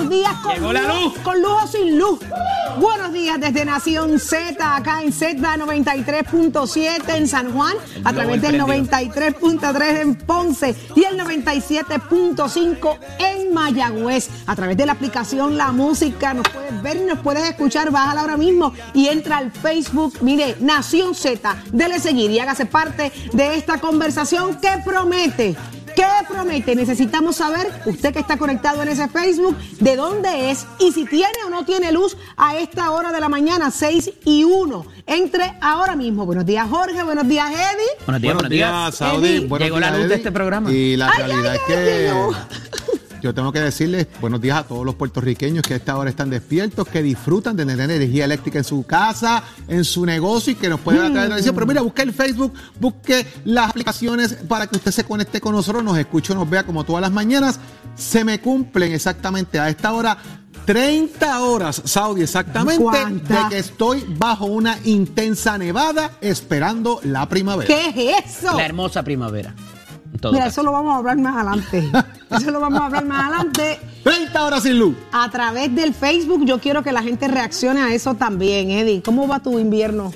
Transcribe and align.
buenos 0.00 0.10
días. 0.10 0.32
Con 0.42 0.54
Llegó 0.54 0.72
la 0.72 0.82
luz. 0.82 1.18
Con 1.22 1.42
luz 1.42 1.52
o 1.62 1.66
sin 1.66 1.98
luz. 1.98 2.20
Buenos 2.78 3.12
días 3.12 3.40
desde 3.40 3.64
Nación 3.64 4.20
Z, 4.20 4.76
acá 4.76 5.02
en 5.02 5.12
Z93.7 5.12 7.16
en 7.16 7.28
San 7.28 7.52
Juan, 7.52 7.74
a 8.04 8.12
través 8.12 8.40
del 8.40 8.60
93.3 8.60 10.00
en 10.00 10.14
Ponce 10.14 10.76
y 10.94 11.02
el 11.04 11.18
97.5 11.18 12.98
en 13.18 13.52
Mayagüez. 13.52 14.28
A 14.46 14.54
través 14.54 14.76
de 14.76 14.86
la 14.86 14.92
aplicación 14.92 15.56
La 15.56 15.72
Música, 15.72 16.32
nos 16.32 16.48
puedes 16.48 16.80
ver 16.82 16.98
y 16.98 17.04
nos 17.04 17.18
puedes 17.18 17.42
escuchar. 17.44 17.90
Bájala 17.90 18.20
ahora 18.20 18.36
mismo 18.36 18.72
y 18.94 19.08
entra 19.08 19.38
al 19.38 19.50
Facebook. 19.50 20.18
Mire, 20.20 20.56
Nación 20.60 21.14
Z, 21.14 21.56
dele 21.72 21.98
seguir 21.98 22.30
y 22.30 22.38
hágase 22.38 22.66
parte 22.66 23.10
de 23.32 23.56
esta 23.56 23.80
conversación 23.80 24.60
que 24.60 24.70
promete. 24.84 25.56
¿Qué 25.94 26.06
promete? 26.28 26.74
Necesitamos 26.74 27.36
saber, 27.36 27.70
usted 27.86 28.12
que 28.12 28.20
está 28.20 28.36
conectado 28.36 28.82
en 28.82 28.88
ese 28.88 29.08
Facebook, 29.08 29.56
de 29.80 29.96
dónde 29.96 30.50
es 30.50 30.66
y 30.78 30.92
si 30.92 31.04
tiene 31.06 31.32
o 31.46 31.50
no 31.50 31.64
tiene 31.64 31.92
luz 31.92 32.16
a 32.36 32.56
esta 32.56 32.90
hora 32.90 33.12
de 33.12 33.20
la 33.20 33.28
mañana, 33.28 33.70
6 33.70 34.10
y 34.24 34.44
1. 34.44 34.86
Entre 35.06 35.54
ahora 35.60 35.96
mismo. 35.96 36.26
Buenos 36.26 36.46
días, 36.46 36.68
Jorge. 36.68 37.02
Buenos 37.02 37.26
días, 37.28 37.50
Eddie. 37.50 38.04
Buenos 38.06 38.22
días, 38.22 38.34
buenos 38.34 38.50
días. 38.50 38.94
Saudi. 38.94 39.28
Eddie. 39.28 39.46
Buenos 39.46 39.66
Llegó 39.66 39.80
la 39.80 39.88
días, 39.88 39.98
luz 40.00 40.08
de 40.08 40.14
este 40.14 40.32
programa. 40.32 40.72
Y 40.72 40.96
la 40.96 41.10
Ay, 41.10 41.18
realidad 41.18 41.52
ay, 41.52 41.58
es 41.58 41.62
que 41.66 42.10
ay, 42.10 42.99
yo 43.20 43.34
tengo 43.34 43.52
que 43.52 43.60
decirles 43.60 44.06
buenos 44.20 44.40
días 44.40 44.58
a 44.58 44.64
todos 44.64 44.84
los 44.84 44.94
puertorriqueños 44.94 45.62
que 45.62 45.74
a 45.74 45.76
esta 45.76 45.96
hora 45.96 46.10
están 46.10 46.30
despiertos, 46.30 46.88
que 46.88 47.02
disfrutan 47.02 47.56
de 47.56 47.64
tener 47.64 47.90
energía 47.90 48.24
eléctrica 48.24 48.58
en 48.58 48.64
su 48.64 48.84
casa, 48.84 49.42
en 49.68 49.84
su 49.84 50.06
negocio 50.06 50.52
y 50.52 50.56
que 50.56 50.68
nos 50.68 50.80
pueden 50.80 51.02
atraer 51.02 51.28
televisión. 51.28 51.54
Pero 51.54 51.66
mira, 51.66 51.82
busque 51.82 52.02
el 52.02 52.12
Facebook, 52.12 52.52
busque 52.78 53.26
las 53.44 53.70
aplicaciones 53.70 54.34
para 54.48 54.66
que 54.66 54.76
usted 54.76 54.90
se 54.90 55.04
conecte 55.04 55.40
con 55.40 55.54
nosotros, 55.54 55.84
nos 55.84 55.98
escuche, 55.98 56.34
nos 56.34 56.48
vea 56.48 56.64
como 56.64 56.84
todas 56.84 57.02
las 57.02 57.12
mañanas. 57.12 57.60
Se 57.94 58.24
me 58.24 58.40
cumplen 58.40 58.92
exactamente 58.92 59.58
a 59.58 59.68
esta 59.68 59.92
hora 59.92 60.16
30 60.66 61.40
horas, 61.40 61.82
Saudi, 61.84 62.22
exactamente, 62.22 63.32
de 63.32 63.40
que 63.50 63.58
estoy 63.58 64.04
bajo 64.06 64.46
una 64.46 64.78
intensa 64.84 65.58
nevada 65.58 66.12
esperando 66.20 67.00
la 67.02 67.28
primavera. 67.28 67.66
¿Qué 67.66 68.14
es 68.16 68.36
eso? 68.36 68.56
La 68.56 68.66
hermosa 68.66 69.02
primavera. 69.02 69.54
Mira, 70.12 70.44
caso. 70.44 70.46
eso 70.48 70.62
lo 70.64 70.72
vamos 70.72 70.94
a 70.94 70.98
hablar 70.98 71.18
más 71.18 71.36
adelante. 71.36 71.90
Eso 72.30 72.50
lo 72.52 72.60
vamos 72.60 72.80
a 72.80 72.86
hablar 72.86 73.04
más 73.06 73.26
adelante. 73.28 73.80
30 74.04 74.44
horas 74.44 74.62
sin 74.62 74.78
luz. 74.78 74.94
A 75.10 75.28
través 75.30 75.74
del 75.74 75.92
Facebook, 75.94 76.44
yo 76.44 76.58
quiero 76.60 76.82
que 76.84 76.92
la 76.92 77.02
gente 77.02 77.26
reaccione 77.26 77.80
a 77.80 77.92
eso 77.92 78.14
también, 78.14 78.70
Eddie. 78.70 79.02
¿Cómo 79.02 79.26
va 79.26 79.40
tu 79.40 79.58
invierno 79.58 80.12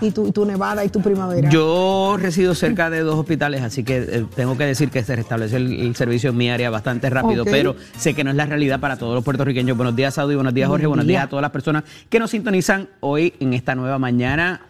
y 0.00 0.10
tu, 0.12 0.26
y 0.28 0.32
tu 0.32 0.46
nevada 0.46 0.82
y 0.82 0.88
tu 0.88 1.02
primavera? 1.02 1.50
Yo 1.50 2.16
resido 2.18 2.54
cerca 2.54 2.88
de 2.88 3.00
dos 3.00 3.16
hospitales, 3.16 3.60
así 3.60 3.84
que 3.84 3.98
eh, 3.98 4.26
tengo 4.34 4.56
que 4.56 4.64
decir 4.64 4.88
que 4.90 5.04
se 5.04 5.14
restableció 5.14 5.58
el, 5.58 5.72
el 5.78 5.94
servicio 5.94 6.30
en 6.30 6.36
mi 6.38 6.48
área 6.50 6.70
bastante 6.70 7.10
rápido, 7.10 7.44
pero 7.44 7.76
sé 7.98 8.14
que 8.14 8.24
no 8.24 8.30
es 8.30 8.36
la 8.36 8.46
realidad 8.46 8.80
para 8.80 8.96
todos 8.96 9.14
los 9.14 9.22
puertorriqueños. 9.22 9.76
Buenos 9.76 9.94
días, 9.94 10.14
Saudi, 10.14 10.34
buenos 10.34 10.54
días, 10.54 10.68
Jorge, 10.68 10.86
Buen 10.86 10.92
buenos 11.00 11.06
día. 11.06 11.18
días 11.18 11.26
a 11.26 11.28
todas 11.28 11.42
las 11.42 11.50
personas 11.52 11.84
que 12.08 12.18
nos 12.18 12.30
sintonizan 12.30 12.88
hoy 13.00 13.34
en 13.40 13.52
esta 13.52 13.74
nueva 13.74 13.98
mañana, 13.98 14.62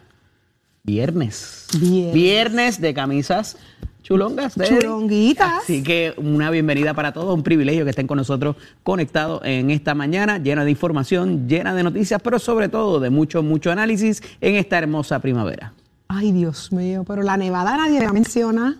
viernes. 0.84 1.66
Viernes. 1.78 2.12
Viernes 2.14 2.80
de 2.80 2.94
camisas 2.94 3.56
chulongas. 4.02 4.56
de. 4.56 4.66
Chulonguitas. 4.66 5.62
Así 5.62 5.82
que 5.82 6.12
una 6.16 6.50
bienvenida 6.50 6.92
para 6.92 7.12
todos, 7.12 7.34
un 7.34 7.44
privilegio 7.44 7.84
que 7.84 7.90
estén 7.90 8.08
con 8.08 8.16
nosotros 8.18 8.56
conectados 8.82 9.40
en 9.44 9.70
esta 9.70 9.94
mañana, 9.94 10.38
llena 10.38 10.64
de 10.64 10.70
información, 10.72 11.48
llena 11.48 11.72
de 11.74 11.84
noticias, 11.84 12.20
pero 12.22 12.38
sobre 12.38 12.68
todo 12.68 12.98
de 12.98 13.10
mucho, 13.10 13.42
mucho 13.42 13.70
análisis 13.70 14.22
en 14.40 14.56
esta 14.56 14.78
hermosa 14.78 15.20
primavera. 15.20 15.72
Ay, 16.08 16.32
Dios 16.32 16.72
mío, 16.72 17.04
pero 17.06 17.22
la 17.22 17.36
nevada 17.36 17.76
nadie 17.76 18.00
la 18.00 18.12
menciona. 18.12 18.76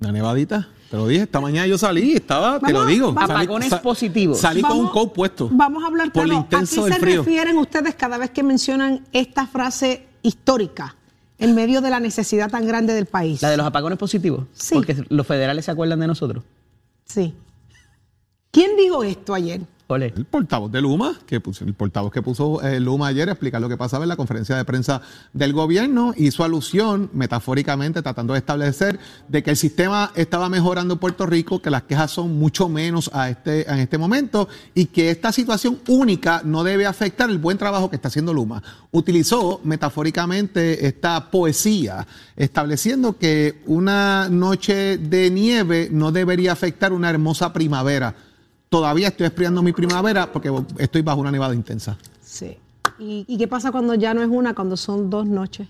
Una 0.00 0.12
nevadita. 0.12 0.68
Te 0.90 0.96
lo 0.96 1.06
dije, 1.08 1.22
esta 1.22 1.40
mañana 1.40 1.66
yo 1.66 1.78
salí, 1.78 2.12
estaba, 2.12 2.60
te 2.60 2.72
lo 2.72 2.84
digo. 2.86 3.14
Apagones 3.16 3.72
positivos. 3.76 4.38
Salí 4.38 4.62
con 4.62 4.78
un 4.78 4.88
coat 4.88 5.12
puesto. 5.12 5.48
Vamos 5.52 5.82
a 5.82 5.86
hablar 5.86 6.12
Por 6.12 6.24
lo 6.24 6.28
claro. 6.28 6.40
intenso 6.42 6.82
¿A 6.82 6.84
qué 6.84 6.90
del 6.90 6.94
se 6.94 7.00
frío. 7.00 7.22
refieren 7.22 7.56
ustedes 7.56 7.94
cada 7.94 8.18
vez 8.18 8.30
que 8.30 8.42
mencionan 8.42 9.02
esta 9.12 9.46
frase 9.46 10.06
histórica 10.22 10.96
en 11.38 11.54
medio 11.54 11.80
de 11.80 11.90
la 11.90 12.00
necesidad 12.00 12.50
tan 12.50 12.66
grande 12.66 12.94
del 12.94 13.06
país? 13.06 13.42
La 13.42 13.50
de 13.50 13.56
los 13.56 13.66
apagones 13.66 13.98
positivos. 13.98 14.44
Sí. 14.52 14.74
Porque 14.74 15.04
los 15.08 15.26
federales 15.26 15.64
se 15.64 15.70
acuerdan 15.70 16.00
de 16.00 16.06
nosotros. 16.06 16.44
Sí. 17.04 17.34
¿Quién 18.50 18.76
dijo 18.76 19.04
esto 19.04 19.34
ayer? 19.34 19.60
El 20.18 20.24
portavoz 20.24 20.72
de 20.72 20.80
Luma, 20.80 21.16
que 21.26 21.38
puso, 21.38 21.64
el 21.64 21.72
portavoz 21.72 22.10
que 22.10 22.20
puso 22.20 22.60
eh, 22.60 22.80
Luma 22.80 23.06
ayer 23.06 23.28
a 23.28 23.32
explicar 23.32 23.60
lo 23.60 23.68
que 23.68 23.76
pasaba 23.76 24.04
en 24.04 24.08
la 24.08 24.16
conferencia 24.16 24.56
de 24.56 24.64
prensa 24.64 25.00
del 25.32 25.52
gobierno, 25.52 26.12
hizo 26.16 26.42
alusión, 26.42 27.08
metafóricamente, 27.12 28.02
tratando 28.02 28.32
de 28.32 28.40
establecer 28.40 28.98
de 29.28 29.44
que 29.44 29.50
el 29.50 29.56
sistema 29.56 30.10
estaba 30.16 30.48
mejorando 30.48 30.94
en 30.94 30.98
Puerto 30.98 31.24
Rico, 31.24 31.62
que 31.62 31.70
las 31.70 31.84
quejas 31.84 32.10
son 32.10 32.36
mucho 32.36 32.68
menos 32.68 33.10
a 33.12 33.30
este, 33.30 33.70
en 33.70 33.78
este 33.78 33.96
momento 33.96 34.48
y 34.74 34.86
que 34.86 35.10
esta 35.10 35.30
situación 35.30 35.78
única 35.86 36.42
no 36.44 36.64
debe 36.64 36.84
afectar 36.84 37.30
el 37.30 37.38
buen 37.38 37.56
trabajo 37.56 37.88
que 37.88 37.94
está 37.94 38.08
haciendo 38.08 38.34
Luma. 38.34 38.64
Utilizó 38.90 39.60
metafóricamente 39.62 40.84
esta 40.84 41.30
poesía, 41.30 42.08
estableciendo 42.34 43.18
que 43.18 43.62
una 43.66 44.28
noche 44.30 44.98
de 44.98 45.30
nieve 45.30 45.90
no 45.92 46.10
debería 46.10 46.50
afectar 46.50 46.92
una 46.92 47.08
hermosa 47.08 47.52
primavera. 47.52 48.16
Todavía 48.68 49.08
estoy 49.08 49.26
espriando 49.26 49.62
mi 49.62 49.72
primavera 49.72 50.32
porque 50.32 50.52
estoy 50.78 51.02
bajo 51.02 51.20
una 51.20 51.30
nevada 51.30 51.54
intensa. 51.54 51.96
Sí. 52.22 52.56
¿Y, 52.98 53.24
y 53.28 53.38
qué 53.38 53.46
pasa 53.46 53.70
cuando 53.70 53.94
ya 53.94 54.14
no 54.14 54.22
es 54.22 54.28
una, 54.28 54.54
cuando 54.54 54.76
son 54.76 55.08
dos 55.10 55.26
noches? 55.26 55.68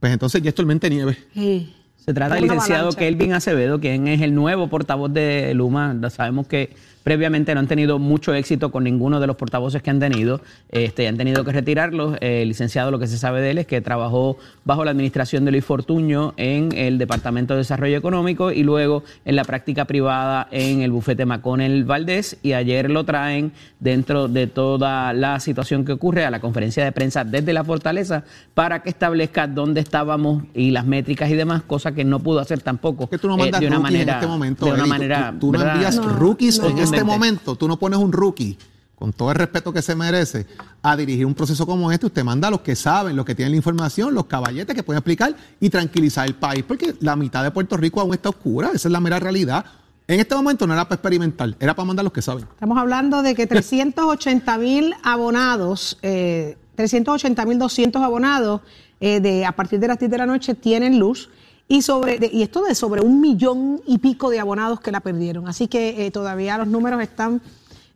Pues 0.00 0.12
entonces 0.12 0.40
ya 0.42 0.50
es 0.50 0.54
tormenta 0.54 0.88
nieve. 0.88 1.18
Sí. 1.34 1.74
Se 1.96 2.14
trata 2.14 2.36
del 2.36 2.44
licenciado 2.44 2.88
avalancha. 2.88 2.98
Kelvin 2.98 3.32
Acevedo, 3.34 3.80
quien 3.80 4.08
es 4.08 4.22
el 4.22 4.34
nuevo 4.34 4.68
portavoz 4.68 5.12
de 5.12 5.52
Luma. 5.52 5.94
Sabemos 6.08 6.46
que 6.46 6.74
previamente 7.12 7.54
no 7.54 7.60
han 7.60 7.66
tenido 7.66 7.98
mucho 7.98 8.34
éxito 8.34 8.70
con 8.70 8.84
ninguno 8.84 9.18
de 9.18 9.26
los 9.26 9.34
portavoces 9.36 9.80
que 9.82 9.88
han 9.88 9.98
tenido. 9.98 10.42
Este, 10.68 11.08
han 11.08 11.16
tenido 11.16 11.42
que 11.42 11.52
retirarlos. 11.52 12.18
Eh, 12.20 12.42
El 12.42 12.48
licenciado, 12.48 12.90
lo 12.90 12.98
que 12.98 13.06
se 13.06 13.16
sabe 13.16 13.40
de 13.40 13.52
él 13.52 13.56
es 13.56 13.66
que 13.66 13.80
trabajó 13.80 14.36
bajo 14.66 14.84
la 14.84 14.90
administración 14.90 15.46
de 15.46 15.52
Luis 15.52 15.64
Fortuño 15.64 16.34
en 16.36 16.68
el 16.76 16.98
Departamento 16.98 17.54
de 17.54 17.60
Desarrollo 17.60 17.96
Económico 17.96 18.52
y 18.52 18.62
luego 18.62 19.04
en 19.24 19.36
la 19.36 19.44
práctica 19.44 19.86
privada 19.86 20.48
en 20.50 20.82
el 20.82 20.90
bufete 20.90 21.24
Maconel 21.24 21.86
Valdés. 21.86 22.36
Y 22.42 22.52
ayer 22.52 22.90
lo 22.90 23.04
traen 23.04 23.52
dentro 23.80 24.28
de 24.28 24.46
toda 24.46 25.14
la 25.14 25.40
situación 25.40 25.86
que 25.86 25.92
ocurre 25.92 26.26
a 26.26 26.30
la 26.30 26.40
conferencia 26.40 26.84
de 26.84 26.92
prensa 26.92 27.24
desde 27.24 27.54
la 27.54 27.64
fortaleza 27.64 28.24
para 28.52 28.82
que 28.82 28.90
establezca 28.90 29.46
dónde 29.46 29.80
estábamos 29.80 30.42
y 30.52 30.72
las 30.72 30.84
métricas 30.84 31.30
y 31.30 31.34
demás, 31.36 31.62
cosa 31.62 31.92
que 31.92 32.04
no 32.04 32.18
pudo 32.20 32.40
hacer 32.40 32.60
tampoco 32.60 33.06
¿Por 33.06 33.08
qué 33.08 33.16
tú 33.18 33.28
no 33.28 33.36
eh, 33.36 33.38
mandas 33.38 33.60
de 33.62 33.66
una 33.66 33.78
manera 33.80 34.12
en 34.12 34.18
este 34.18 34.26
momento? 34.26 34.66
de 34.66 34.72
una 34.72 34.80
Eddie? 34.82 34.84
Tú- 34.84 34.88
manera 34.90 35.30
tú, 35.40 35.52
tú 35.52 35.52
no 35.58 35.62
envías 35.70 35.96
No, 35.96 36.08
rookies 36.10 36.60
no. 36.60 36.68
en 36.68 36.78
este 36.78 36.97
Contundente. 37.00 37.04
momento. 37.04 37.56
Tú 37.56 37.68
no 37.68 37.78
pones 37.78 37.98
un 37.98 38.12
rookie, 38.12 38.58
con 38.94 39.12
todo 39.12 39.30
el 39.30 39.36
respeto 39.36 39.72
que 39.72 39.82
se 39.82 39.94
merece, 39.94 40.46
a 40.82 40.96
dirigir 40.96 41.24
un 41.24 41.34
proceso 41.34 41.66
como 41.66 41.90
este. 41.92 42.06
Usted 42.06 42.24
manda 42.24 42.48
a 42.48 42.50
los 42.50 42.60
que 42.60 42.74
saben, 42.74 43.14
los 43.16 43.24
que 43.24 43.34
tienen 43.34 43.52
la 43.52 43.56
información, 43.56 44.14
los 44.14 44.26
caballetes 44.26 44.74
que 44.74 44.82
pueden 44.82 44.98
explicar 44.98 45.36
y 45.60 45.70
tranquilizar 45.70 46.26
el 46.26 46.34
país, 46.34 46.64
porque 46.66 46.94
la 47.00 47.16
mitad 47.16 47.42
de 47.42 47.50
Puerto 47.50 47.76
Rico 47.76 48.00
aún 48.00 48.14
está 48.14 48.28
oscura. 48.28 48.70
Esa 48.74 48.88
es 48.88 48.92
la 48.92 49.00
mera 49.00 49.18
realidad. 49.18 49.64
En 50.08 50.20
este 50.20 50.34
momento 50.34 50.66
no 50.66 50.72
era 50.72 50.84
para 50.84 50.94
experimentar, 50.96 51.54
era 51.60 51.76
para 51.76 51.86
mandar 51.86 52.02
a 52.02 52.04
los 52.04 52.12
que 52.12 52.22
saben. 52.22 52.44
Estamos 52.50 52.78
hablando 52.78 53.22
de 53.22 53.34
que 53.34 53.46
380 53.46 54.58
mil 54.58 54.94
abonados, 55.02 55.98
eh, 56.02 56.56
380 56.76 57.44
mil 57.44 57.58
200 57.58 58.02
abonados 58.02 58.62
eh, 59.00 59.20
de, 59.20 59.44
a 59.44 59.52
partir 59.52 59.78
de 59.78 59.88
las 59.88 59.98
10 59.98 60.10
de 60.10 60.18
la 60.18 60.26
noche 60.26 60.54
tienen 60.54 60.98
luz. 60.98 61.28
Y, 61.68 61.82
sobre, 61.82 62.18
de- 62.18 62.30
y 62.32 62.42
esto 62.42 62.62
de 62.62 62.74
sobre 62.74 63.02
un 63.02 63.20
millón 63.20 63.80
y 63.86 63.98
pico 63.98 64.30
de 64.30 64.40
abonados 64.40 64.80
que 64.80 64.90
la 64.90 65.00
perdieron. 65.00 65.46
Así 65.48 65.68
que 65.68 66.06
eh, 66.06 66.10
todavía 66.10 66.56
los 66.56 66.66
números 66.66 67.00
están 67.02 67.42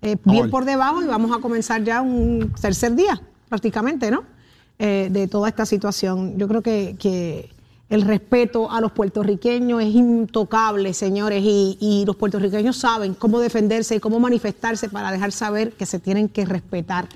eh, 0.03 0.17
bien 0.25 0.51
por 0.51 0.65
debajo 0.67 1.03
y 1.03 1.07
vamos 1.07 1.35
a 1.37 1.41
comenzar 1.41 1.83
ya 1.83 2.03
un 2.03 2.53
tercer 2.61 2.95
día, 2.95 3.21
prácticamente, 3.49 4.11
¿no? 4.11 4.25
Eh, 4.79 5.09
de 5.11 5.27
toda 5.29 5.49
esta 5.49 5.65
situación. 5.65 6.37
Yo 6.39 6.49
creo 6.49 6.61
que, 6.61 6.97
que 6.99 7.51
el 7.89 8.03
respeto 8.03 8.71
a 8.71 8.81
los 8.81 8.93
puertorriqueños 8.93 9.81
es 9.83 9.95
intocable, 9.95 10.93
señores, 10.93 11.43
y, 11.43 11.79
y 11.81 12.05
los 12.05 12.17
puertorriqueños 12.17 12.77
saben 12.77 13.15
cómo 13.15 13.39
defenderse 13.39 13.95
y 13.97 14.01
cómo 14.01 14.19
manifestarse 14.19 14.89
para 14.89 15.13
dejar 15.13 15.33
saber 15.33 15.73
que 15.73 15.87
se 15.87 15.99
tienen 15.99 16.29
que 16.29 16.45
respetar 16.45 17.09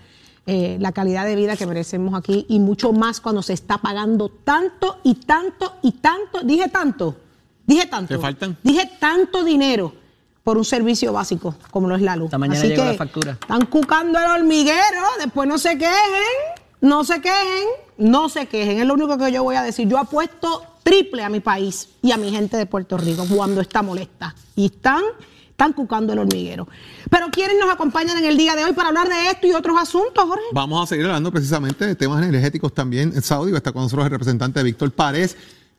eh, 0.47 0.77
la 0.81 0.93
calidad 0.93 1.27
de 1.27 1.37
vida 1.37 1.57
que 1.57 1.67
merecemos 1.67 2.15
aquí 2.15 2.47
y 2.49 2.61
mucho 2.61 2.93
más 2.93 3.21
cuando 3.21 3.43
se 3.43 3.53
está 3.53 3.79
pagando 3.79 4.29
tanto 4.29 4.99
y 5.03 5.15
tanto 5.15 5.75
y 5.83 5.93
tanto. 5.93 6.41
Dije 6.45 6.69
tanto, 6.69 7.17
dije 7.67 7.87
tanto. 7.87 8.15
¿Te 8.15 8.21
faltan? 8.21 8.57
Dije 8.63 8.91
tanto 8.99 9.45
dinero 9.45 9.93
por 10.45 10.57
un 10.57 10.65
servicio 10.65 11.13
básico 11.13 11.57
como 11.73 11.89
lo 11.89 11.97
es 11.97 12.03
la 12.03 12.15
luz. 12.15 12.27
Esta 12.27 12.39
mañana 12.39 12.61
Así 12.61 12.69
llegó 12.69 12.85
que 12.85 12.89
la 12.91 12.95
factura. 12.95 13.33
Están 13.33 13.67
cucando 13.67 14.19
el 14.19 14.27
hormiguero, 14.27 15.03
después 15.19 15.49
no 15.49 15.59
se 15.59 15.77
quejen. 15.77 15.97
no 16.81 17.03
se 17.03 17.21
quejen, 17.21 17.67
no 17.99 18.29
se 18.29 18.47
quejen, 18.47 18.79
es 18.79 18.87
lo 18.87 18.95
único 18.95 19.19
que 19.19 19.33
yo 19.33 19.43
voy 19.43 19.57
a 19.57 19.63
decir. 19.63 19.89
Yo 19.89 19.99
apuesto 19.99 20.63
triple 20.85 21.25
a 21.25 21.29
mi 21.29 21.41
país 21.41 21.89
y 22.03 22.13
a 22.13 22.17
mi 22.17 22.31
gente 22.31 22.57
de 22.57 22.67
Puerto 22.67 22.97
Rico 22.97 23.27
cuando 23.29 23.61
está 23.61 23.83
molesta. 23.83 24.37
Y 24.55 24.67
están, 24.67 25.03
están 25.57 25.73
cucando 25.73 26.13
el 26.13 26.19
hormiguero. 26.19 26.69
Pero 27.11 27.29
¿quiénes 27.33 27.57
nos 27.59 27.71
acompañan 27.71 28.19
en 28.19 28.27
el 28.27 28.37
día 28.37 28.55
de 28.55 28.65
hoy 28.65 28.75
para 28.75 28.89
hablar 28.89 29.09
de 29.09 29.31
esto 29.31 29.47
y 29.47 29.53
otros 29.53 29.79
asuntos, 29.81 30.23
Jorge? 30.23 30.45
Vamos 30.53 30.83
a 30.83 30.87
seguir 30.87 31.07
hablando 31.07 31.33
precisamente 31.33 31.87
de 31.87 31.95
temas 31.95 32.23
energéticos 32.23 32.75
también. 32.75 33.13
En 33.15 33.23
Saudi 33.23 33.57
está 33.57 33.73
con 33.73 33.85
nosotros 33.85 34.05
el 34.05 34.11
representante 34.11 34.63
Víctor 34.63 34.93
Párez 34.93 35.35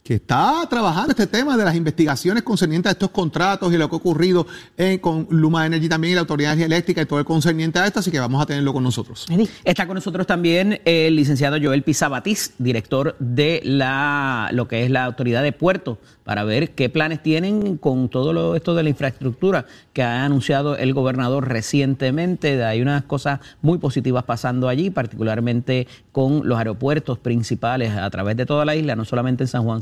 que 0.07 0.13
está 0.13 0.65
trabajando 0.69 1.11
este 1.11 1.27
tema 1.27 1.57
de 1.57 1.65
las 1.65 1.75
investigaciones 1.75 2.41
concernientes 2.41 2.89
a 2.89 2.93
estos 2.93 3.09
contratos 3.09 3.73
y 3.73 3.77
lo 3.77 3.89
que 3.89 3.95
ha 3.95 3.97
ocurrido 3.97 4.47
eh, 4.77 5.01
con 5.01 5.27
Luma 5.29 5.65
Energy 5.65 5.89
también 5.89 6.13
y 6.13 6.15
la 6.15 6.21
Autoridad 6.21 6.51
de 6.51 6.53
Energía 6.53 6.77
Eléctrica 6.77 7.01
y 7.01 7.05
todo 7.05 7.19
el 7.19 7.25
concerniente 7.25 7.77
a 7.77 7.85
esto, 7.85 7.99
así 7.99 8.09
que 8.09 8.17
vamos 8.17 8.41
a 8.41 8.45
tenerlo 8.45 8.71
con 8.71 8.83
nosotros. 8.83 9.25
Está 9.65 9.85
con 9.85 9.95
nosotros 9.95 10.25
también 10.25 10.79
el 10.85 11.13
licenciado 11.17 11.57
Joel 11.61 11.83
Pizabatis, 11.83 12.53
director 12.57 13.17
de 13.19 13.59
la 13.65 14.47
lo 14.53 14.69
que 14.69 14.85
es 14.85 14.91
la 14.91 15.03
Autoridad 15.03 15.43
de 15.43 15.51
Puertos, 15.51 15.97
para 16.23 16.45
ver 16.45 16.71
qué 16.71 16.89
planes 16.89 17.21
tienen 17.21 17.75
con 17.77 18.07
todo 18.07 18.31
lo, 18.31 18.55
esto 18.55 18.75
de 18.75 18.83
la 18.83 18.89
infraestructura 18.89 19.65
que 19.91 20.03
ha 20.03 20.23
anunciado 20.23 20.77
el 20.77 20.93
gobernador 20.93 21.49
recientemente. 21.49 22.63
Hay 22.63 22.81
unas 22.81 23.03
cosas 23.03 23.41
muy 23.61 23.77
positivas 23.77 24.23
pasando 24.23 24.69
allí, 24.69 24.89
particularmente 24.89 25.87
con 26.13 26.47
los 26.47 26.57
aeropuertos 26.57 27.17
principales 27.17 27.95
a 27.95 28.09
través 28.09 28.37
de 28.37 28.45
toda 28.45 28.63
la 28.63 28.75
isla, 28.75 28.95
no 28.95 29.03
solamente 29.03 29.43
en 29.43 29.47
San 29.47 29.63
Juan 29.63 29.81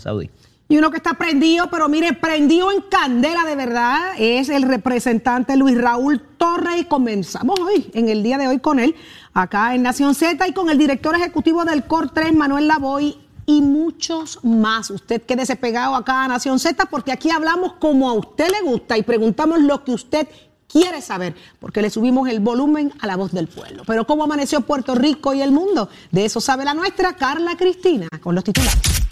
Y 0.67 0.77
uno 0.77 0.89
que 0.89 0.97
está 0.97 1.13
prendido, 1.13 1.69
pero 1.69 1.87
mire, 1.87 2.13
prendido 2.13 2.71
en 2.71 2.81
candela 2.81 3.43
de 3.43 3.55
verdad, 3.55 4.13
es 4.17 4.49
el 4.49 4.63
representante 4.63 5.55
Luis 5.57 5.77
Raúl 5.77 6.19
Torres. 6.37 6.81
Y 6.81 6.85
comenzamos 6.85 7.59
hoy, 7.59 7.91
en 7.93 8.09
el 8.09 8.23
día 8.23 8.39
de 8.39 8.47
hoy, 8.47 8.59
con 8.59 8.79
él, 8.79 8.95
acá 9.33 9.75
en 9.75 9.83
Nación 9.83 10.15
Z, 10.15 10.47
y 10.47 10.53
con 10.53 10.69
el 10.71 10.79
director 10.79 11.15
ejecutivo 11.15 11.65
del 11.65 11.83
COR 11.83 12.09
3, 12.09 12.33
Manuel 12.33 12.67
Lavoy, 12.67 13.15
y 13.45 13.61
muchos 13.61 14.39
más. 14.43 14.89
Usted 14.89 15.21
quédese 15.21 15.55
pegado 15.55 15.95
acá 15.95 16.23
a 16.23 16.27
Nación 16.27 16.59
Z 16.59 16.85
porque 16.87 17.11
aquí 17.11 17.29
hablamos 17.29 17.73
como 17.73 18.09
a 18.09 18.13
usted 18.13 18.49
le 18.49 18.61
gusta 18.67 18.97
y 18.97 19.03
preguntamos 19.03 19.61
lo 19.61 19.83
que 19.83 19.91
usted 19.91 20.27
quiere 20.67 21.01
saber, 21.01 21.35
porque 21.59 21.81
le 21.81 21.89
subimos 21.89 22.27
el 22.27 22.39
volumen 22.39 22.91
a 22.99 23.07
la 23.07 23.15
voz 23.15 23.31
del 23.31 23.47
pueblo. 23.47 23.83
Pero 23.85 24.05
¿cómo 24.07 24.23
amaneció 24.23 24.61
Puerto 24.61 24.95
Rico 24.95 25.33
y 25.33 25.41
el 25.41 25.51
mundo? 25.51 25.89
De 26.11 26.25
eso 26.25 26.41
sabe 26.41 26.65
la 26.65 26.73
nuestra 26.73 27.13
Carla 27.13 27.55
Cristina 27.55 28.07
con 28.21 28.35
los 28.35 28.43
titulares. 28.43 29.04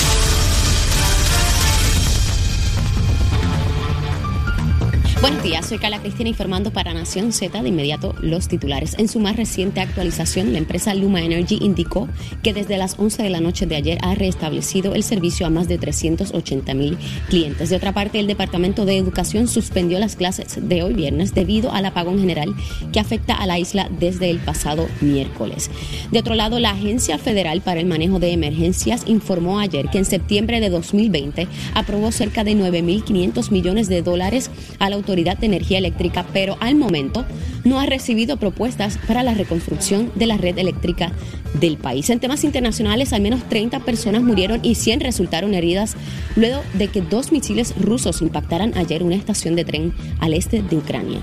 Buenos 5.24 5.42
días, 5.42 5.66
soy 5.66 5.78
Carla 5.78 6.00
Cristina 6.00 6.28
informando 6.28 6.74
para 6.74 6.94
Nación 6.94 7.32
Z 7.32 7.62
de 7.62 7.70
inmediato 7.70 8.14
los 8.20 8.50
titulares. 8.50 8.94
En 8.98 9.08
su 9.08 9.22
más 9.22 9.38
reciente 9.38 9.80
actualización, 9.80 10.52
la 10.52 10.58
empresa 10.58 10.94
Luma 10.94 11.22
Energy 11.22 11.60
indicó 11.62 12.10
que 12.44 12.54
desde 12.54 12.76
las 12.76 13.00
11 13.00 13.24
de 13.24 13.30
la 13.30 13.40
noche 13.40 13.66
de 13.66 13.78
ayer 13.78 14.00
ha 14.02 14.16
restablecido 14.16 14.96
el 14.96 15.02
servicio 15.02 15.48
a 15.48 15.50
más 15.50 15.70
de 15.70 15.78
380 15.78 16.74
mil 16.74 16.98
clientes. 17.30 17.70
De 17.70 17.78
otra 17.78 17.94
parte, 17.94 18.20
el 18.20 18.28
Departamento 18.28 18.84
de 18.84 18.98
Educación 18.98 19.48
suspendió 19.48 19.98
las 19.98 20.18
clases 20.18 20.58
de 20.62 20.84
hoy 20.84 20.94
viernes 20.94 21.34
debido 21.34 21.72
al 21.72 21.86
apagón 21.86 22.20
general 22.20 22.54
que 22.92 23.00
afecta 23.00 23.34
a 23.34 23.48
la 23.48 23.58
isla 23.58 23.90
desde 23.98 24.30
el 24.30 24.40
pasado 24.40 24.90
miércoles. 25.00 25.72
De 26.12 26.20
otro 26.20 26.36
lado, 26.36 26.60
la 26.60 26.72
Agencia 26.72 27.18
Federal 27.18 27.62
para 27.62 27.80
el 27.80 27.86
Manejo 27.86 28.20
de 28.20 28.34
Emergencias 28.34 29.04
informó 29.06 29.60
ayer 29.60 29.88
que 29.90 30.00
en 30.00 30.06
septiembre 30.06 30.60
de 30.60 30.70
2020 30.70 31.48
aprobó 31.76 32.12
cerca 32.12 32.44
de 32.44 32.58
9.500 32.58 33.52
millones 33.52 33.88
de 33.88 34.02
dólares 34.02 34.52
a 34.80 34.90
la 34.90 34.98
autoridad 34.98 35.13
de 35.16 35.46
Energía 35.46 35.78
Eléctrica, 35.78 36.26
pero 36.34 36.58
al 36.60 36.76
momento 36.76 37.26
no 37.64 37.80
ha 37.80 37.86
recibido 37.86 38.38
propuestas 38.38 38.98
para 39.08 39.24
la 39.24 39.34
reconstrucción 39.34 40.12
de 40.16 40.26
la 40.26 40.38
red 40.38 40.58
eléctrica 40.58 41.12
del 41.60 41.78
país. 41.78 42.10
En 42.10 42.20
temas 42.20 42.44
internacionales, 42.44 43.14
al 43.14 43.22
menos 43.22 43.48
30 43.48 43.80
personas 43.82 44.24
murieron 44.24 44.60
y 44.64 44.76
100 44.76 45.02
resultaron 45.02 45.54
heridas 45.54 45.96
luego 46.36 46.62
de 46.74 46.88
que 46.88 47.02
dos 47.02 47.32
misiles 47.32 47.76
rusos 47.80 48.22
impactaran 48.22 48.76
ayer 48.76 49.04
una 49.04 49.16
estación 49.16 49.56
de 49.56 49.66
tren 49.66 49.94
al 50.20 50.34
este 50.34 50.64
de 50.64 50.78
Ucrania. 50.78 51.22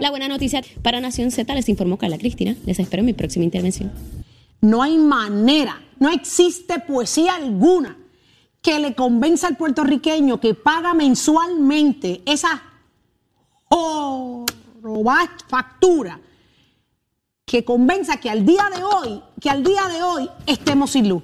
La 0.00 0.10
buena 0.10 0.28
noticia 0.28 0.62
para 0.82 1.00
Nación 1.00 1.30
Z 1.30 1.54
les 1.54 1.68
informó 1.68 1.98
Carla 1.98 2.18
Cristina. 2.18 2.56
Les 2.64 2.78
espero 2.78 3.00
en 3.00 3.06
mi 3.06 3.12
próxima 3.12 3.44
intervención. 3.44 3.92
No 4.62 4.82
hay 4.82 4.96
manera, 4.96 5.82
no 5.98 6.10
existe 6.10 6.78
poesía 6.80 7.34
alguna 7.34 7.96
que 8.62 8.80
le 8.80 8.94
convenza 8.94 9.46
al 9.46 9.56
puertorriqueño 9.56 10.40
que 10.40 10.54
paga 10.54 10.92
mensualmente 10.92 12.22
esa 12.26 12.62
o 13.68 14.44
robar 14.82 15.28
factura 15.48 16.20
que 17.44 17.64
convenza 17.64 18.16
que 18.16 18.28
al 18.28 18.44
día 18.44 18.68
de 18.74 18.82
hoy, 18.82 19.22
que 19.40 19.50
al 19.50 19.62
día 19.62 19.86
de 19.88 20.02
hoy 20.02 20.28
estemos 20.46 20.90
sin 20.90 21.08
luz, 21.08 21.22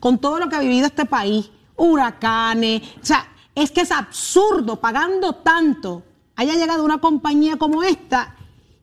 con 0.00 0.18
todo 0.18 0.38
lo 0.38 0.48
que 0.48 0.56
ha 0.56 0.60
vivido 0.60 0.86
este 0.86 1.04
país, 1.04 1.50
huracanes, 1.76 2.82
o 3.02 3.04
sea, 3.04 3.28
es 3.54 3.70
que 3.70 3.82
es 3.82 3.90
absurdo 3.90 4.80
pagando 4.80 5.34
tanto 5.34 6.02
haya 6.36 6.54
llegado 6.54 6.84
una 6.84 6.98
compañía 6.98 7.56
como 7.56 7.82
esta 7.82 8.34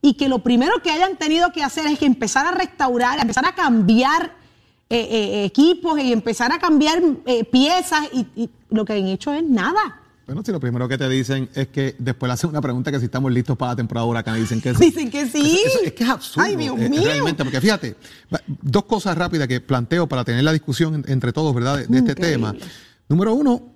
y 0.02 0.14
que 0.14 0.30
lo 0.30 0.40
primero 0.40 0.82
que 0.82 0.92
hayan 0.92 1.18
tenido 1.18 1.52
que 1.52 1.64
hacer 1.64 1.86
es 1.88 2.00
que 2.00 2.06
empezar 2.06 2.46
a 2.46 2.52
restaurar, 2.52 3.20
empezar 3.20 3.46
a 3.46 3.54
cambiar 3.54 4.36
eh, 4.90 5.08
eh, 5.12 5.46
equipos 5.46 6.00
y 6.00 6.14
empezar 6.14 6.52
a 6.52 6.60
cambiar 6.60 7.02
eh, 7.26 7.44
piezas 7.44 8.08
y 8.14 8.50
lo 8.70 8.86
que 8.86 8.94
han 8.94 9.08
hecho 9.08 9.34
es 9.34 9.44
nada. 9.44 10.02
Bueno, 10.30 10.44
si 10.46 10.52
lo 10.52 10.60
primero 10.60 10.88
que 10.88 10.96
te 10.96 11.10
dicen 11.10 11.50
es 11.56 11.70
que 11.70 11.96
después 11.98 12.30
le 12.30 12.34
hacen 12.36 12.52
una 12.52 12.62
pregunta 12.62 12.92
que 12.92 13.00
si 13.00 13.06
estamos 13.06 13.32
listos 13.32 13.58
para 13.58 13.72
la 13.72 13.78
temporada 13.78 14.06
huracán, 14.06 14.36
dicen 14.36 14.62
que 14.62 14.76
sí. 14.76 14.86
Dicen 14.86 15.10
que 15.10 15.26
sí. 15.26 15.60
es 15.84 15.94
que 15.94 16.04
es 16.04 16.10
absurdo. 16.10 16.46
Ay, 16.46 16.56
Dios 16.56 16.80
eh, 16.80 16.88
mío. 16.88 17.02
Realmente, 17.04 17.44
porque 17.44 17.60
fíjate, 17.60 17.96
dos 18.62 18.86
cosas 18.86 19.18
rápidas 19.18 19.48
que 19.48 19.60
planteo 19.60 20.06
para 20.06 20.24
tener 20.24 20.44
la 20.44 20.52
discusión 20.52 21.04
entre 21.08 21.34
todos, 21.34 21.56
¿verdad? 21.56 21.78
De, 21.78 21.88
de 21.88 21.98
este 21.98 22.12
Increíble. 22.12 22.52
tema. 22.52 22.56
Número 23.08 23.34
uno, 23.34 23.74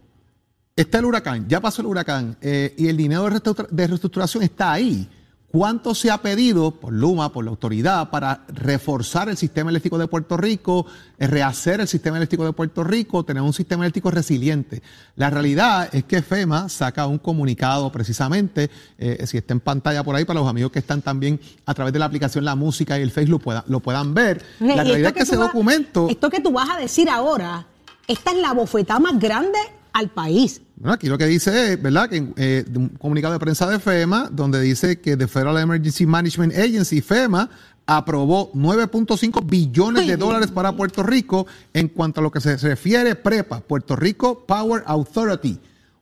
está 0.76 1.00
el 1.00 1.06
huracán, 1.06 1.48
ya 1.50 1.60
pasó 1.60 1.82
el 1.82 1.88
huracán 1.88 2.38
eh, 2.40 2.76
y 2.78 2.88
el 2.88 2.98
dinero 2.98 3.24
de 3.24 3.88
reestructuración 3.88 4.44
está 4.44 4.74
ahí. 4.74 5.10
¿Cuánto 5.56 5.94
se 5.94 6.10
ha 6.10 6.18
pedido 6.20 6.72
por 6.72 6.92
Luma, 6.92 7.32
por 7.32 7.46
la 7.46 7.52
autoridad, 7.52 8.10
para 8.10 8.44
reforzar 8.48 9.30
el 9.30 9.38
sistema 9.38 9.70
eléctrico 9.70 10.00
de 10.00 10.08
Puerto 10.08 10.36
Rico, 10.36 10.88
eh, 11.20 11.28
rehacer 11.28 11.80
el 11.80 11.88
sistema 11.88 12.18
eléctrico 12.18 12.44
de 12.44 12.54
Puerto 12.54 12.84
Rico, 12.84 13.24
tener 13.24 13.44
un 13.44 13.54
sistema 13.54 13.84
eléctrico 13.84 14.10
resiliente? 14.10 14.82
La 15.16 15.30
realidad 15.30 15.90
es 15.94 16.06
que 16.06 16.24
FEMA 16.24 16.70
saca 16.70 17.06
un 17.06 17.20
comunicado 17.20 17.92
precisamente, 17.92 18.72
eh, 18.98 19.28
si 19.28 19.38
está 19.38 19.54
en 19.54 19.60
pantalla 19.60 20.04
por 20.04 20.16
ahí 20.16 20.26
para 20.26 20.40
los 20.40 20.50
amigos 20.50 20.72
que 20.72 20.80
están 20.80 21.04
también 21.04 21.40
a 21.68 21.74
través 21.76 21.94
de 21.94 22.00
la 22.00 22.06
aplicación 22.06 22.44
La 22.44 22.56
Música 22.56 22.98
y 22.98 23.04
el 23.04 23.12
Facebook 23.12 23.34
lo 23.34 23.40
puedan, 23.40 23.64
lo 23.68 23.80
puedan 23.80 24.16
ver. 24.16 24.44
La 24.60 24.84
realidad 24.84 25.10
es 25.10 25.14
que 25.14 25.20
ese 25.22 25.38
vas- 25.38 25.50
documento... 25.50 26.08
Esto 26.10 26.32
que 26.32 26.40
tú 26.42 26.52
vas 26.52 26.68
a 26.72 26.78
decir 26.78 27.08
ahora, 27.12 27.68
esta 28.08 28.32
es 28.32 28.38
la 28.38 28.54
bofetada 28.54 29.00
más 29.00 29.20
grande 29.20 29.60
al 29.94 30.10
país. 30.10 30.62
Bueno, 30.76 30.94
aquí 30.94 31.08
lo 31.08 31.18
que 31.18 31.28
dice 31.28 31.74
es, 31.74 31.82
¿verdad? 31.82 32.10
Que 32.10 32.28
eh, 32.36 32.66
un 32.76 32.90
comunicado 32.90 33.34
de 33.34 33.40
prensa 33.40 33.70
de 33.70 33.80
FEMA, 33.80 34.30
donde 34.32 34.60
dice 34.60 35.00
que 35.00 35.16
the 35.16 35.28
Federal 35.28 35.58
Emergency 35.58 36.06
Management 36.06 36.54
Agency, 36.54 37.02
FEMA, 37.02 37.50
aprobó 37.86 38.52
9.5 38.54 39.46
billones 39.46 40.08
de 40.08 40.18
dólares 40.18 40.52
para 40.52 40.76
Puerto 40.76 41.04
Rico 41.04 41.48
en 41.74 41.90
cuanto 41.90 42.20
a 42.20 42.24
lo 42.24 42.32
que 42.32 42.42
se 42.42 42.58
refiere 42.58 43.16
PREPA, 43.16 43.62
Puerto 43.62 43.96
Rico 43.96 44.46
Power 44.46 44.84
Authority. 44.86 45.60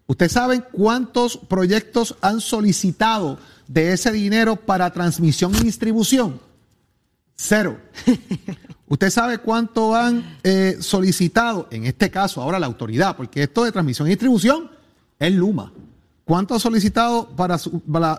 ¿Ustedes 0.07 0.31
saben 0.31 0.63
cuántos 0.71 1.37
proyectos 1.37 2.15
han 2.21 2.41
solicitado 2.41 3.39
de 3.67 3.93
ese 3.93 4.11
dinero 4.11 4.55
para 4.55 4.91
transmisión 4.91 5.53
y 5.55 5.59
distribución? 5.63 6.39
Cero. 7.35 7.77
¿Usted 8.91 9.09
sabe 9.09 9.37
cuánto 9.37 9.95
han 9.95 10.37
eh, 10.43 10.75
solicitado, 10.81 11.69
en 11.71 11.85
este 11.85 12.11
caso 12.11 12.41
ahora 12.41 12.59
la 12.59 12.65
autoridad, 12.65 13.15
porque 13.15 13.43
esto 13.43 13.63
de 13.63 13.71
transmisión 13.71 14.05
y 14.05 14.11
distribución 14.11 14.69
es 15.17 15.31
Luma? 15.31 15.71
¿Cuánto 16.25 16.55
ha 16.55 16.59
solicitado 16.59 17.29
para, 17.29 17.57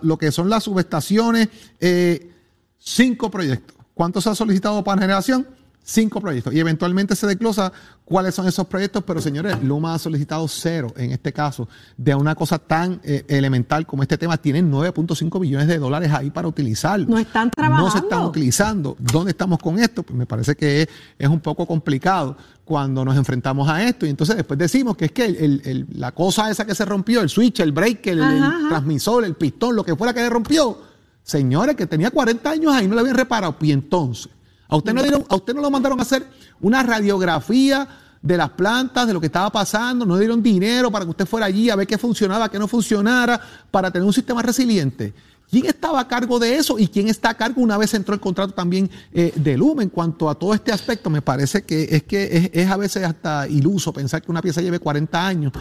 lo 0.01 0.17
que 0.17 0.31
son 0.31 0.49
las 0.49 0.63
subestaciones? 0.63 1.49
Eh, 1.79 2.31
cinco 2.79 3.29
proyectos. 3.29 3.77
¿Cuánto 3.93 4.19
se 4.19 4.31
ha 4.31 4.33
solicitado 4.33 4.83
para 4.83 4.99
generación? 4.99 5.47
Cinco 5.85 6.21
proyectos. 6.21 6.53
Y 6.53 6.59
eventualmente 6.61 7.13
se 7.13 7.27
desglosa 7.27 7.71
cuáles 8.05 8.33
son 8.33 8.47
esos 8.47 8.65
proyectos, 8.67 9.03
pero 9.05 9.19
señores, 9.19 9.61
Luma 9.61 9.93
ha 9.93 9.99
solicitado 9.99 10.47
cero 10.47 10.93
en 10.95 11.11
este 11.11 11.33
caso 11.33 11.67
de 11.97 12.15
una 12.15 12.35
cosa 12.35 12.57
tan 12.57 13.01
eh, 13.03 13.25
elemental 13.27 13.85
como 13.85 14.01
este 14.01 14.17
tema. 14.17 14.37
Tienen 14.37 14.71
9.5 14.71 15.41
billones 15.41 15.67
de 15.67 15.77
dólares 15.79 16.09
ahí 16.13 16.29
para 16.29 16.47
utilizarlo. 16.47 17.05
No 17.09 17.17
están 17.19 17.47
No 17.47 17.51
se 17.51 17.55
trabajando. 17.55 17.97
están 17.97 18.21
utilizando. 18.25 18.95
¿Dónde 18.97 19.31
estamos 19.31 19.59
con 19.59 19.77
esto? 19.77 20.03
Pues 20.03 20.17
me 20.17 20.25
parece 20.25 20.55
que 20.55 20.83
es, 20.83 20.87
es 21.19 21.27
un 21.27 21.41
poco 21.41 21.65
complicado 21.65 22.37
cuando 22.63 23.03
nos 23.03 23.17
enfrentamos 23.17 23.67
a 23.67 23.83
esto. 23.85 24.05
Y 24.05 24.09
entonces 24.09 24.37
después 24.37 24.57
decimos 24.57 24.95
que 24.95 25.05
es 25.05 25.11
que 25.11 25.25
el- 25.25 25.35
el- 25.35 25.61
el- 25.65 25.87
la 25.99 26.13
cosa 26.13 26.49
esa 26.49 26.65
que 26.65 26.75
se 26.75 26.85
rompió, 26.85 27.19
el 27.19 27.27
switch, 27.27 27.59
el 27.59 27.73
breaker, 27.73 28.13
el, 28.13 28.19
el 28.23 28.41
Ajá, 28.43 28.55
ajá. 28.57 28.69
transmisor, 28.69 29.25
el 29.25 29.33
pistón, 29.35 29.75
lo 29.75 29.83
que 29.83 29.97
fuera 29.97 30.13
que 30.13 30.21
le 30.21 30.29
rompió, 30.29 30.77
señores, 31.23 31.75
que 31.75 31.87
tenía 31.87 32.09
40 32.09 32.49
años 32.51 32.73
ahí, 32.73 32.87
no 32.87 32.95
le 32.95 33.01
habían 33.01 33.17
reparado. 33.17 33.57
Y 33.59 33.73
entonces, 33.73 34.29
a 34.73 34.77
usted 34.77 34.91
no, 34.91 35.03
dieron, 35.03 35.23
a 35.29 35.35
usted 35.35 35.53
no 35.53 35.61
lo 35.61 35.69
mandaron 35.69 35.99
a 35.99 36.01
hacer 36.01 36.27
una 36.59 36.81
radiografía 36.81 37.87
de 38.23 38.37
las 38.37 38.49
plantas, 38.49 39.05
de 39.05 39.13
lo 39.13 39.19
que 39.19 39.27
estaba 39.27 39.51
pasando, 39.51 40.03
no 40.03 40.17
dieron 40.17 40.41
dinero 40.41 40.89
para 40.89 41.05
que 41.05 41.11
usted 41.11 41.27
fuera 41.27 41.45
allí 41.45 41.69
a 41.69 41.75
ver 41.75 41.85
qué 41.85 41.99
funcionaba, 41.99 42.49
qué 42.49 42.57
no 42.57 42.67
funcionara, 42.67 43.39
para 43.69 43.91
tener 43.91 44.07
un 44.07 44.13
sistema 44.13 44.41
resiliente. 44.41 45.13
¿Quién 45.47 45.67
estaba 45.67 45.99
a 45.99 46.07
cargo 46.07 46.39
de 46.39 46.55
eso 46.55 46.79
y 46.79 46.87
quién 46.87 47.07
está 47.07 47.29
a 47.29 47.33
cargo 47.35 47.61
una 47.61 47.77
vez 47.77 47.93
entró 47.93 48.15
el 48.15 48.19
contrato 48.19 48.55
también 48.55 48.89
eh, 49.13 49.31
de 49.35 49.55
Luma? 49.55 49.83
En 49.83 49.89
cuanto 49.89 50.27
a 50.27 50.33
todo 50.33 50.55
este 50.55 50.71
aspecto, 50.71 51.11
me 51.11 51.21
parece 51.21 51.61
que 51.61 51.83
es 51.91 52.03
que 52.03 52.49
es, 52.51 52.71
a 52.71 52.77
veces 52.77 53.03
hasta 53.03 53.47
iluso 53.47 53.93
pensar 53.93 54.23
que 54.23 54.31
una 54.31 54.41
pieza 54.41 54.61
lleve 54.61 54.79
40 54.79 55.27
años 55.27 55.53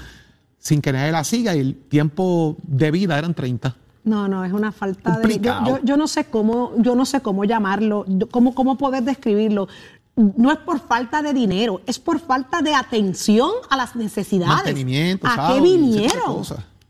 sin 0.58 0.80
que 0.80 0.90
nadie 0.90 1.12
la 1.12 1.24
siga 1.24 1.54
y 1.54 1.58
el 1.58 1.74
tiempo 1.74 2.56
de 2.62 2.90
vida 2.90 3.18
eran 3.18 3.34
30. 3.34 3.76
No, 4.04 4.26
no, 4.26 4.44
es 4.44 4.52
una 4.52 4.72
falta 4.72 5.18
de. 5.18 5.38
Yo, 5.38 5.78
yo, 5.82 5.96
no 5.96 6.08
sé 6.08 6.24
cómo, 6.24 6.72
yo 6.78 6.94
no 6.96 7.06
sé 7.06 7.20
cómo 7.20 7.44
llamarlo, 7.44 8.04
cómo, 8.30 8.54
cómo 8.54 8.76
poder 8.76 9.02
describirlo. 9.04 9.68
No 10.16 10.50
es 10.52 10.58
por 10.58 10.80
falta 10.80 11.22
de 11.22 11.32
dinero, 11.32 11.80
es 11.86 11.98
por 11.98 12.18
falta 12.18 12.60
de 12.60 12.74
atención 12.74 13.50
a 13.70 13.76
las 13.76 13.96
necesidades. 13.96 14.56
Mantenimiento, 14.56 15.26
¿A 15.26 15.54
qué 15.54 15.60
vinieron? 15.60 16.42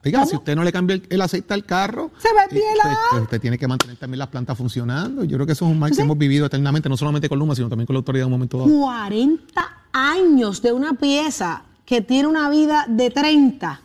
Oiga, 0.05 0.27
si 0.27 0.35
usted 0.35 0.57
no 0.57 0.65
le 0.65 0.73
cambia 0.73 1.01
el, 1.09 1.21
aceite 1.21 1.55
al 1.55 1.65
carro, 1.65 2.11
se 2.19 2.29
eh, 2.29 2.33
pues, 2.51 2.63
pues, 3.11 3.23
usted 3.23 3.41
tiene 3.41 3.57
que 3.57 3.69
mantener 3.69 3.97
también 3.97 4.19
las 4.19 4.29
plantas 4.29 4.59
funcionando. 4.59 5.23
Yo 5.23 5.37
creo 5.37 5.47
que 5.47 5.53
eso 5.53 5.65
es 5.65 5.71
un 5.71 5.79
mal 5.79 5.95
que 5.95 6.03
hemos 6.03 6.19
vivido 6.19 6.47
eternamente, 6.47 6.89
no 6.89 6.97
solamente 6.97 7.29
con 7.29 7.39
Luma, 7.39 7.55
sino 7.55 7.69
también 7.69 7.87
con 7.87 7.95
la 7.95 7.99
autoridad 7.99 8.23
en 8.23 8.27
un 8.27 8.33
momento 8.33 8.59
dado. 8.59 8.69
40 8.69 9.45
años 9.93 10.61
de 10.61 10.73
una 10.73 10.95
pieza 10.95 11.63
que 11.85 12.01
tiene 12.01 12.27
una 12.27 12.51
vida 12.51 12.87
de 12.89 13.11
30 13.11 13.82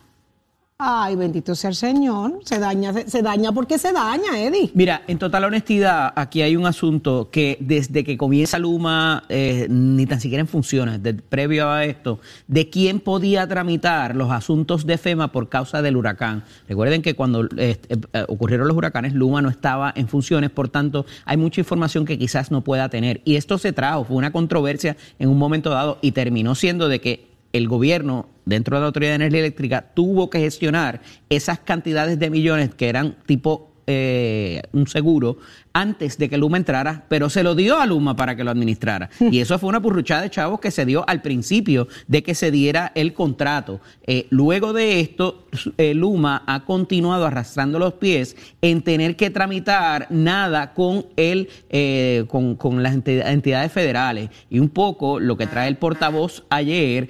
Ay, 0.80 1.16
bendito 1.16 1.56
sea 1.56 1.70
el 1.70 1.74
Señor. 1.74 2.38
Se 2.44 2.60
daña, 2.60 2.92
se, 2.92 3.20
daña 3.20 3.50
porque 3.50 3.78
se 3.78 3.92
daña, 3.92 4.40
Eddie. 4.40 4.70
Mira, 4.74 5.02
en 5.08 5.18
total 5.18 5.42
honestidad, 5.42 6.12
aquí 6.14 6.40
hay 6.40 6.54
un 6.54 6.66
asunto 6.66 7.30
que 7.32 7.56
desde 7.58 8.04
que 8.04 8.16
comienza 8.16 8.60
Luma, 8.60 9.24
eh, 9.28 9.66
ni 9.68 10.06
tan 10.06 10.20
siquiera 10.20 10.40
en 10.40 10.46
funciones, 10.46 11.00
previo 11.28 11.68
a 11.68 11.84
esto, 11.84 12.20
de 12.46 12.70
quién 12.70 13.00
podía 13.00 13.44
tramitar 13.48 14.14
los 14.14 14.30
asuntos 14.30 14.86
de 14.86 14.98
FEMA 14.98 15.32
por 15.32 15.48
causa 15.48 15.82
del 15.82 15.96
huracán. 15.96 16.44
Recuerden 16.68 17.02
que 17.02 17.16
cuando 17.16 17.46
eh, 17.56 17.76
eh, 17.88 18.24
ocurrieron 18.28 18.68
los 18.68 18.76
huracanes, 18.76 19.14
Luma 19.14 19.42
no 19.42 19.48
estaba 19.48 19.92
en 19.96 20.06
funciones, 20.06 20.50
por 20.50 20.68
tanto, 20.68 21.06
hay 21.24 21.38
mucha 21.38 21.60
información 21.60 22.04
que 22.04 22.20
quizás 22.20 22.52
no 22.52 22.62
pueda 22.62 22.88
tener. 22.88 23.20
Y 23.24 23.34
esto 23.34 23.58
se 23.58 23.72
trajo, 23.72 24.04
fue 24.04 24.16
una 24.16 24.30
controversia 24.30 24.96
en 25.18 25.28
un 25.28 25.38
momento 25.38 25.70
dado 25.70 25.98
y 26.02 26.12
terminó 26.12 26.54
siendo 26.54 26.88
de 26.88 27.00
que 27.00 27.27
el 27.52 27.68
gobierno, 27.68 28.28
dentro 28.44 28.76
de 28.76 28.80
la 28.80 28.86
Autoridad 28.86 29.12
de 29.12 29.16
Energía 29.16 29.40
Eléctrica, 29.40 29.90
tuvo 29.94 30.30
que 30.30 30.40
gestionar 30.40 31.00
esas 31.28 31.58
cantidades 31.60 32.18
de 32.18 32.30
millones 32.30 32.74
que 32.74 32.88
eran 32.88 33.16
tipo 33.26 33.72
eh, 33.86 34.62
un 34.72 34.86
seguro 34.86 35.38
antes 35.78 36.18
de 36.18 36.28
que 36.28 36.36
Luma 36.38 36.56
entrara, 36.56 37.04
pero 37.08 37.30
se 37.30 37.44
lo 37.44 37.54
dio 37.54 37.80
a 37.80 37.86
Luma 37.86 38.16
para 38.16 38.34
que 38.34 38.42
lo 38.42 38.50
administrara. 38.50 39.10
Y 39.20 39.38
eso 39.38 39.56
fue 39.60 39.68
una 39.68 39.80
purruchada 39.80 40.22
de 40.22 40.30
chavos 40.30 40.58
que 40.58 40.72
se 40.72 40.84
dio 40.84 41.08
al 41.08 41.22
principio 41.22 41.86
de 42.08 42.24
que 42.24 42.34
se 42.34 42.50
diera 42.50 42.90
el 42.96 43.14
contrato. 43.14 43.80
Eh, 44.04 44.26
luego 44.30 44.72
de 44.72 44.98
esto, 44.98 45.46
eh, 45.76 45.94
Luma 45.94 46.42
ha 46.48 46.64
continuado 46.64 47.26
arrastrando 47.26 47.78
los 47.78 47.94
pies 47.94 48.36
en 48.60 48.82
tener 48.82 49.14
que 49.14 49.30
tramitar 49.30 50.08
nada 50.10 50.74
con, 50.74 51.06
el, 51.16 51.48
eh, 51.70 52.24
con, 52.26 52.56
con, 52.56 52.82
las 52.82 52.94
entidades 52.94 53.70
federales. 53.70 54.30
Y 54.50 54.58
un 54.58 54.70
poco 54.70 55.20
lo 55.20 55.36
que 55.36 55.46
trae 55.46 55.68
el 55.68 55.76
portavoz 55.76 56.42
ayer 56.50 57.08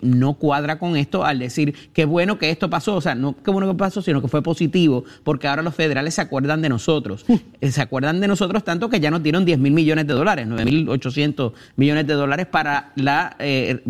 no 0.00 0.34
cuadra 0.34 0.78
con 0.78 0.96
esto 0.96 1.24
al 1.24 1.40
decir 1.40 1.74
qué 1.92 2.06
bueno 2.06 2.38
que 2.38 2.48
esto 2.48 2.70
pasó. 2.70 2.96
O 2.96 3.00
sea, 3.02 3.14
no 3.14 3.36
qué 3.36 3.50
bueno 3.50 3.68
que 3.68 3.76
pasó, 3.76 4.00
sino 4.00 4.22
que 4.22 4.28
fue 4.28 4.42
positivo, 4.42 5.04
porque 5.24 5.46
ahora 5.46 5.60
los 5.62 5.74
federales 5.74 6.14
se 6.14 6.22
acuerdan 6.22 6.62
de 6.62 6.70
nosotros. 6.70 7.26
se 7.60 7.82
acuerdan 7.82 7.97
acuerdan 7.98 8.20
de 8.20 8.28
nosotros 8.28 8.62
tanto 8.62 8.88
que 8.88 9.00
ya 9.00 9.10
nos 9.10 9.24
dieron 9.24 9.44
10 9.44 9.58
mil 9.58 9.72
millones 9.72 10.06
de 10.06 10.14
dólares, 10.14 10.46
9 10.48 10.64
mil 10.64 10.88
800 10.88 11.52
millones 11.74 12.06
de 12.06 12.14
dólares 12.14 12.46
para 12.46 12.92
la 12.94 13.34
eh, 13.40 13.80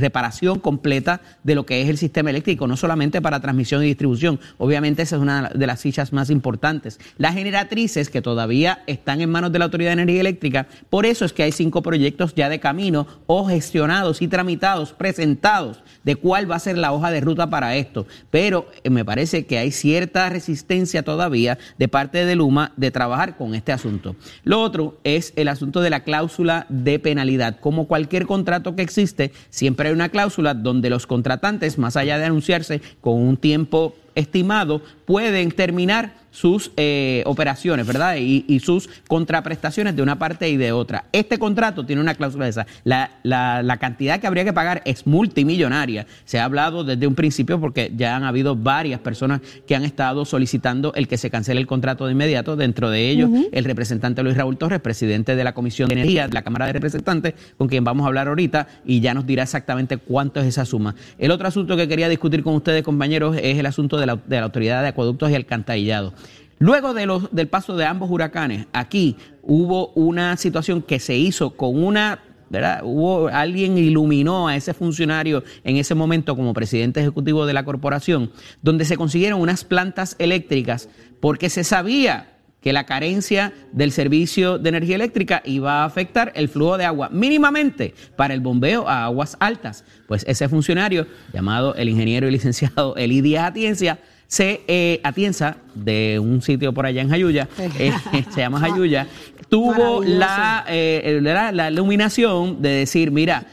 reparación 0.00 0.60
completa 0.60 1.20
de 1.42 1.56
lo 1.56 1.66
que 1.66 1.82
es 1.82 1.88
el 1.88 1.98
sistema 1.98 2.30
eléctrico, 2.30 2.68
no 2.68 2.76
solamente 2.76 3.20
para 3.20 3.40
transmisión 3.40 3.82
y 3.82 3.86
distribución. 3.86 4.38
Obviamente 4.58 5.02
esa 5.02 5.16
es 5.16 5.22
una 5.22 5.48
de 5.48 5.66
las 5.66 5.80
fichas 5.80 6.12
más 6.12 6.30
importantes. 6.30 7.00
Las 7.18 7.34
generatrices 7.34 8.10
que 8.10 8.22
todavía 8.22 8.84
están 8.86 9.20
en 9.20 9.30
manos 9.30 9.50
de 9.50 9.58
la 9.58 9.64
Autoridad 9.64 9.90
de 9.90 10.02
Energía 10.02 10.20
Eléctrica, 10.20 10.68
por 10.88 11.04
eso 11.04 11.24
es 11.24 11.32
que 11.32 11.42
hay 11.42 11.50
cinco 11.50 11.82
proyectos 11.82 12.36
ya 12.36 12.48
de 12.48 12.60
camino 12.60 13.08
o 13.26 13.48
gestionados 13.48 14.22
y 14.22 14.28
tramitados, 14.28 14.92
presentados 14.92 15.82
de 16.04 16.14
cuál 16.14 16.48
va 16.48 16.56
a 16.56 16.60
ser 16.60 16.78
la 16.78 16.92
hoja 16.92 17.10
de 17.10 17.20
ruta 17.20 17.50
para 17.50 17.74
esto. 17.74 18.06
Pero 18.30 18.68
eh, 18.84 18.90
me 18.90 19.04
parece 19.04 19.46
que 19.46 19.58
hay 19.58 19.72
cierta 19.72 20.28
resistencia 20.28 21.02
todavía 21.02 21.58
de 21.76 21.88
parte 21.88 22.24
de 22.24 22.36
Luma 22.36 22.72
de 22.76 22.92
trabajar 22.92 23.21
con 23.36 23.54
este 23.54 23.72
asunto. 23.72 24.16
Lo 24.44 24.60
otro 24.60 24.98
es 25.04 25.32
el 25.36 25.48
asunto 25.48 25.80
de 25.80 25.90
la 25.90 26.04
cláusula 26.04 26.66
de 26.68 26.98
penalidad. 26.98 27.58
Como 27.60 27.86
cualquier 27.86 28.26
contrato 28.26 28.76
que 28.76 28.82
existe, 28.82 29.32
siempre 29.50 29.88
hay 29.88 29.94
una 29.94 30.08
cláusula 30.08 30.54
donde 30.54 30.90
los 30.90 31.06
contratantes, 31.06 31.78
más 31.78 31.96
allá 31.96 32.18
de 32.18 32.24
anunciarse 32.24 32.80
con 33.00 33.14
un 33.14 33.36
tiempo 33.36 33.94
estimado, 34.14 34.82
pueden 35.06 35.52
terminar 35.52 36.21
sus 36.32 36.72
eh, 36.76 37.22
operaciones, 37.26 37.86
¿verdad? 37.86 38.16
Y, 38.16 38.42
sus 38.62 38.88
contraprestaciones 39.08 39.96
de 39.96 40.02
una 40.02 40.18
parte 40.18 40.48
y 40.48 40.56
de 40.56 40.72
otra. 40.72 41.04
Este 41.12 41.38
contrato 41.38 41.84
tiene 41.84 42.00
una 42.00 42.14
cláusula 42.14 42.44
de 42.44 42.50
esa. 42.50 42.66
La, 42.84 43.10
la, 43.22 43.76
cantidad 43.78 44.20
que 44.20 44.26
habría 44.26 44.44
que 44.44 44.52
pagar 44.52 44.82
es 44.84 45.06
multimillonaria. 45.06 46.06
Se 46.24 46.38
ha 46.38 46.44
hablado 46.44 46.84
desde 46.84 47.06
un 47.06 47.14
principio 47.14 47.60
porque 47.60 47.92
ya 47.96 48.16
han 48.16 48.24
habido 48.24 48.54
varias 48.54 49.00
personas 49.00 49.40
que 49.66 49.74
han 49.74 49.84
estado 49.84 50.24
solicitando 50.24 50.94
el 50.94 51.08
que 51.08 51.18
se 51.18 51.30
cancele 51.30 51.60
el 51.60 51.66
contrato 51.66 52.06
de 52.06 52.12
inmediato. 52.12 52.56
Dentro 52.56 52.90
de 52.90 53.10
ellos, 53.10 53.30
el 53.52 53.64
representante 53.64 54.22
Luis 54.22 54.36
Raúl 54.36 54.56
Torres, 54.56 54.80
presidente 54.80 55.36
de 55.36 55.44
la 55.44 55.52
Comisión 55.52 55.88
de 55.88 55.94
Energía 55.94 56.28
de 56.28 56.34
la 56.34 56.42
Cámara 56.42 56.66
de 56.66 56.72
Representantes, 56.72 57.34
con 57.58 57.68
quien 57.68 57.84
vamos 57.84 58.04
a 58.04 58.06
hablar 58.08 58.28
ahorita 58.28 58.68
y 58.84 59.00
ya 59.00 59.12
nos 59.12 59.26
dirá 59.26 59.42
exactamente 59.42 59.96
cuánto 59.96 60.40
es 60.40 60.46
esa 60.46 60.64
suma. 60.64 60.94
El 61.18 61.30
otro 61.30 61.48
asunto 61.48 61.76
que 61.76 61.88
quería 61.88 62.08
discutir 62.08 62.42
con 62.42 62.54
ustedes, 62.54 62.82
compañeros, 62.82 63.36
es 63.36 63.58
el 63.58 63.66
asunto 63.66 63.98
de 63.98 64.06
la, 64.06 64.16
de 64.16 64.36
la 64.36 64.44
Autoridad 64.44 64.82
de 64.82 64.88
Acueductos 64.88 65.30
y 65.30 65.34
Alcantarillado. 65.34 66.14
Luego 66.62 66.94
de 66.94 67.06
los, 67.06 67.28
del 67.32 67.48
paso 67.48 67.76
de 67.76 67.84
ambos 67.84 68.08
huracanes, 68.08 68.68
aquí 68.72 69.16
hubo 69.42 69.88
una 69.94 70.36
situación 70.36 70.80
que 70.80 71.00
se 71.00 71.16
hizo 71.16 71.56
con 71.56 71.82
una 71.82 72.20
¿verdad? 72.50 72.82
Hubo 72.84 73.26
alguien 73.26 73.76
iluminó 73.76 74.46
a 74.46 74.54
ese 74.54 74.72
funcionario 74.72 75.42
en 75.64 75.76
ese 75.78 75.96
momento 75.96 76.36
como 76.36 76.54
presidente 76.54 77.00
ejecutivo 77.00 77.46
de 77.46 77.52
la 77.52 77.64
corporación, 77.64 78.30
donde 78.60 78.84
se 78.84 78.96
consiguieron 78.96 79.40
unas 79.40 79.64
plantas 79.64 80.14
eléctricas 80.20 80.88
porque 81.18 81.50
se 81.50 81.64
sabía 81.64 82.28
que 82.60 82.72
la 82.72 82.86
carencia 82.86 83.52
del 83.72 83.90
servicio 83.90 84.58
de 84.58 84.68
energía 84.68 84.94
eléctrica 84.94 85.42
iba 85.44 85.82
a 85.82 85.84
afectar 85.84 86.30
el 86.36 86.48
flujo 86.48 86.78
de 86.78 86.84
agua 86.84 87.08
mínimamente 87.10 87.92
para 88.14 88.34
el 88.34 88.40
bombeo 88.40 88.88
a 88.88 89.06
aguas 89.06 89.36
altas. 89.40 89.84
Pues 90.06 90.24
ese 90.28 90.48
funcionario, 90.48 91.08
llamado 91.32 91.74
el 91.74 91.88
ingeniero 91.88 92.28
y 92.28 92.30
licenciado 92.30 92.94
Elidia 92.94 93.46
Atiencia, 93.46 93.98
se 94.32 94.62
eh, 94.66 94.98
Atienza, 95.04 95.58
de 95.74 96.18
un 96.18 96.40
sitio 96.40 96.72
por 96.72 96.86
allá 96.86 97.02
en 97.02 97.10
Jayuya, 97.10 97.50
eh, 97.78 97.92
se 98.30 98.40
llama 98.40 98.60
Jayuya, 98.60 99.06
tuvo 99.50 100.02
la, 100.02 100.64
eh, 100.68 101.20
la, 101.20 101.70
iluminación 101.70 102.62
de 102.62 102.70
decir, 102.70 103.10
mira, 103.10 103.44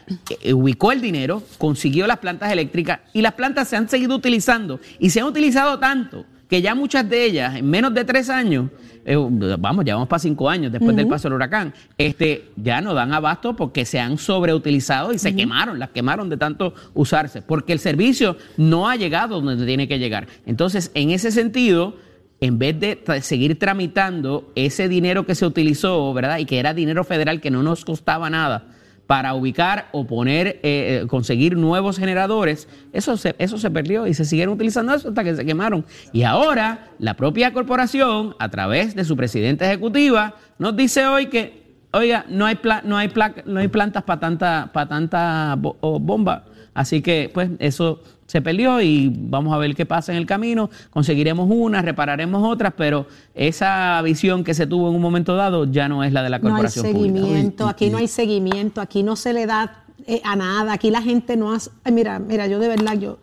eh, 0.42 0.54
ubicó 0.54 0.94
el 0.94 1.02
dinero, 1.02 1.44
consiguió 1.58 2.08
las 2.08 2.20
plantas 2.20 2.54
eléctricas 2.54 3.02
y 3.12 3.22
las 3.22 3.34
plantas 3.34 3.68
se 3.68 3.76
han 3.76 3.90
seguido 3.90 4.16
utilizando 4.16 4.80
y 5.00 5.10
se 5.10 5.20
han 5.20 5.26
utilizado 5.26 5.80
tanto 5.80 6.26
que 6.50 6.62
ya 6.62 6.76
muchas 6.76 7.10
de 7.10 7.26
ellas, 7.26 7.58
en 7.58 7.70
menos 7.70 7.94
de 7.94 8.06
tres 8.06 8.30
años, 8.30 8.70
eh, 9.06 9.16
vamos, 9.60 9.86
ya 9.86 9.96
vamos 9.96 10.08
para 10.08 10.20
cinco 10.20 10.50
años 10.50 10.72
después 10.72 10.96
del 10.96 11.08
paso 11.08 11.28
del 11.28 11.36
huracán, 11.36 11.74
este, 11.98 12.50
ya 12.56 12.82
no 12.82 12.94
dan 12.94 13.14
abasto 13.14 13.56
porque 13.56 13.86
se 13.86 14.00
han 14.00 14.18
sobreutilizado 14.18 15.14
y 15.14 15.20
se 15.20 15.36
quemaron, 15.36 15.80
las 15.80 15.90
quemaron 15.90 16.30
de 16.30 16.38
tanto 16.38 16.74
usarse, 16.94 17.42
porque 17.42 17.74
el 17.74 17.80
servicio 17.80 18.38
no 18.58 18.90
ha 18.90 18.96
llegado 18.96 19.42
donde 19.42 19.66
tiene 19.66 19.88
que 19.88 20.00
llegar. 20.00 20.28
Entonces, 20.46 20.92
en 20.94 21.12
ese 21.12 21.32
sentido, 21.32 21.96
en 22.42 22.58
vez 22.58 22.80
de 22.80 23.00
seguir 23.22 23.60
tramitando 23.60 24.52
ese 24.56 24.88
dinero 24.88 25.26
que 25.26 25.36
se 25.36 25.46
utilizó, 25.46 26.14
¿verdad? 26.14 26.40
Y 26.40 26.46
que 26.46 26.60
era 26.60 26.74
dinero 26.74 27.04
federal 27.04 27.42
que 27.42 27.52
no 27.52 27.64
nos 27.64 27.86
costaba 27.86 28.30
nada, 28.30 28.68
para 29.10 29.34
ubicar 29.34 29.88
o 29.92 30.06
poner, 30.06 30.60
eh, 30.62 31.02
eh, 31.02 31.08
conseguir 31.08 31.58
nuevos 31.58 31.98
generadores, 31.98 32.68
eso 32.94 33.18
se, 33.18 33.34
eso 33.40 33.58
se 33.58 33.72
perdió 33.72 34.06
y 34.06 34.14
se 34.14 34.24
siguieron 34.24 34.54
utilizando 34.54 34.94
eso 34.94 35.10
hasta 35.10 35.24
que 35.24 35.36
se 35.36 35.44
quemaron. 35.44 35.84
Y 36.14 36.22
ahora 36.22 36.90
la 37.00 37.16
propia 37.16 37.52
corporación, 37.52 38.36
a 38.38 38.50
través 38.50 38.94
de 38.94 39.04
su 39.04 39.18
presidenta 39.18 39.66
ejecutiva, 39.66 40.36
nos 40.60 40.76
dice 40.76 41.08
hoy 41.08 41.26
que, 41.26 41.64
oiga, 41.92 42.24
no 42.30 42.46
hay, 42.46 42.60
no 42.84 42.98
hay, 42.98 43.12
no 43.48 43.60
hay 43.60 43.68
plantas 43.68 44.04
para 44.04 44.20
tanta, 44.20 44.70
para 44.72 44.88
tanta 44.88 45.56
bomba. 45.58 46.46
Así 46.74 47.02
que, 47.02 47.30
pues, 47.34 47.50
eso 47.60 48.02
se 48.30 48.44
perdió 48.44 48.80
y 48.80 49.12
vamos 49.12 49.54
a 49.56 49.58
ver 49.58 49.76
qué 49.76 49.88
pasa 49.88 50.12
en 50.12 50.20
el 50.20 50.28
camino. 50.28 50.70
Conseguiremos 50.92 51.50
unas, 51.50 51.84
repararemos 51.84 52.44
otras, 52.48 52.74
pero 52.78 53.08
esa 53.34 54.00
visión 54.04 54.44
que 54.44 54.54
se 54.54 54.68
tuvo 54.68 54.90
en 54.90 54.96
un 54.96 55.02
momento 55.02 55.36
dado 55.36 55.66
ya 55.66 55.90
no 55.90 56.04
es 56.04 56.14
la 56.14 56.22
de 56.22 56.30
la 56.30 56.40
corporación 56.40 56.84
no 56.84 56.90
hay 56.90 56.96
seguimiento, 56.96 57.68
Aquí 57.68 57.90
no 57.90 57.98
hay 57.98 58.08
seguimiento, 58.08 58.82
aquí 58.82 59.02
no 59.02 59.16
se 59.16 59.34
le 59.34 59.48
da 59.48 59.84
eh, 60.06 60.22
a 60.24 60.36
nada, 60.36 60.74
aquí 60.74 60.92
la 60.92 61.02
gente 61.02 61.38
no 61.38 61.52
hace. 61.52 61.72
mira, 61.92 62.20
mira, 62.20 62.46
yo 62.46 62.60
de 62.60 62.68
verdad, 62.68 63.00
yo, 63.00 63.18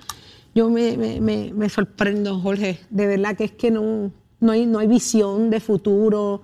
yo 0.57 0.71
me, 0.71 0.97
me, 0.97 1.53
me, 1.53 1.69
sorprendo, 1.69 2.41
Jorge, 2.41 2.81
de 2.91 3.07
verdad 3.07 3.37
que 3.37 3.45
es 3.45 3.53
que 3.53 3.71
no, 3.71 4.11
no, 4.41 4.53
hay, 4.53 4.67
no 4.67 4.81
hay 4.81 4.89
visión 4.89 5.51
de 5.51 5.61
futuro. 5.61 6.43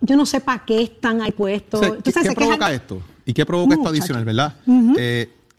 Yo 0.00 0.16
no 0.16 0.24
sé 0.24 0.40
para 0.40 0.64
qué 0.64 0.82
están 0.82 1.20
ahí 1.20 1.32
puestos. 1.32 1.80
¿Qué, 2.02 2.12
provoca 2.34 2.72
esto? 2.72 3.02
¿Y 3.26 3.34
qué 3.34 3.44
provoca 3.44 3.74
esto 3.74 3.88
adicional, 3.88 4.24
verdad? 4.24 4.54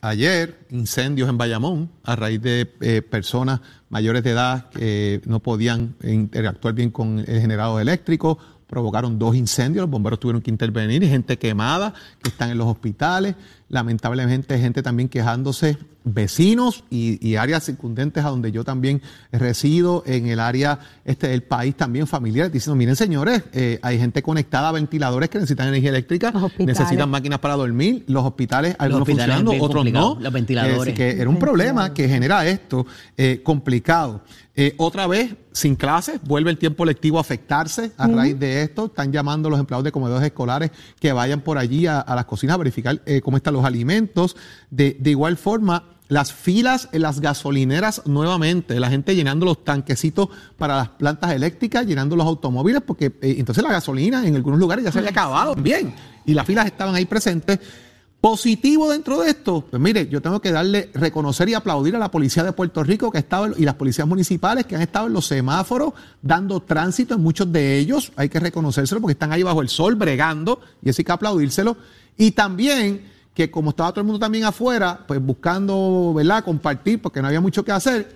Ayer 0.02 0.66
incendios 0.70 1.30
en 1.30 1.38
Bayamón 1.38 1.90
a 2.04 2.16
raíz 2.16 2.42
de 2.42 2.72
eh, 2.82 3.02
personas 3.02 3.62
mayores 3.90 4.24
de 4.24 4.32
edad 4.32 4.70
que 4.70 5.22
no 5.26 5.40
podían 5.40 5.96
interactuar 6.04 6.74
bien 6.74 6.92
con 6.92 7.20
el 7.20 7.42
generador 7.42 7.82
eléctrico, 7.82 8.38
provocaron 8.68 9.18
dos 9.18 9.36
incendios, 9.36 9.84
los 9.84 9.90
bomberos 9.90 10.20
tuvieron 10.20 10.42
que 10.42 10.52
intervenir, 10.52 11.04
gente 11.04 11.38
quemada 11.38 11.94
que 12.22 12.30
están 12.30 12.52
en 12.52 12.58
los 12.58 12.68
hospitales, 12.68 13.36
lamentablemente 13.68 14.60
gente 14.60 14.84
también 14.84 15.10
quejándose, 15.10 15.78
vecinos 16.04 16.84
y, 16.90 17.36
áreas 17.36 17.66
circundentes 17.66 18.24
a 18.26 18.30
donde 18.30 18.52
yo 18.52 18.64
también 18.64 19.02
resido, 19.32 20.04
en 20.06 20.28
el 20.28 20.40
área 20.40 20.80
este 21.06 21.28
del 21.28 21.44
país 21.44 21.76
también 21.76 22.08
familiares, 22.08 22.52
diciendo, 22.52 22.76
miren 22.76 22.96
señores, 22.96 23.44
eh, 23.54 23.80
hay 23.82 24.00
gente 24.00 24.22
conectada 24.24 24.70
a 24.70 24.72
ventiladores 24.72 25.30
que 25.30 25.38
necesitan 25.38 25.68
energía 25.68 25.90
eléctrica, 25.90 26.34
necesitan 26.58 27.10
máquinas 27.10 27.40
para 27.40 27.56
dormir, 27.56 28.04
los 28.08 28.26
hospitales, 28.26 28.76
algunos 28.80 29.08
funcionando, 29.08 29.54
otros 29.60 29.86
no. 29.92 30.18
Los 30.20 30.34
ventiladores. 30.34 30.94
que 30.94 31.22
era 31.22 31.30
un 31.30 31.40
problema 31.40 31.94
que 31.94 32.08
genera 32.08 32.46
esto 32.48 32.86
eh, 33.18 33.42
complicado. 33.44 34.22
Eh, 34.56 34.74
otra 34.78 35.08
vez, 35.08 35.36
sin 35.54 35.76
clases, 35.76 36.20
vuelve 36.24 36.52
el 36.52 36.58
tiempo 36.58 36.84
lectivo 36.84 37.18
a 37.18 37.22
afectarse 37.22 37.92
a 37.98 38.08
raíz 38.08 38.38
de 38.38 38.64
esto. 38.64 38.88
Están 38.88 39.14
llamando 39.14 39.48
a 39.48 39.52
los 39.52 39.60
empleados 39.60 39.86
de 39.86 39.92
comedores 39.94 40.26
escolares 40.26 40.72
que 41.00 41.14
vayan 41.14 41.40
por 41.42 41.58
allí 41.58 41.88
a, 41.88 42.04
las 42.10 42.26
cocinas 42.26 42.56
a 42.56 42.58
verificar 42.58 43.02
cómo 43.24 43.38
están 43.38 43.54
los 43.54 43.64
alimentos. 43.64 44.36
De, 44.70 44.98
de 45.00 45.12
igual 45.12 45.38
forma, 45.38 45.86
las 46.10 46.34
filas 46.34 46.90
en 46.92 47.04
las 47.04 47.22
gasolineras 47.22 48.02
nuevamente, 48.06 48.80
la 48.80 48.90
gente 48.90 49.16
llenando 49.16 49.46
los 49.46 49.64
tanquecitos 49.64 50.28
para 50.58 50.76
las 50.76 50.90
plantas 50.90 51.32
eléctricas, 51.32 51.86
llenando 51.86 52.16
los 52.16 52.26
automóviles, 52.26 52.82
porque 52.82 53.06
eh, 53.22 53.36
entonces 53.38 53.64
la 53.64 53.72
gasolina 53.72 54.28
en 54.28 54.36
algunos 54.36 54.60
lugares 54.60 54.84
ya 54.84 54.92
se 54.92 54.98
había 54.98 55.12
acabado 55.12 55.54
bien 55.56 55.94
y 56.26 56.34
las 56.34 56.48
filas 56.48 56.66
estaban 56.66 56.96
ahí 56.96 57.06
presentes. 57.06 57.60
Positivo 58.20 58.90
dentro 58.90 59.22
de 59.22 59.30
esto, 59.30 59.64
pues 59.70 59.82
mire, 59.82 60.10
yo 60.10 60.20
tengo 60.20 60.42
que 60.42 60.52
darle, 60.52 60.90
reconocer 60.96 61.48
y 61.48 61.54
aplaudir 61.54 61.96
a 61.96 62.00
la 62.00 62.12
policía 62.12 62.44
de 62.44 62.54
Puerto 62.54 62.84
Rico 62.84 63.12
que 63.12 63.20
ha 63.20 63.22
estado 63.22 63.54
y 63.56 63.64
las 63.64 63.76
policías 63.76 64.08
municipales 64.08 64.66
que 64.66 64.76
han 64.76 64.82
estado 64.82 65.08
en 65.08 65.14
los 65.14 65.28
semáforos 65.28 65.94
dando 66.22 66.60
tránsito 66.60 67.14
en 67.14 67.22
muchos 67.22 67.50
de 67.54 67.78
ellos, 67.78 68.12
hay 68.16 68.28
que 68.30 68.40
reconocérselo 68.40 69.00
porque 69.00 69.14
están 69.14 69.32
ahí 69.32 69.44
bajo 69.44 69.62
el 69.62 69.70
sol 69.70 69.96
bregando 69.96 70.60
y 70.84 70.90
hay 70.90 70.96
que 70.96 71.12
aplaudírselo. 71.12 71.78
Y 72.18 72.32
también 72.32 73.19
que 73.40 73.50
como 73.50 73.70
estaba 73.70 73.92
todo 73.92 74.02
el 74.02 74.06
mundo 74.06 74.20
también 74.20 74.44
afuera, 74.44 75.00
pues 75.08 75.22
buscando, 75.22 76.12
¿verdad?, 76.14 76.44
compartir, 76.44 77.02
porque 77.02 77.22
no 77.22 77.28
había 77.30 77.40
mucho 77.40 77.64
que 77.64 77.72
hacer. 77.72 78.14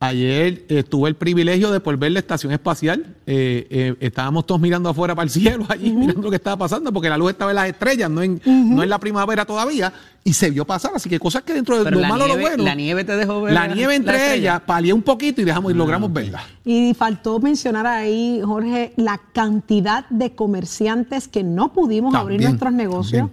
Ayer 0.00 0.64
eh, 0.68 0.82
tuve 0.82 1.08
el 1.08 1.14
privilegio 1.14 1.70
de 1.70 1.78
poder 1.78 1.96
ver 1.96 2.10
la 2.10 2.18
estación 2.18 2.50
espacial. 2.50 3.14
Eh, 3.24 3.68
eh, 3.70 3.94
estábamos 4.00 4.46
todos 4.46 4.60
mirando 4.60 4.88
afuera 4.88 5.14
para 5.14 5.22
el 5.22 5.30
cielo, 5.30 5.64
allí 5.68 5.92
mirando 5.92 6.22
lo 6.22 6.30
que 6.30 6.36
estaba 6.36 6.56
pasando, 6.56 6.92
porque 6.92 7.08
la 7.08 7.16
luz 7.16 7.30
estaba 7.30 7.52
en 7.52 7.54
las 7.54 7.68
estrellas, 7.68 8.10
no 8.10 8.20
en, 8.20 8.40
no 8.44 8.82
en 8.82 8.88
la 8.88 8.98
primavera 8.98 9.44
todavía, 9.44 9.92
y 10.24 10.32
se 10.32 10.50
vio 10.50 10.64
pasar. 10.64 10.90
Así 10.92 11.08
que 11.08 11.20
cosas 11.20 11.44
que 11.44 11.54
dentro 11.54 11.84
de 11.84 11.88
lo 11.92 12.00
malo 12.00 12.26
lo 12.26 12.36
bueno. 12.36 12.64
La 12.64 12.74
nieve 12.74 13.04
te 13.04 13.14
dejó 13.14 13.42
ver. 13.42 13.54
La 13.54 13.68
nieve 13.68 13.94
entre 13.94 14.34
ellas 14.34 14.60
palió 14.66 14.92
un 14.92 15.02
poquito 15.02 15.40
y 15.40 15.44
dejamos 15.44 15.70
y 15.70 15.74
ah, 15.74 15.78
logramos 15.78 16.12
verla. 16.12 16.42
Y 16.64 16.94
faltó 16.94 17.38
mencionar 17.38 17.86
ahí, 17.86 18.40
Jorge, 18.44 18.92
la 18.96 19.20
cantidad 19.32 20.08
de 20.08 20.34
comerciantes 20.34 21.28
que 21.28 21.44
no 21.44 21.72
pudimos 21.72 22.12
abrir 22.16 22.42
nuestros 22.42 22.72
negocios 22.72 23.30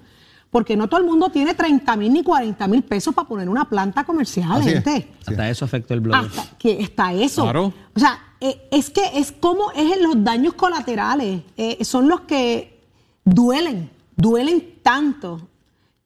porque 0.55 0.77
no 0.77 0.87
todo 0.87 1.01
el 1.01 1.05
mundo 1.05 1.27
tiene 1.27 1.53
30 1.53 1.97
mil 1.97 2.13
ni 2.13 2.23
40 2.23 2.65
mil 2.69 2.81
pesos 2.81 3.13
para 3.13 3.27
poner 3.27 3.49
una 3.49 3.67
planta 3.67 4.05
comercial, 4.05 4.63
gente. 4.63 5.11
Hasta 5.27 5.49
eso 5.49 5.65
afectó 5.65 5.93
el 5.93 5.99
blog. 5.99 6.15
Hasta 6.15 6.57
que 6.57 6.79
está 6.79 7.11
eso. 7.11 7.43
Claro. 7.43 7.73
O 7.93 7.99
sea, 7.99 8.17
eh, 8.39 8.65
es 8.71 8.89
que 8.89 9.01
es 9.15 9.33
como 9.33 9.71
es 9.71 9.97
en 9.97 10.01
los 10.01 10.23
daños 10.23 10.53
colaterales, 10.53 11.41
eh, 11.57 11.83
son 11.83 12.07
los 12.07 12.21
que 12.21 12.79
duelen, 13.25 13.89
duelen 14.15 14.75
tanto 14.81 15.45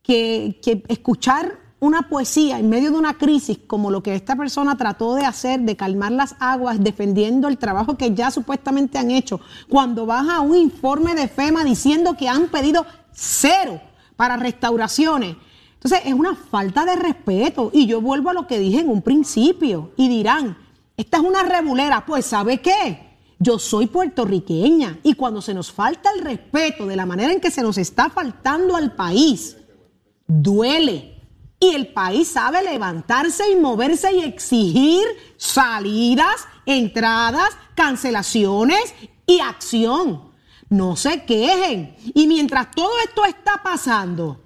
que, 0.01 0.59
que 0.63 0.81
escuchar 0.87 1.59
una 1.79 2.09
poesía 2.09 2.57
en 2.57 2.69
medio 2.69 2.89
de 2.89 2.97
una 2.97 3.19
crisis 3.19 3.59
como 3.67 3.91
lo 3.91 4.01
que 4.01 4.15
esta 4.15 4.35
persona 4.35 4.75
trató 4.75 5.13
de 5.13 5.25
hacer, 5.25 5.59
de 5.59 5.75
calmar 5.75 6.11
las 6.11 6.35
aguas, 6.39 6.83
defendiendo 6.83 7.49
el 7.49 7.59
trabajo 7.59 7.97
que 7.97 8.15
ya 8.15 8.31
supuestamente 8.31 8.97
han 8.97 9.11
hecho, 9.11 9.41
cuando 9.69 10.07
baja 10.07 10.39
un 10.39 10.57
informe 10.57 11.13
de 11.13 11.27
FEMA 11.27 11.63
diciendo 11.63 12.17
que 12.17 12.27
han 12.27 12.47
pedido 12.47 12.83
cero 13.11 13.79
para 14.19 14.35
restauraciones. 14.35 15.37
Entonces, 15.75 16.01
es 16.03 16.13
una 16.13 16.35
falta 16.35 16.83
de 16.83 16.97
respeto. 16.97 17.71
Y 17.73 17.87
yo 17.87 18.01
vuelvo 18.01 18.29
a 18.29 18.33
lo 18.33 18.47
que 18.47 18.59
dije 18.59 18.81
en 18.81 18.89
un 18.89 19.01
principio. 19.01 19.93
Y 19.95 20.09
dirán, 20.09 20.57
esta 20.97 21.19
es 21.19 21.23
una 21.23 21.43
rebulera. 21.43 22.05
Pues, 22.05 22.25
¿sabe 22.25 22.59
qué? 22.59 23.15
Yo 23.39 23.57
soy 23.57 23.87
puertorriqueña. 23.87 24.99
Y 25.03 25.13
cuando 25.13 25.41
se 25.41 25.53
nos 25.53 25.71
falta 25.71 26.11
el 26.11 26.21
respeto 26.21 26.85
de 26.85 26.97
la 26.97 27.05
manera 27.05 27.31
en 27.31 27.39
que 27.39 27.49
se 27.49 27.61
nos 27.61 27.77
está 27.77 28.09
faltando 28.09 28.75
al 28.75 28.93
país, 28.93 29.55
duele. 30.27 31.23
Y 31.57 31.69
el 31.69 31.93
país 31.93 32.27
sabe 32.27 32.61
levantarse 32.61 33.49
y 33.49 33.55
moverse 33.55 34.13
y 34.13 34.19
exigir 34.19 35.05
salidas, 35.37 36.45
entradas, 36.65 37.51
cancelaciones 37.73 38.93
y 39.25 39.39
acción 39.39 40.28
no 40.69 40.95
se 40.95 41.23
quejen. 41.25 41.95
Y 42.13 42.27
mientras 42.27 42.71
todo 42.71 42.91
esto 43.03 43.25
está 43.25 43.61
pasando, 43.63 44.41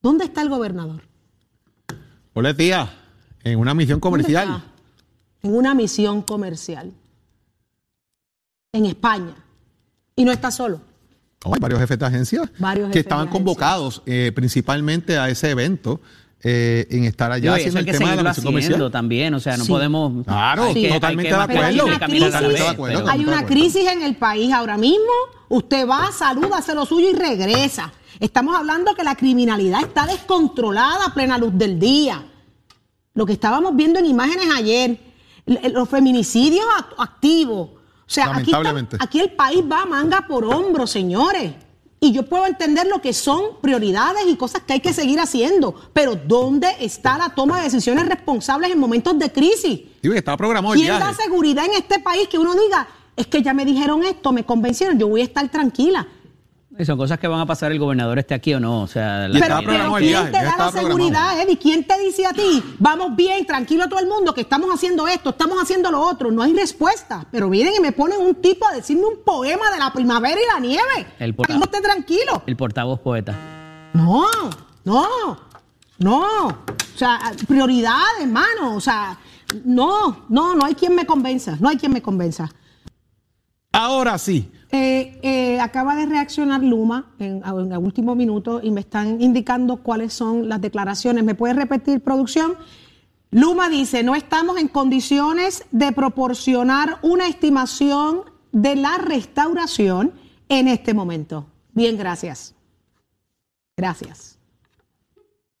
¿dónde 0.00 0.24
está 0.24 0.42
el 0.42 0.48
gobernador? 0.48 1.02
Hola, 2.32 2.54
tía, 2.54 2.90
en 3.42 3.58
una 3.58 3.74
misión 3.74 4.00
comercial. 4.00 4.62
En 5.42 5.54
una 5.54 5.74
misión 5.74 6.22
comercial. 6.22 6.92
En 8.72 8.86
España. 8.86 9.34
Y 10.14 10.24
no 10.24 10.32
está 10.32 10.50
solo. 10.50 10.80
hay 11.44 11.60
varios 11.60 11.80
jefes 11.80 11.98
de 11.98 12.06
agencia 12.06 12.52
que 12.92 12.98
estaban 13.00 13.28
convocados 13.28 14.02
eh, 14.06 14.32
principalmente 14.34 15.18
a 15.18 15.28
ese 15.28 15.50
evento 15.50 16.00
eh, 16.42 16.86
en 16.90 17.04
estar 17.04 17.32
allá 17.32 17.54
haciendo 17.54 17.80
el 17.80 17.86
tema 17.86 18.14
de 18.14 18.22
la 18.22 18.34
comercial. 18.34 18.90
también, 18.90 19.34
o 19.34 19.40
sea, 19.40 19.56
no 19.56 19.64
podemos... 19.64 20.24
Claro, 20.24 20.66
totalmente, 20.66 21.34
de 21.34 22.68
acuerdo. 22.68 23.08
Hay 23.08 23.24
una 23.24 23.44
crisis 23.46 23.86
en 23.86 24.02
el 24.02 24.16
país 24.16 24.52
ahora 24.52 24.76
mismo, 24.76 25.12
usted 25.48 25.88
va, 25.88 26.12
saluda, 26.12 26.58
hace 26.58 26.74
lo 26.74 26.84
suyo 26.86 27.10
y 27.10 27.14
regresa. 27.14 27.92
Estamos 28.20 28.54
hablando 28.56 28.94
que 28.94 29.02
la 29.02 29.14
criminalidad 29.14 29.80
está 29.80 30.06
descontrolada 30.06 31.06
a 31.06 31.14
plena 31.14 31.36
luz 31.38 31.52
del 31.54 31.78
día. 31.78 32.24
Lo 33.14 33.26
que 33.26 33.32
estábamos 33.32 33.74
viendo 33.74 33.98
en 33.98 34.06
imágenes 34.06 34.46
ayer, 34.54 34.98
los 35.46 35.88
feminicidios 35.88 36.64
activos. 36.98 37.70
O 37.70 38.08
sea, 38.08 38.36
aquí, 38.36 38.52
aquí 39.00 39.20
el 39.20 39.32
país 39.32 39.64
va 39.70 39.84
manga 39.84 40.26
por 40.28 40.44
hombro, 40.44 40.86
señores. 40.86 41.52
Y 41.98 42.12
yo 42.12 42.24
puedo 42.24 42.46
entender 42.46 42.86
lo 42.86 43.00
que 43.00 43.12
son 43.12 43.58
prioridades 43.60 44.24
y 44.28 44.36
cosas 44.36 44.62
que 44.62 44.74
hay 44.74 44.80
que 44.80 44.92
seguir 44.92 45.18
haciendo, 45.18 45.74
pero 45.92 46.14
¿dónde 46.14 46.68
está 46.80 47.16
la 47.16 47.30
toma 47.30 47.58
de 47.58 47.64
decisiones 47.64 48.06
responsables 48.06 48.70
en 48.70 48.78
momentos 48.78 49.18
de 49.18 49.32
crisis? 49.32 49.80
está 50.02 50.36
programado 50.36 50.74
¿Quién 50.74 50.98
da 50.98 51.14
seguridad 51.14 51.64
en 51.64 51.72
este 51.72 51.98
país 51.98 52.28
que 52.28 52.38
uno 52.38 52.54
diga, 52.54 52.86
es 53.16 53.26
que 53.26 53.42
ya 53.42 53.54
me 53.54 53.64
dijeron 53.64 54.04
esto, 54.04 54.30
me 54.30 54.44
convencieron, 54.44 54.98
yo 54.98 55.08
voy 55.08 55.22
a 55.22 55.24
estar 55.24 55.48
tranquila? 55.48 56.06
Y 56.78 56.84
son 56.84 56.98
cosas 56.98 57.18
que 57.18 57.26
van 57.26 57.40
a 57.40 57.46
pasar 57.46 57.72
el 57.72 57.78
gobernador 57.78 58.18
esté 58.18 58.34
aquí 58.34 58.52
o 58.52 58.60
no. 58.60 58.82
O 58.82 58.86
sea, 58.86 59.28
pero, 59.32 59.94
¿quién 59.96 60.26
te 60.26 60.42
da 60.42 60.56
la 60.58 60.70
seguridad, 60.70 61.40
Eddie? 61.40 61.58
¿Quién 61.58 61.86
te 61.86 61.98
dice 61.98 62.26
a 62.26 62.34
ti, 62.34 62.62
vamos 62.78 63.16
bien, 63.16 63.46
tranquilo 63.46 63.88
todo 63.88 64.00
el 64.00 64.06
mundo, 64.06 64.34
que 64.34 64.42
estamos 64.42 64.68
haciendo 64.72 65.08
esto, 65.08 65.30
estamos 65.30 65.62
haciendo 65.62 65.90
lo 65.90 66.00
otro? 66.00 66.30
No 66.30 66.42
hay 66.42 66.52
respuesta. 66.52 67.26
Pero 67.30 67.48
miren 67.48 67.74
y 67.78 67.80
me 67.80 67.92
ponen 67.92 68.20
un 68.20 68.34
tipo 68.36 68.66
a 68.66 68.72
decirme 68.72 69.06
un 69.06 69.24
poema 69.24 69.70
de 69.70 69.78
la 69.78 69.90
primavera 69.90 70.38
y 70.38 70.52
la 70.52 70.60
nieve. 70.60 71.14
El 71.18 71.34
no 71.36 71.64
esté 71.64 71.80
tranquilo. 71.80 72.42
El 72.46 72.56
portavoz 72.56 73.00
poeta. 73.00 73.34
No, 73.94 74.26
no, 74.84 75.38
no. 75.98 76.48
O 76.48 76.98
sea, 76.98 77.32
prioridades, 77.48 78.22
hermano. 78.22 78.74
O 78.76 78.80
sea, 78.80 79.18
no, 79.64 80.26
no, 80.28 80.54
no 80.54 80.64
hay 80.66 80.74
quien 80.74 80.94
me 80.94 81.06
convenza. 81.06 81.56
No 81.58 81.70
hay 81.70 81.78
quien 81.78 81.92
me 81.92 82.02
convenza. 82.02 82.50
Ahora 83.72 84.18
sí, 84.18 84.50
eh, 84.72 85.18
eh, 85.22 85.60
acaba 85.60 85.94
de 85.94 86.06
reaccionar 86.06 86.62
Luma 86.62 87.12
en, 87.18 87.42
el 87.44 87.78
último 87.78 88.14
minuto 88.16 88.60
y 88.62 88.70
me 88.70 88.80
están 88.80 89.20
indicando 89.20 89.76
cuáles 89.76 90.12
son 90.12 90.48
las 90.48 90.60
declaraciones. 90.60 91.22
¿Me 91.24 91.34
puede 91.34 91.54
repetir, 91.54 92.00
producción? 92.00 92.56
Luma 93.30 93.68
dice, 93.68 94.02
no 94.02 94.14
estamos 94.14 94.58
en 94.58 94.68
condiciones 94.68 95.64
de 95.70 95.92
proporcionar 95.92 96.98
una 97.02 97.28
estimación 97.28 98.22
de 98.50 98.76
la 98.76 98.98
restauración 98.98 100.12
en 100.48 100.68
este 100.68 100.94
momento. 100.94 101.46
Bien, 101.72 101.96
gracias. 101.96 102.54
Gracias. 103.76 104.38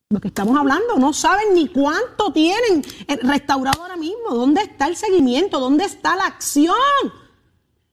Lo 0.08 0.20
que 0.20 0.28
estamos 0.28 0.56
hablando, 0.56 0.96
no 0.98 1.12
saben 1.12 1.54
ni 1.54 1.68
cuánto 1.68 2.32
tienen 2.32 2.82
restaurado 3.22 3.82
ahora 3.82 3.96
mismo. 3.96 4.30
¿Dónde 4.30 4.62
está 4.62 4.86
el 4.86 4.96
seguimiento? 4.96 5.60
¿Dónde 5.60 5.84
está 5.84 6.16
la 6.16 6.26
acción? 6.26 6.74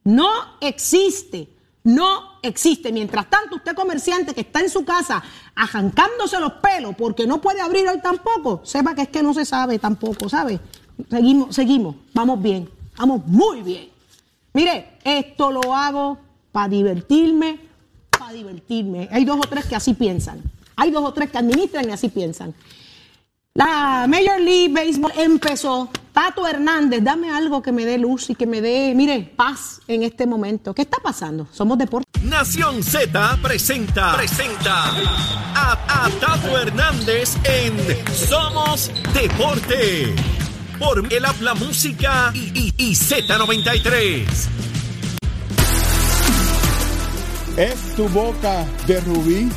No 0.03 0.29
existe. 0.59 1.49
No 1.83 2.39
existe. 2.41 2.91
Mientras 2.91 3.29
tanto, 3.29 3.55
usted 3.57 3.75
comerciante 3.75 4.33
que 4.33 4.41
está 4.41 4.61
en 4.61 4.69
su 4.69 4.85
casa 4.85 5.21
arrancándose 5.55 6.39
los 6.39 6.53
pelos 6.53 6.95
porque 6.95 7.27
no 7.27 7.41
puede 7.41 7.61
abrir 7.61 7.87
hoy 7.87 7.99
tampoco, 8.01 8.61
sepa 8.63 8.95
que 8.95 9.03
es 9.03 9.09
que 9.09 9.21
no 9.21 9.33
se 9.33 9.45
sabe 9.45 9.79
tampoco, 9.79 10.29
¿sabe? 10.29 10.59
Seguimos, 11.09 11.55
seguimos, 11.55 11.95
vamos 12.13 12.41
bien, 12.41 12.69
vamos 12.97 13.25
muy 13.25 13.61
bien. 13.61 13.89
Mire, 14.53 14.97
esto 15.03 15.51
lo 15.51 15.73
hago 15.75 16.17
para 16.51 16.69
divertirme, 16.69 17.59
para 18.17 18.33
divertirme. 18.33 19.09
Hay 19.11 19.25
dos 19.25 19.37
o 19.37 19.49
tres 19.49 19.65
que 19.65 19.75
así 19.75 19.93
piensan. 19.93 20.41
Hay 20.75 20.91
dos 20.91 21.03
o 21.03 21.13
tres 21.13 21.29
que 21.31 21.37
administran 21.37 21.89
y 21.89 21.91
así 21.91 22.09
piensan. 22.09 22.53
La 23.55 24.05
Major 24.07 24.39
League 24.39 24.73
Baseball 24.73 25.11
empezó. 25.17 25.89
Tato 26.13 26.47
Hernández, 26.47 27.03
dame 27.03 27.31
algo 27.31 27.63
que 27.63 27.71
me 27.71 27.85
dé 27.85 27.97
luz 27.97 28.29
y 28.29 28.35
que 28.35 28.45
me 28.45 28.61
dé, 28.61 28.93
mire, 28.95 29.33
paz 29.35 29.81
en 29.87 30.03
este 30.03 30.27
momento. 30.27 30.75
¿Qué 30.75 30.83
está 30.83 30.97
pasando? 31.01 31.47
Somos 31.51 31.75
deporte. 31.79 32.07
Nación 32.21 32.83
Z 32.83 33.39
presenta, 33.41 34.15
presenta 34.15 34.91
a, 35.55 36.05
a 36.05 36.09
Tato 36.19 36.55
Hernández 36.57 37.35
en 37.45 37.75
Somos 38.13 38.91
Deporte. 39.11 40.13
Por 40.77 41.11
el 41.11 41.25
habla 41.25 41.55
música 41.55 42.31
y, 42.35 42.51
y, 42.53 42.73
y 42.77 42.91
Z93. 42.91 44.25
Es 47.57 47.95
tu 47.95 48.07
boca 48.09 48.65
de 48.85 49.01
rubí, 49.01 49.49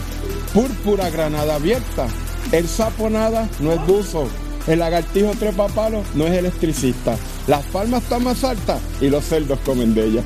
púrpura 0.54 1.10
granada 1.10 1.56
abierta. 1.56 2.06
El 2.50 2.66
sapo 2.66 3.10
nada 3.10 3.46
no 3.60 3.72
es 3.72 3.86
buzo. 3.86 4.28
El 4.66 4.80
lagartijo 4.80 5.30
trepa 5.38 5.68
palos 5.68 6.04
no 6.14 6.26
es 6.26 6.32
electricista. 6.32 7.16
Las 7.46 7.64
palmas 7.66 8.02
están 8.02 8.24
más 8.24 8.42
altas 8.42 8.80
y 9.00 9.08
los 9.08 9.24
cerdos 9.24 9.58
comen 9.64 9.94
de 9.94 10.06
ellas. 10.06 10.24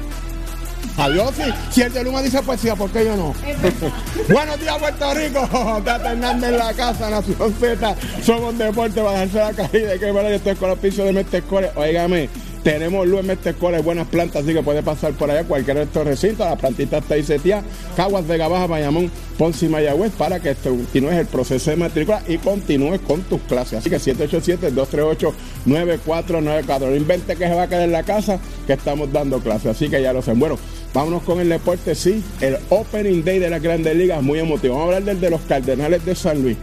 Adiós, 0.96 1.33
si, 1.35 1.74
si 1.74 1.83
el 1.83 1.92
de 1.92 2.05
Luma 2.05 2.22
dice 2.22 2.42
poesía, 2.42 2.74
¿por 2.74 2.90
qué 2.90 3.05
yo 3.05 3.16
no? 3.16 3.35
Buenos 4.33 4.61
días, 4.61 4.79
Puerto 4.79 5.14
Rico. 5.14 5.48
Tata 5.85 6.12
Hernández 6.12 6.50
en 6.50 6.59
la 6.59 6.72
casa, 6.74 7.11
Nación 7.11 7.55
Z. 7.59 7.96
Somos 8.22 8.57
deporte, 8.57 9.00
para 9.00 9.20
dejarse 9.20 9.61
la 9.61 9.68
caída. 9.68 9.98
Que 9.98 10.11
bueno, 10.11 10.29
yo 10.29 10.37
estoy 10.37 10.55
con 10.57 10.70
los 10.70 10.79
pisos 10.79 11.05
de 11.05 11.12
Mestescore. 11.12 11.70
Óigame, 11.74 12.29
tenemos 12.62 13.06
luz 13.06 13.20
en 13.20 13.28
Mestescore, 13.28 13.80
buenas 13.80 14.06
plantas, 14.08 14.42
así 14.42 14.52
que 14.52 14.62
puede 14.62 14.82
pasar 14.82 15.14
por 15.14 15.30
allá 15.30 15.44
cualquiera 15.44 15.80
de 15.80 15.86
estos 15.86 16.06
recintos. 16.06 16.46
La 16.46 16.56
plantita 16.56 16.98
está 16.98 17.22
setía. 17.22 17.62
Caguas, 17.96 18.26
Vega 18.26 18.48
Baja, 18.48 18.66
Bayamón, 18.66 19.10
Ponce 19.38 19.64
y 19.66 19.70
Mayagüez 19.70 20.12
para 20.12 20.40
que 20.40 20.54
continúes 20.54 21.14
el 21.14 21.26
proceso 21.26 21.70
de 21.70 21.76
matrícula 21.76 22.22
y 22.28 22.36
continúes 22.38 23.00
con 23.00 23.22
tus 23.22 23.40
clases. 23.42 23.78
Así 23.78 23.88
que 23.88 23.96
787-238-9494. 23.96 26.40
No 26.40 26.58
invente 26.96 27.36
que 27.36 27.48
se 27.48 27.54
va 27.54 27.62
a 27.62 27.68
quedar 27.68 27.82
en 27.82 27.92
la 27.92 28.02
casa, 28.02 28.38
que 28.66 28.72
estamos 28.74 29.10
dando 29.12 29.38
clases. 29.40 29.68
Así 29.68 29.88
que 29.88 30.02
ya 30.02 30.12
lo 30.12 30.20
saben. 30.20 30.40
Bueno, 30.40 30.58
vámonos 30.92 31.22
con 31.22 31.40
el 31.40 31.48
deporte, 31.48 31.94
sí. 31.94 32.22
El 32.40 32.58
Opening 32.68 33.24
Day 33.24 33.38
de 33.38 33.48
las 33.48 33.62
Grandes 33.62 33.96
Ligas, 33.96 34.22
muy 34.22 34.38
emotivo. 34.38 34.74
Vamos 34.74 34.92
a 34.92 34.96
hablar 34.96 35.04
del 35.04 35.18
de 35.20 35.30
los 35.30 35.40
Cardenales 35.42 36.04
de 36.04 36.14
San 36.14 36.42
Luis. 36.42 36.58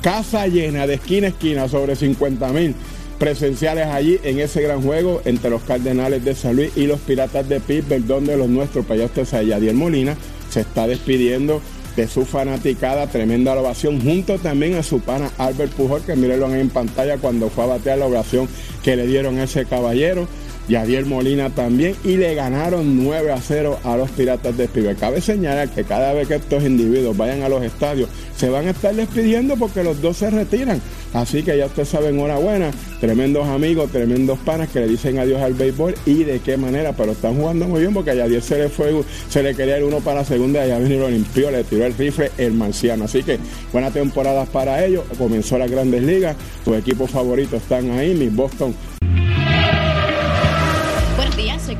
Casa 0.00 0.46
llena 0.46 0.86
de 0.86 0.94
esquina 0.94 1.26
a 1.26 1.30
esquina, 1.30 1.68
sobre 1.68 1.96
50 1.96 2.52
mil 2.52 2.76
presenciales 3.20 3.86
allí 3.86 4.18
en 4.24 4.40
ese 4.40 4.62
gran 4.62 4.80
juego 4.80 5.20
entre 5.26 5.50
los 5.50 5.62
Cardenales 5.62 6.24
de 6.24 6.34
San 6.34 6.56
Luis 6.56 6.72
y 6.74 6.86
los 6.86 7.00
Piratas 7.00 7.46
de 7.50 7.60
Pittsburgh, 7.60 8.06
donde 8.06 8.34
los 8.34 8.48
nuestros, 8.48 8.86
para 8.86 8.94
allá 8.94 9.04
usted 9.04 9.26
sabe, 9.26 9.46
Yadier 9.46 9.74
Molina 9.74 10.16
se 10.48 10.60
está 10.60 10.86
despidiendo 10.86 11.60
de 11.96 12.08
su 12.08 12.24
fanaticada, 12.24 13.08
tremenda 13.08 13.52
ovación, 13.52 14.00
junto 14.00 14.38
también 14.38 14.76
a 14.76 14.82
su 14.82 15.00
pana 15.00 15.30
Albert 15.36 15.72
Pujol, 15.72 16.00
que 16.00 16.16
mírenlo 16.16 16.52
en 16.54 16.70
pantalla 16.70 17.18
cuando 17.18 17.50
fue 17.50 17.64
a 17.64 17.66
batear 17.66 17.98
la 17.98 18.06
ovación 18.06 18.48
que 18.82 18.96
le 18.96 19.06
dieron 19.06 19.38
a 19.38 19.44
ese 19.44 19.66
caballero. 19.66 20.26
Yadier 20.68 21.04
Molina 21.04 21.50
también, 21.50 21.96
y 22.04 22.16
le 22.16 22.34
ganaron 22.34 23.04
9 23.04 23.32
a 23.32 23.40
0 23.40 23.80
a 23.84 23.96
los 23.98 24.08
Piratas 24.10 24.56
de 24.56 24.66
Pittsburgh. 24.66 24.96
Cabe 24.96 25.20
señalar 25.20 25.68
que 25.68 25.84
cada 25.84 26.14
vez 26.14 26.26
que 26.26 26.36
estos 26.36 26.62
individuos 26.64 27.16
vayan 27.16 27.42
a 27.42 27.50
los 27.50 27.62
estadios, 27.62 28.08
se 28.40 28.48
van 28.48 28.66
a 28.66 28.70
estar 28.70 28.94
despidiendo 28.94 29.54
porque 29.58 29.84
los 29.84 30.00
dos 30.00 30.16
se 30.16 30.30
retiran. 30.30 30.80
Así 31.12 31.42
que 31.42 31.58
ya 31.58 31.66
usted 31.66 31.84
sabe, 31.84 32.08
enhorabuena, 32.08 32.70
tremendos 32.98 33.46
amigos, 33.46 33.90
tremendos 33.90 34.38
panas 34.38 34.70
que 34.70 34.80
le 34.80 34.88
dicen 34.88 35.18
adiós 35.18 35.42
al 35.42 35.52
béisbol 35.52 35.94
y 36.06 36.24
de 36.24 36.40
qué 36.40 36.56
manera, 36.56 36.94
pero 36.94 37.12
están 37.12 37.36
jugando 37.36 37.68
muy 37.68 37.82
bien 37.82 37.92
porque 37.92 38.12
a 38.12 38.14
Yadier 38.14 38.40
se 38.40 38.56
le 38.56 38.68
fue, 38.70 38.94
se 39.28 39.42
le 39.42 39.54
quería 39.54 39.76
el 39.76 39.82
uno 39.82 40.00
para 40.00 40.20
la 40.20 40.24
segunda 40.24 40.66
y 40.66 40.70
allá 40.70 40.78
vino 40.78 41.00
lo 41.00 41.10
limpió, 41.10 41.50
le 41.50 41.64
tiró 41.64 41.84
el 41.84 41.94
rifle 41.94 42.30
el 42.38 42.54
marciano. 42.54 43.04
Así 43.04 43.22
que 43.22 43.38
buenas 43.74 43.92
temporadas 43.92 44.48
para 44.48 44.82
ellos, 44.86 45.04
comenzó 45.18 45.58
las 45.58 45.70
grandes 45.70 46.02
ligas, 46.02 46.34
sus 46.64 46.78
equipos 46.78 47.10
favoritos 47.10 47.60
están 47.60 47.90
ahí, 47.90 48.14
mis 48.14 48.34
Boston 48.34 48.74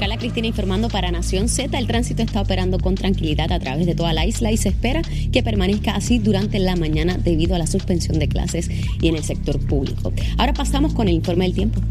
Carla 0.01 0.17
Cristina 0.17 0.47
informando 0.47 0.89
para 0.89 1.11
Nación 1.11 1.51
Z. 1.51 1.79
El 1.79 1.87
tránsito 1.87 2.23
está 2.23 2.41
operando 2.41 2.79
con 2.79 2.95
tranquilidad 2.95 3.53
a 3.53 3.61
través 3.61 3.85
de 3.85 3.95
toda 3.95 4.15
la 4.15 4.25
isla 4.25 4.51
y 4.51 4.57
se 4.57 4.71
espera 4.71 5.03
que 5.31 5.43
permanezca 5.43 5.95
así 5.95 6.19
durante 6.19 6.59
la 6.59 6.75
mañana 6.75 7.19
debido 7.19 7.55
a 7.55 7.59
la 7.59 7.67
suspensión 7.67 8.19
de 8.19 8.27
clases 8.27 8.71
y 8.99 9.09
en 9.09 9.17
el 9.17 9.25
sector 9.25 9.61
público. 9.61 10.11
Ahora 10.39 10.55
pasamos 10.55 10.95
con 10.95 11.07
el 11.09 11.17
informe 11.17 11.45
del 11.45 11.53
tiempo. 11.53 11.83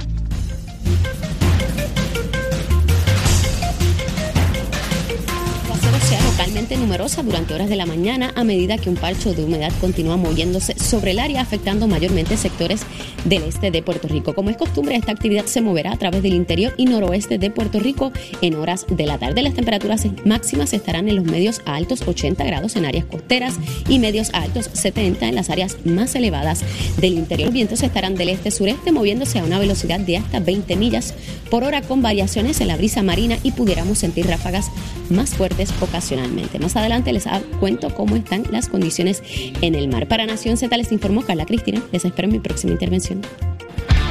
Localmente 6.40 6.78
numerosa 6.78 7.22
durante 7.22 7.54
horas 7.54 7.68
de 7.68 7.76
la 7.76 7.86
mañana 7.86 8.32
a 8.34 8.46
medida 8.46 8.78
que 8.78 8.90
un 8.90 8.96
parcho 8.96 9.34
de 9.34 9.44
humedad 9.44 9.74
continúa 9.82 10.16
moviéndose 10.16 10.74
sobre 10.80 11.12
el 11.12 11.20
área 11.20 11.42
afectando 11.42 11.86
mayormente 11.86 12.38
sectores 12.38 12.84
del 13.26 13.44
este 13.44 13.72
de 13.72 13.84
Puerto 13.84 14.08
Rico. 14.08 14.34
Como 14.34 14.50
es 14.50 14.56
costumbre, 14.56 14.96
esta 14.96 15.12
actividad 15.12 15.48
se 15.48 15.60
moverá 15.60 15.92
a 15.92 15.98
través 15.98 16.24
del 16.24 16.34
interior 16.34 16.74
y 16.78 16.86
noroeste 16.86 17.40
de 17.40 17.52
Puerto 17.52 17.82
Rico 17.82 18.14
en 18.42 18.56
horas 18.56 18.86
de 18.88 19.06
la 19.06 19.18
tarde. 19.18 19.42
Las 19.42 19.54
temperaturas 19.54 20.06
máximas 20.24 20.72
estarán 20.72 21.10
en 21.10 21.18
los 21.18 21.26
medios 21.26 21.62
a 21.66 21.76
altos 21.76 22.08
80 22.08 22.42
grados 22.46 22.78
en 22.78 22.86
áreas 22.86 23.04
costeras 23.04 23.56
y 23.90 24.00
medios 24.00 24.34
a 24.34 24.44
altos 24.44 24.70
70 24.72 25.28
en 25.28 25.36
las 25.36 25.50
áreas 25.50 25.76
más 25.84 26.16
elevadas 26.16 26.62
del 27.02 27.16
interior. 27.16 27.48
Los 27.48 27.54
vientos 27.54 27.84
estarán 27.84 28.16
del 28.16 28.30
este-sureste 28.30 28.94
moviéndose 28.94 29.40
a 29.40 29.44
una 29.44 29.60
velocidad 29.60 30.00
de 30.00 30.16
hasta 30.16 30.40
20 30.40 30.78
millas 30.78 31.16
por 31.52 31.66
hora 31.66 31.82
con 31.82 32.02
variaciones 32.02 32.62
en 32.62 32.70
la 32.70 32.78
brisa 32.78 33.04
marina 33.04 33.38
y 33.44 33.52
pudiéramos 33.52 33.98
sentir 33.98 34.26
ráfagas 34.26 34.72
más 35.10 35.32
fuertes 35.32 35.74
ocasionalmente. 35.82 36.29
Más 36.60 36.76
adelante 36.76 37.12
les 37.14 37.26
cuento 37.60 37.94
cómo 37.94 38.16
están 38.16 38.44
las 38.52 38.68
condiciones 38.68 39.24
en 39.62 39.76
el 39.76 39.88
mar. 39.88 40.08
Para 40.08 40.26
Nación 40.26 40.58
Z 40.58 40.76
les 40.78 40.92
informó 40.92 41.24
Carla 41.24 41.46
Cristina. 41.46 41.82
Les 41.92 42.06
espero 42.06 42.28
en 42.28 42.34
mi 42.34 42.40
próxima 42.40 42.74
intervención. 42.74 43.22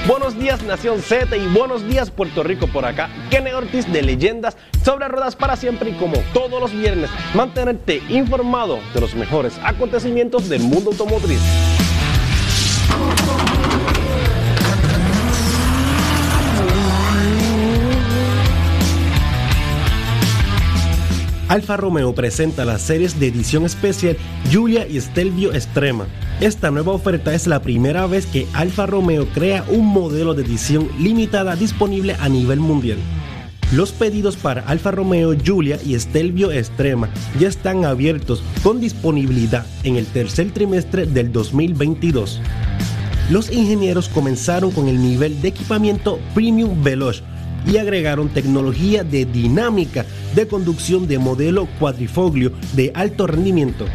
Buenos 0.06 0.38
días 0.38 0.62
Nación 0.62 1.02
Z 1.02 1.36
y 1.36 1.46
buenos 1.48 1.86
días 1.86 2.10
Puerto 2.10 2.42
Rico 2.42 2.66
por 2.66 2.86
acá. 2.86 3.10
Kenny 3.30 3.50
Ortiz 3.50 3.90
de 3.92 4.02
Leyendas 4.02 4.56
sobre 4.82 5.06
ruedas 5.06 5.36
para 5.36 5.54
siempre 5.56 5.90
y 5.90 5.94
como 5.94 6.16
todos 6.32 6.60
los 6.60 6.72
viernes 6.72 7.10
mantenerte 7.34 8.02
informado 8.08 8.78
de 8.94 9.00
los 9.00 9.14
mejores 9.14 9.58
acontecimientos 9.62 10.48
del 10.48 10.62
mundo 10.62 10.90
automotriz. 10.92 11.40
Alfa 21.48 21.78
Romeo 21.78 22.14
presenta 22.14 22.66
las 22.66 22.82
series 22.82 23.18
de 23.18 23.28
edición 23.28 23.64
especial 23.64 24.18
Giulia 24.50 24.86
y 24.86 25.00
Stelvio 25.00 25.54
Extrema. 25.54 26.06
Esta 26.42 26.70
nueva 26.70 26.92
oferta 26.92 27.34
es 27.34 27.46
la 27.46 27.62
primera 27.62 28.06
vez 28.06 28.26
que 28.26 28.46
Alfa 28.52 28.84
Romeo 28.84 29.26
crea 29.28 29.64
un 29.70 29.86
modelo 29.86 30.34
de 30.34 30.42
edición 30.42 30.90
limitada 30.98 31.56
disponible 31.56 32.16
a 32.20 32.28
nivel 32.28 32.60
mundial. 32.60 32.98
Los 33.72 33.92
pedidos 33.92 34.36
para 34.36 34.60
Alfa 34.60 34.90
Romeo 34.90 35.32
Giulia 35.32 35.78
y 35.82 35.98
Stelvio 35.98 36.52
Extrema 36.52 37.08
ya 37.40 37.48
están 37.48 37.86
abiertos 37.86 38.42
con 38.62 38.78
disponibilidad 38.78 39.64
en 39.84 39.96
el 39.96 40.04
tercer 40.04 40.50
trimestre 40.52 41.06
del 41.06 41.32
2022. 41.32 42.42
Los 43.30 43.50
ingenieros 43.50 44.10
comenzaron 44.10 44.70
con 44.70 44.88
el 44.88 45.00
nivel 45.00 45.40
de 45.40 45.48
equipamiento 45.48 46.18
Premium 46.34 46.82
Veloz 46.82 47.22
y 47.66 47.76
agregaron 47.76 48.28
tecnología 48.28 49.04
de 49.04 49.24
dinámica 49.24 50.04
de 50.34 50.46
conducción 50.46 51.06
de 51.06 51.18
modelo 51.18 51.66
cuadrifoglio 51.78 52.52
de 52.74 52.92
alto 52.94 53.26
rendimiento. 53.26 53.86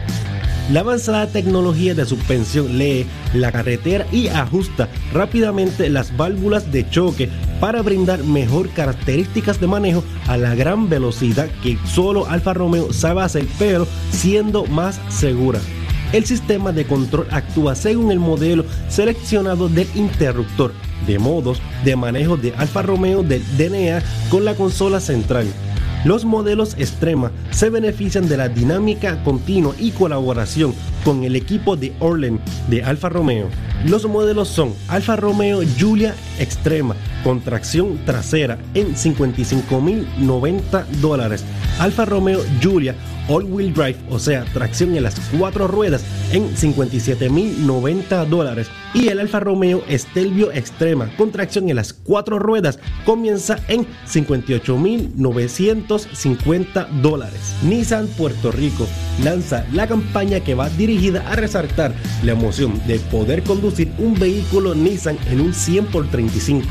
La 0.71 0.79
avanzada 0.79 1.27
tecnología 1.27 1.93
de 1.93 2.05
suspensión 2.05 2.77
lee 2.77 3.05
la 3.33 3.51
carretera 3.51 4.07
y 4.13 4.27
ajusta 4.29 4.87
rápidamente 5.11 5.89
las 5.89 6.15
válvulas 6.15 6.71
de 6.71 6.89
choque 6.89 7.29
para 7.59 7.81
brindar 7.81 8.23
mejor 8.23 8.69
características 8.69 9.59
de 9.59 9.67
manejo 9.67 10.05
a 10.27 10.37
la 10.37 10.55
gran 10.55 10.87
velocidad 10.87 11.49
que 11.61 11.77
solo 11.85 12.27
Alfa 12.27 12.53
Romeo 12.53 12.93
sabe 12.93 13.23
hacer, 13.23 13.45
pero 13.59 13.85
siendo 14.11 14.65
más 14.65 15.01
segura. 15.09 15.59
El 16.13 16.25
sistema 16.25 16.71
de 16.71 16.85
control 16.85 17.27
actúa 17.31 17.75
según 17.75 18.11
el 18.11 18.19
modelo 18.19 18.63
seleccionado 18.87 19.67
del 19.67 19.87
interruptor 19.95 20.71
de 21.05 21.19
modos 21.19 21.61
de 21.83 21.95
manejo 21.95 22.37
de 22.37 22.53
Alfa 22.55 22.81
Romeo 22.81 23.23
del 23.23 23.43
DNA 23.57 24.01
con 24.29 24.45
la 24.45 24.55
consola 24.55 24.99
central. 24.99 25.47
Los 26.05 26.25
modelos 26.25 26.75
Extrema 26.77 27.31
se 27.51 27.69
benefician 27.69 28.27
de 28.27 28.35
la 28.35 28.49
dinámica 28.49 29.23
continua 29.23 29.73
y 29.79 29.91
colaboración 29.91 30.73
con 31.05 31.23
el 31.23 31.35
equipo 31.35 31.77
de 31.77 31.93
Orlen 31.99 32.41
de 32.69 32.83
Alfa 32.83 33.07
Romeo. 33.09 33.47
Los 33.85 34.05
modelos 34.05 34.47
son 34.47 34.73
Alfa 34.87 35.17
Romeo 35.17 35.61
Giulia 35.61 36.15
Extrema 36.39 36.95
con 37.23 37.41
tracción 37.41 37.99
trasera 38.05 38.57
en 38.73 38.95
55.090 38.95 40.85
dólares, 41.01 41.43
Alfa 41.79 42.05
Romeo 42.05 42.39
Giulia 42.61 42.95
All-Wheel 43.27 43.73
Drive, 43.73 43.97
o 44.09 44.19
sea, 44.19 44.45
tracción 44.53 44.95
en 44.97 45.03
las 45.03 45.19
cuatro 45.37 45.67
ruedas, 45.67 46.03
en 46.31 46.55
57.090 46.55 48.25
dólares. 48.27 48.69
Y 48.93 49.07
el 49.07 49.19
Alfa 49.19 49.39
Romeo 49.39 49.81
Stelvio 49.89 50.51
Extrema, 50.51 51.09
con 51.15 51.31
tracción 51.31 51.69
en 51.69 51.77
las 51.77 51.93
cuatro 51.93 52.37
ruedas, 52.37 52.79
comienza 53.05 53.57
en 53.69 53.87
58.950 54.07 56.89
dólares. 57.01 57.55
Nissan 57.63 58.07
Puerto 58.07 58.51
Rico 58.51 58.85
lanza 59.23 59.65
la 59.71 59.87
campaña 59.87 60.41
que 60.41 60.53
va 60.53 60.67
dirigida 60.69 61.25
a 61.31 61.37
resaltar 61.37 61.95
la 62.23 62.33
emoción 62.33 62.85
de 62.87 62.99
poder 62.99 63.43
conducir 63.43 63.72
un 63.97 64.13
vehículo 64.13 64.75
Nissan 64.75 65.17
en 65.27 65.41
un 65.41 65.53
100 65.53 65.85
por 65.87 66.07
35 66.09 66.67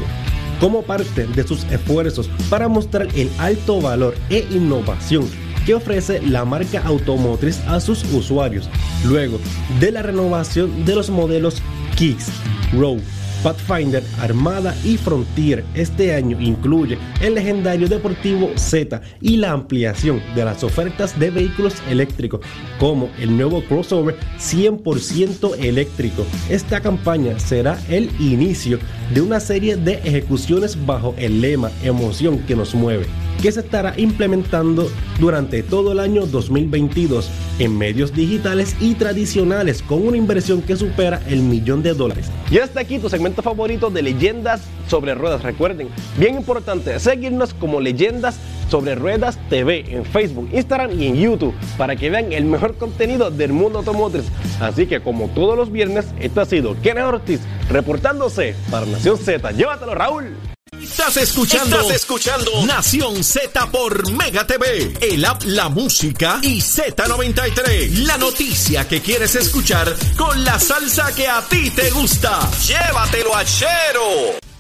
como 0.61 0.83
parte 0.83 1.27
de 1.27 1.43
sus 1.43 1.65
esfuerzos 1.65 2.31
para 2.49 2.69
mostrar 2.69 3.09
el 3.17 3.29
alto 3.39 3.81
valor 3.81 4.15
e 4.31 4.47
innovación 4.53 5.29
que 5.67 5.75
ofrece 5.75 6.23
la 6.23 6.45
marca 6.45 6.83
automotriz 6.85 7.61
a 7.67 7.81
sus 7.81 8.05
usuarios, 8.13 8.69
luego 9.05 9.39
de 9.81 9.91
la 9.91 10.03
renovación 10.03 10.85
de 10.85 10.95
los 10.95 11.11
modelos 11.11 11.61
Kicks, 11.97 12.29
Row, 12.73 13.01
Pathfinder, 13.43 14.03
Armada 14.21 14.75
y 14.85 14.97
Frontier 14.97 15.65
este 15.75 16.15
año 16.15 16.41
incluye 16.41 16.99
el 17.21 17.35
legendario 17.35 17.89
deportivo 17.89 18.51
Z 18.57 19.01
y 19.21 19.37
la 19.37 19.53
ampliación 19.53 20.23
de 20.35 20.45
las 20.45 20.63
ofertas 20.63 21.19
de 21.19 21.31
vehículos 21.31 21.75
eléctricos 21.89 22.41
como 22.79 23.11
el 23.19 23.37
nuevo 23.37 23.63
crossover 23.65 24.17
100% 24.39 25.59
eléctrico. 25.59 26.25
Esta 26.49 26.81
campaña 26.81 27.39
será 27.39 27.79
el 27.89 28.11
inicio 28.21 28.79
de 29.13 29.21
una 29.21 29.41
serie 29.41 29.77
de 29.77 29.95
ejecuciones 30.05 30.87
bajo 30.87 31.15
el 31.19 31.41
lema 31.41 31.71
Emoción 31.83 32.39
que 32.41 32.57
nos 32.57 32.75
mueve 32.75 33.07
que 33.43 33.51
se 33.51 33.61
estará 33.61 33.93
implementando 33.97 34.89
durante 35.19 35.65
todo 35.65 35.91
el 35.93 35.99
año 35.99 36.27
2022 36.27 37.29
en 37.59 37.77
medios 37.77 38.15
digitales 38.15 38.77
y 38.81 38.95
tradicionales 38.95 39.83
con 39.83 40.07
una 40.07 40.17
inversión 40.17 40.63
que 40.63 40.77
supera 40.77 41.21
el 41.27 41.43
millón 41.43 41.83
de 41.83 41.93
dólares. 41.93 42.31
Y 42.53 42.59
hasta 42.59 42.81
aquí 42.81 43.01
tu 43.01 43.11
segmento 43.11 43.43
favorito 43.43 43.91
de 43.91 44.03
leyendas 44.03 44.63
sobre 44.87 45.15
ruedas. 45.15 45.43
Recuerden, 45.43 45.89
bien 46.19 46.37
importante, 46.37 46.99
seguirnos 47.01 47.53
como 47.53 47.81
leyendas 47.81 48.39
sobre 48.71 48.95
ruedas 48.95 49.39
TV 49.51 49.85
en 49.89 50.05
Facebook, 50.05 50.49
Instagram 50.53 50.93
y 51.01 51.09
en 51.09 51.17
YouTube 51.17 51.55
para 51.77 51.97
que 51.97 52.11
vean 52.11 52.33
el 52.33 52.45
mejor 52.45 52.77
contenido 52.77 53.33
del 53.33 53.53
mundo 53.53 53.81
automotriz. 53.81 54.25
Así 54.61 54.87
que 54.87 55.01
como 55.01 55.29
todos 55.29 55.57
los 55.57 55.73
viernes, 55.73 56.07
esto 56.21 56.41
ha 56.41 56.45
sido 56.45 56.77
Kenneth 56.81 57.05
Ortiz 57.05 57.41
reportándose 57.69 58.55
para 58.71 58.87
Nación 58.87 59.19
Z. 59.19 59.51
Llévatelo 59.51 59.95
Raúl. 59.97 60.52
Estás 60.83 61.17
escuchando, 61.17 61.79
Estás 61.79 61.95
escuchando 61.95 62.67
Nación 62.67 63.23
Z 63.23 63.71
por 63.71 64.11
Mega 64.11 64.45
TV, 64.45 64.93
el 65.01 65.25
app 65.25 65.43
La 65.45 65.69
Música 65.69 66.41
y 66.43 66.61
Z93. 66.61 68.05
La 68.05 68.19
noticia 68.19 68.89
que 68.89 69.01
quieres 69.01 69.37
escuchar 69.37 69.95
con 70.17 70.45
la 70.45 70.59
salsa 70.59 71.15
que 71.15 71.29
a 71.29 71.41
ti 71.43 71.71
te 71.71 71.89
gusta. 71.91 72.51
Llévatelo 72.67 73.37
a 73.37 73.45
Chero. 73.45 74.52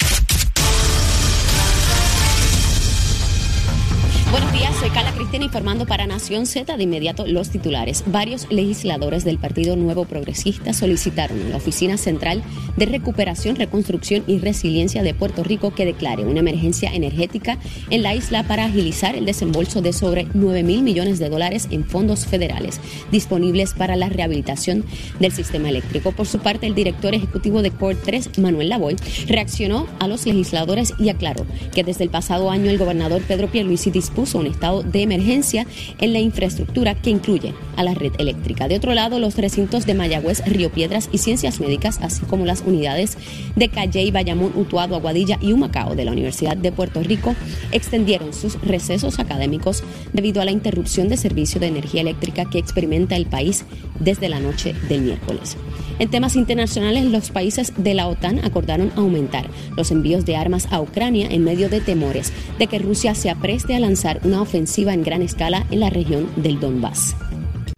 Buenos 4.33 4.51
días, 4.51 4.75
soy 4.81 4.88
Carla 4.88 5.12
Cristina 5.12 5.45
informando 5.45 5.85
para 5.85 6.07
Nación 6.07 6.47
Z 6.47 6.79
de 6.79 6.83
inmediato 6.83 7.27
los 7.27 7.51
titulares. 7.51 8.03
Varios 8.07 8.51
legisladores 8.51 9.25
del 9.25 9.37
Partido 9.37 9.77
Nuevo 9.77 10.07
Progresista 10.07 10.73
solicitaron 10.73 11.38
a 11.42 11.49
la 11.51 11.57
Oficina 11.59 11.99
Central 11.99 12.42
de 12.79 12.87
Recuperación, 12.87 13.57
Reconstrucción 13.57 14.25
y 14.27 14.38
Resiliencia 14.38 15.03
de 15.03 15.12
Puerto 15.12 15.45
Rico 15.45 15.75
que 15.75 15.85
declare 15.85 16.25
una 16.25 16.40
emergencia 16.40 16.95
energética 16.95 17.59
en 17.90 18.03
la 18.03 18.14
isla 18.14 18.49
para 18.49 18.64
agilizar 18.64 19.16
el 19.16 19.27
desembolso 19.27 19.83
de 19.83 19.92
sobre 19.92 20.27
9 20.33 20.62
mil 20.62 20.83
millones 20.83 21.18
de 21.18 21.29
dólares 21.29 21.68
en 21.71 21.85
fondos 21.85 22.25
federales 22.25 22.81
disponibles 23.11 23.75
para 23.75 23.97
la 23.97 24.09
rehabilitación 24.09 24.87
del 25.21 25.33
sistema 25.33 25.68
eléctrico. 25.68 26.12
Por 26.12 26.27
su 26.27 26.38
parte, 26.38 26.66
el 26.66 26.75
director 26.75 27.14
ejecutivo 27.14 27.61
de 27.61 27.71
CORE 27.71 27.97
3, 27.97 28.38
Manuel 28.38 28.71
Lavoy, 28.71 28.97
reaccionó 29.27 29.87
a 29.99 30.09
los 30.09 30.25
legisladores 30.25 30.95
y 30.99 31.11
aclaró 31.11 31.45
que 31.75 31.85
desde 31.85 32.05
el 32.05 32.11
pasado 32.11 32.51
año 32.51 32.71
el 32.71 32.79
gobernador 32.79 33.21
Pedro 33.29 33.49
Pierluisi 33.49 33.90
dispuso 33.90 34.22
un 34.35 34.47
estado 34.47 34.83
de 34.83 35.03
emergencia 35.03 35.67
en 36.01 36.13
la 36.13 36.21
infraestructura 36.21 36.95
que 36.95 37.11
incluye 37.11 37.55
a 37.77 37.83
la 37.83 37.95
red 37.95 38.13
eléctrica. 38.19 38.69
De 38.69 38.77
otro 38.77 38.95
lado, 38.95 39.19
los 39.19 39.37
recintos 39.37 39.87
de 39.87 39.95
Mayagüez, 39.95 40.43
Río 40.47 40.71
Piedras 40.71 41.09
y 41.13 41.19
Ciencias 41.19 41.61
Médicas, 41.61 41.99
así 42.03 42.25
como 42.27 42.47
las 42.47 42.63
unidades 42.63 43.19
de 43.57 43.69
Calley, 43.69 44.11
Bayamón, 44.11 44.53
Utuado, 44.55 44.95
Aguadilla 44.95 45.39
y 45.41 45.53
Humacao 45.53 45.95
de 45.95 46.05
la 46.05 46.13
Universidad 46.13 46.57
de 46.57 46.73
Puerto 46.73 47.03
Rico 47.03 47.35
extendieron 47.73 48.33
sus 48.33 48.61
recesos 48.63 49.19
académicos 49.19 49.83
debido 50.13 50.41
a 50.41 50.45
la 50.45 50.51
interrupción 50.51 51.09
de 51.09 51.17
servicio 51.17 51.61
de 51.61 51.69
energía 51.69 52.03
eléctrica 52.03 52.49
que 52.49 52.59
experimenta 52.59 53.17
el 53.17 53.27
país 53.27 53.65
desde 53.99 54.29
la 54.29 54.41
noche 54.41 54.75
del 54.89 55.03
miércoles. 55.03 55.57
En 55.99 56.11
temas 56.11 56.37
internacionales, 56.37 57.05
los 57.05 57.31
países 57.31 57.73
de 57.77 57.95
la 57.95 58.09
OTAN 58.09 58.45
acordaron 58.45 58.91
aumentar 58.97 59.49
los 59.77 59.91
envíos 59.91 60.25
de 60.25 60.37
armas 60.37 60.67
a 60.71 60.81
Ucrania 60.81 61.29
en 61.31 61.45
medio 61.45 61.69
de 61.69 61.81
temores 61.81 62.33
de 62.59 62.67
que 62.67 62.79
Rusia 62.79 63.15
se 63.15 63.31
apreste 63.31 63.77
a 63.77 63.81
lanzar 63.81 64.12
una 64.25 64.42
ofensiva 64.42 64.94
en 64.94 65.03
gran 65.03 65.22
escala 65.22 65.66
en 65.70 65.81
la 65.81 65.90
región 65.90 66.29
del 66.37 66.61
Donbass. 66.61 67.16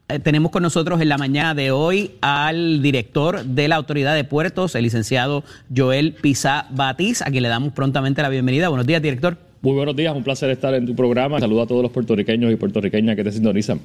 Eh, 0.09 0.19
tenemos 0.19 0.51
con 0.51 0.63
nosotros 0.63 1.01
en 1.01 1.09
la 1.09 1.17
mañana 1.17 1.55
de 1.55 1.71
hoy 1.71 2.13
al 2.21 2.83
director 2.83 3.45
de 3.45 3.69
la 3.69 3.77
Autoridad 3.77 4.15
de 4.15 4.25
Puertos, 4.25 4.75
el 4.75 4.83
licenciado 4.83 5.45
Joel 5.75 6.13
Pizá 6.13 6.67
Batiz, 6.71 7.23
a 7.23 7.27
quien 7.27 7.43
le 7.43 7.49
damos 7.49 7.73
prontamente 7.73 8.21
la 8.21 8.29
bienvenida. 8.29 8.69
Buenos 8.69 8.87
días, 8.87 9.01
director. 9.01 9.39
Muy 9.63 9.73
buenos 9.73 9.97
días, 9.97 10.15
un 10.15 10.23
placer 10.23 10.51
estar 10.51 10.75
en 10.75 10.85
tu 10.85 10.95
programa. 10.95 11.41
Saludo 11.41 11.63
a 11.63 11.67
todos 11.67 11.83
los 11.83 11.91
puertorriqueños 11.91 12.53
y 12.53 12.57
puertorriqueñas 12.57 13.17
que 13.17 13.25
te 13.25 13.33
sintonizan. 13.33 13.81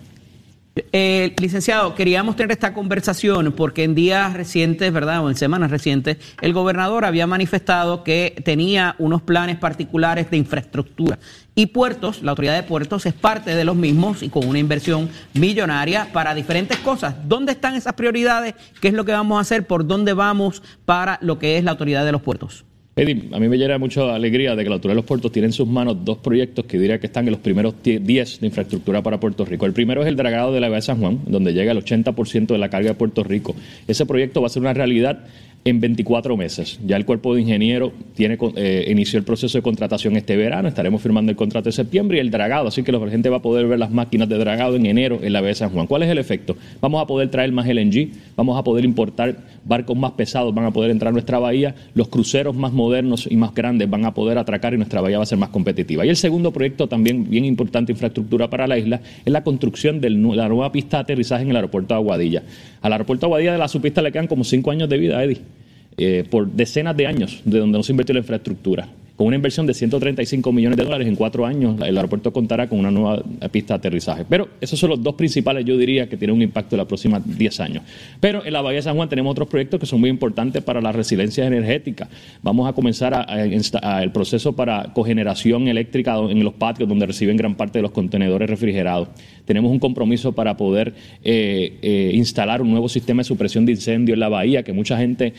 Eh, 0.91 1.35
licenciado, 1.39 1.95
queríamos 1.95 2.35
tener 2.35 2.51
esta 2.51 2.73
conversación 2.73 3.53
porque 3.53 3.83
en 3.83 3.95
días 3.95 4.33
recientes, 4.33 4.91
¿verdad? 4.93 5.23
O 5.23 5.29
en 5.29 5.35
semanas 5.35 5.71
recientes, 5.71 6.17
el 6.41 6.53
gobernador 6.53 7.05
había 7.05 7.27
manifestado 7.27 8.03
que 8.03 8.41
tenía 8.43 8.95
unos 8.99 9.21
planes 9.21 9.57
particulares 9.57 10.29
de 10.29 10.38
infraestructura. 10.38 11.19
Y 11.55 11.67
puertos, 11.67 12.21
la 12.21 12.31
autoridad 12.31 12.55
de 12.55 12.63
puertos 12.63 13.05
es 13.05 13.13
parte 13.13 13.55
de 13.55 13.65
los 13.65 13.75
mismos 13.75 14.23
y 14.23 14.29
con 14.29 14.47
una 14.47 14.59
inversión 14.59 15.09
millonaria 15.33 16.09
para 16.13 16.33
diferentes 16.33 16.77
cosas. 16.77 17.15
¿Dónde 17.27 17.51
están 17.51 17.75
esas 17.75 17.93
prioridades? 17.93 18.55
¿Qué 18.79 18.89
es 18.89 18.93
lo 18.93 19.03
que 19.05 19.12
vamos 19.12 19.38
a 19.38 19.41
hacer? 19.41 19.67
¿Por 19.67 19.85
dónde 19.85 20.13
vamos 20.13 20.62
para 20.85 21.19
lo 21.21 21.38
que 21.39 21.57
es 21.57 21.63
la 21.63 21.71
autoridad 21.71 22.05
de 22.05 22.12
los 22.12 22.21
puertos? 22.21 22.65
Eddie, 22.99 23.29
a 23.31 23.39
mí 23.39 23.47
me 23.47 23.57
llena 23.57 23.77
mucha 23.77 24.13
alegría 24.13 24.57
de 24.57 24.63
que 24.63 24.69
la 24.69 24.75
Autoridad 24.75 24.95
de 24.95 25.01
los 25.01 25.05
Puertos 25.05 25.31
tiene 25.31 25.45
en 25.45 25.53
sus 25.53 25.65
manos 25.65 26.03
dos 26.03 26.17
proyectos 26.17 26.65
que 26.65 26.77
diría 26.77 26.99
que 26.99 27.07
están 27.07 27.25
en 27.27 27.31
los 27.31 27.39
primeros 27.39 27.75
10 27.81 28.41
de 28.41 28.45
infraestructura 28.45 29.01
para 29.01 29.21
Puerto 29.21 29.45
Rico. 29.45 29.65
El 29.65 29.71
primero 29.71 30.01
es 30.01 30.07
el 30.07 30.17
dragado 30.17 30.51
de 30.51 30.59
la 30.59 30.67
Bahía 30.67 30.79
de 30.79 30.81
San 30.81 30.99
Juan, 30.99 31.19
donde 31.25 31.53
llega 31.53 31.71
el 31.71 31.81
80% 31.81 32.47
de 32.47 32.57
la 32.57 32.69
carga 32.69 32.89
de 32.89 32.95
Puerto 32.95 33.23
Rico. 33.23 33.55
Ese 33.88 34.05
proyecto 34.05 34.41
va 34.41 34.47
a 34.47 34.49
ser 34.49 34.63
una 34.63 34.73
realidad 34.73 35.25
en 35.65 35.80
24 35.80 36.38
meses. 36.38 36.80
Ya 36.86 36.95
el 36.95 37.06
cuerpo 37.06 37.36
de 37.36 37.41
ingenieros 37.41 37.91
tiene, 38.15 38.38
eh, 38.56 38.88
inició 38.89 39.19
el 39.19 39.26
proceso 39.26 39.58
de 39.58 39.62
contratación 39.62 40.15
este 40.15 40.38
verano, 40.38 40.67
estaremos 40.67 41.02
firmando 41.02 41.32
el 41.32 41.36
contrato 41.36 41.65
de 41.65 41.74
septiembre 41.74 42.17
y 42.17 42.22
el 42.22 42.32
dragado, 42.32 42.69
así 42.69 42.84
que 42.84 42.91
la 42.91 43.10
gente 43.10 43.30
va 43.30 43.38
a 43.38 43.41
poder 43.41 43.67
ver 43.67 43.80
las 43.80 43.91
máquinas 43.91 44.30
de 44.30 44.38
dragado 44.38 44.76
en 44.76 44.86
enero 44.86 45.19
en 45.22 45.34
la 45.34 45.41
Bahía 45.41 45.50
de 45.50 45.56
San 45.56 45.69
Juan. 45.69 45.88
¿Cuál 45.88 46.04
es 46.04 46.10
el 46.10 46.17
efecto? 46.17 46.56
Vamos 46.82 47.02
a 47.02 47.08
poder 47.08 47.30
traer 47.30 47.52
más 47.52 47.67
LNG, 47.67 48.10
vamos 48.36 48.58
a 48.58 48.63
poder 48.63 48.86
importar 48.86 49.38
barcos 49.65 49.98
más 49.98 50.13
pesados, 50.13 50.54
van 50.54 50.65
a 50.65 50.72
poder 50.72 50.91
entrar 50.91 51.10
a 51.10 51.13
nuestra 51.13 51.39
bahía, 51.39 51.76
los 51.93 52.08
cruceros 52.08 52.56
más 52.56 52.72
modernos 52.72 53.28
y 53.30 53.36
más 53.36 53.54
grandes 53.54 53.89
van 53.89 54.06
a 54.06 54.13
poder 54.13 54.38
atracar 54.38 54.74
y 54.74 54.78
nuestra 54.78 55.02
bahía 55.02 55.17
va 55.17 55.24
a 55.24 55.28
ser 55.28 55.38
más 55.38 55.50
competitiva. 55.50 56.06
Y 56.06 56.10
el 56.10 56.15
segundo 56.15 56.52
proyecto 56.52 56.88
también 56.88 57.30
bien 57.30 57.45
importante 57.45 57.91
infraestructura 57.91 58.50
para 58.50 58.67
la 58.67 58.78
isla 58.78 59.02
es 59.26 59.32
la 59.32 59.43
construcción 59.43 60.00
de 60.00 60.10
la 60.10 60.48
nueva 60.48 60.72
pista 60.72 60.98
de 60.98 61.02
aterrizaje 61.02 61.43
en 61.43 61.50
el 61.50 61.56
aeropuerto 61.58 61.93
de 61.93 62.00
Aguadilla. 62.00 62.43
Al 62.82 62.93
aeropuerto 62.93 63.26
de 63.26 63.28
Aguadilla 63.28 63.52
de 63.52 63.58
la 63.58 63.67
subpista 63.67 64.02
le 64.02 64.12
quedan 64.12 64.28
como 64.28 64.43
cinco 64.43 64.72
años 64.72 64.89
de 64.89 64.98
vida, 64.98 65.24
Eddie. 65.24 65.59
Eh, 65.97 66.23
por 66.30 66.47
decenas 66.47 66.95
de 66.95 67.08
años 67.08 67.41
de 67.43 67.60
donde 67.60 67.78
no 67.78 67.84
se 67.84 67.91
invirtió 67.91 68.13
la 68.13 68.19
infraestructura. 68.19 68.88
Con 69.19 69.27
una 69.27 69.36
inversión 69.36 69.67
de 69.67 69.73
135 69.73 70.53
millones 70.53 70.77
de 70.77 70.86
dólares 70.86 71.05
en 71.05 71.17
cuatro 71.17 71.45
años, 71.45 71.75
el 71.86 71.97
aeropuerto 71.97 72.32
contará 72.32 72.69
con 72.69 72.79
una 72.79 72.89
nueva 72.89 73.21
pista 73.51 73.73
de 73.73 73.79
aterrizaje. 73.79 74.23
Pero 74.29 74.47
esos 74.62 74.79
son 74.79 74.91
los 74.91 75.03
dos 75.03 75.15
principales, 75.15 75.65
yo 75.65 75.77
diría, 75.77 76.08
que 76.08 76.15
tienen 76.15 76.38
un 76.38 76.41
impacto 76.41 76.75
en 76.75 76.77
los 76.77 76.88
próximos 76.88 77.21
10 77.25 77.60
años. 77.60 77.84
Pero 78.21 78.45
en 78.45 78.53
la 78.53 78.62
Bahía 78.62 78.77
de 78.77 78.84
San 78.84 78.95
Juan 78.95 79.10
tenemos 79.10 79.32
otros 79.32 79.49
proyectos 79.49 79.77
que 79.77 79.86
son 79.86 79.99
muy 79.99 80.10
importantes 80.10 80.63
para 80.63 80.79
la 80.79 80.93
resiliencia 80.93 81.45
energética. 81.45 82.08
Vamos 82.41 82.69
a 82.69 82.71
comenzar 82.71 83.27
el 83.29 84.12
proceso 84.13 84.53
para 84.53 84.93
cogeneración 84.93 85.67
eléctrica 85.67 86.15
en 86.17 86.41
los 86.41 86.53
patios 86.53 86.88
donde 86.88 87.05
reciben 87.05 87.36
gran 87.36 87.55
parte 87.55 87.79
de 87.79 87.82
los 87.82 87.91
contenedores 87.91 88.49
refrigerados. 88.49 89.10
Tenemos 89.43 89.69
un 89.69 89.79
compromiso 89.79 90.32
para 90.32 90.55
poder 90.55 90.93
eh, 91.25 91.77
eh, 91.82 92.12
instalar 92.13 92.62
un 92.62 92.71
nuevo 92.71 92.88
sistema 92.88 93.21
de 93.21 93.25
supresión 93.25 93.65
de 93.65 93.73
incendio 93.73 94.13
en 94.13 94.21
la 94.21 94.29
bahía, 94.29 94.63
que 94.63 94.71
mucha 94.71 94.97
gente 94.97 95.34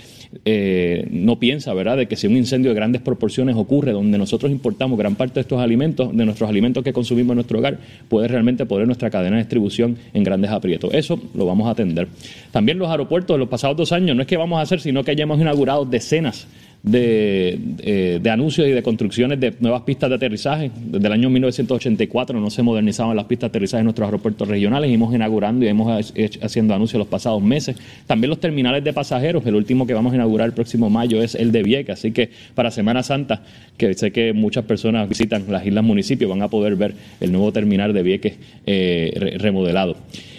eh, 0.44 1.06
no 1.10 1.38
piensa, 1.38 1.72
¿verdad?, 1.72 1.96
de 1.96 2.08
que 2.08 2.16
si 2.16 2.26
un 2.26 2.36
incendio 2.36 2.72
de 2.72 2.74
grandes 2.74 3.00
proporciones 3.00 3.56
ocurre 3.56 3.69
ocurre, 3.70 3.92
donde 3.92 4.18
nosotros 4.18 4.50
importamos 4.50 4.98
gran 4.98 5.14
parte 5.14 5.34
de 5.34 5.42
estos 5.42 5.60
alimentos, 5.60 6.14
de 6.16 6.24
nuestros 6.24 6.50
alimentos 6.50 6.82
que 6.82 6.92
consumimos 6.92 7.30
en 7.30 7.36
nuestro 7.36 7.60
hogar, 7.60 7.78
puede 8.08 8.26
realmente 8.26 8.66
poner 8.66 8.86
nuestra 8.86 9.10
cadena 9.10 9.36
de 9.36 9.42
distribución 9.42 9.96
en 10.12 10.24
grandes 10.24 10.50
aprietos. 10.50 10.92
Eso 10.92 11.20
lo 11.34 11.46
vamos 11.46 11.68
a 11.68 11.70
atender. 11.70 12.08
También 12.50 12.78
los 12.80 12.90
aeropuertos 12.90 13.34
en 13.34 13.40
los 13.40 13.48
pasados 13.48 13.76
dos 13.76 13.92
años 13.92 14.16
no 14.16 14.22
es 14.22 14.28
que 14.28 14.36
vamos 14.36 14.58
a 14.58 14.62
hacer, 14.62 14.80
sino 14.80 15.04
que 15.04 15.14
ya 15.14 15.22
hemos 15.22 15.40
inaugurado 15.40 15.84
decenas 15.84 16.48
de, 16.82 17.58
eh, 17.80 18.20
de, 18.22 18.30
anuncios 18.30 18.66
y 18.66 18.70
de 18.70 18.82
construcciones 18.82 19.38
de 19.38 19.54
nuevas 19.60 19.82
pistas 19.82 20.08
de 20.08 20.16
aterrizaje. 20.16 20.70
Desde 20.76 21.06
el 21.06 21.12
año 21.12 21.28
1984 21.30 22.40
no 22.40 22.50
se 22.50 22.62
modernizaban 22.62 23.16
las 23.16 23.26
pistas 23.26 23.48
de 23.48 23.50
aterrizaje 23.50 23.80
en 23.80 23.84
nuestros 23.84 24.06
aeropuertos 24.06 24.48
regionales 24.48 24.90
hemos 24.90 25.14
inaugurando 25.14 25.64
y 25.64 25.68
hemos 25.68 26.12
hecho, 26.14 26.40
haciendo 26.42 26.74
anuncios 26.74 26.98
los 26.98 27.08
pasados 27.08 27.42
meses. 27.42 27.76
También 28.06 28.30
los 28.30 28.40
terminales 28.40 28.82
de 28.84 28.92
pasajeros, 28.92 29.44
el 29.46 29.54
último 29.54 29.86
que 29.86 29.94
vamos 29.94 30.12
a 30.12 30.16
inaugurar 30.16 30.46
el 30.46 30.54
próximo 30.54 30.90
mayo 30.90 31.22
es 31.22 31.34
el 31.34 31.52
de 31.52 31.62
Vieques, 31.62 31.98
así 31.98 32.12
que 32.12 32.30
para 32.54 32.70
Semana 32.70 33.02
Santa, 33.02 33.42
que 33.76 33.94
sé 33.94 34.10
que 34.10 34.32
muchas 34.32 34.64
personas 34.64 35.08
visitan 35.08 35.44
las 35.48 35.66
islas 35.66 35.84
municipios, 35.84 36.30
van 36.30 36.42
a 36.42 36.48
poder 36.48 36.76
ver 36.76 36.94
el 37.20 37.32
nuevo 37.32 37.52
terminal 37.52 37.92
de 37.92 38.02
Vieques 38.02 38.34
eh, 38.66 39.36
remodelado. 39.38 39.96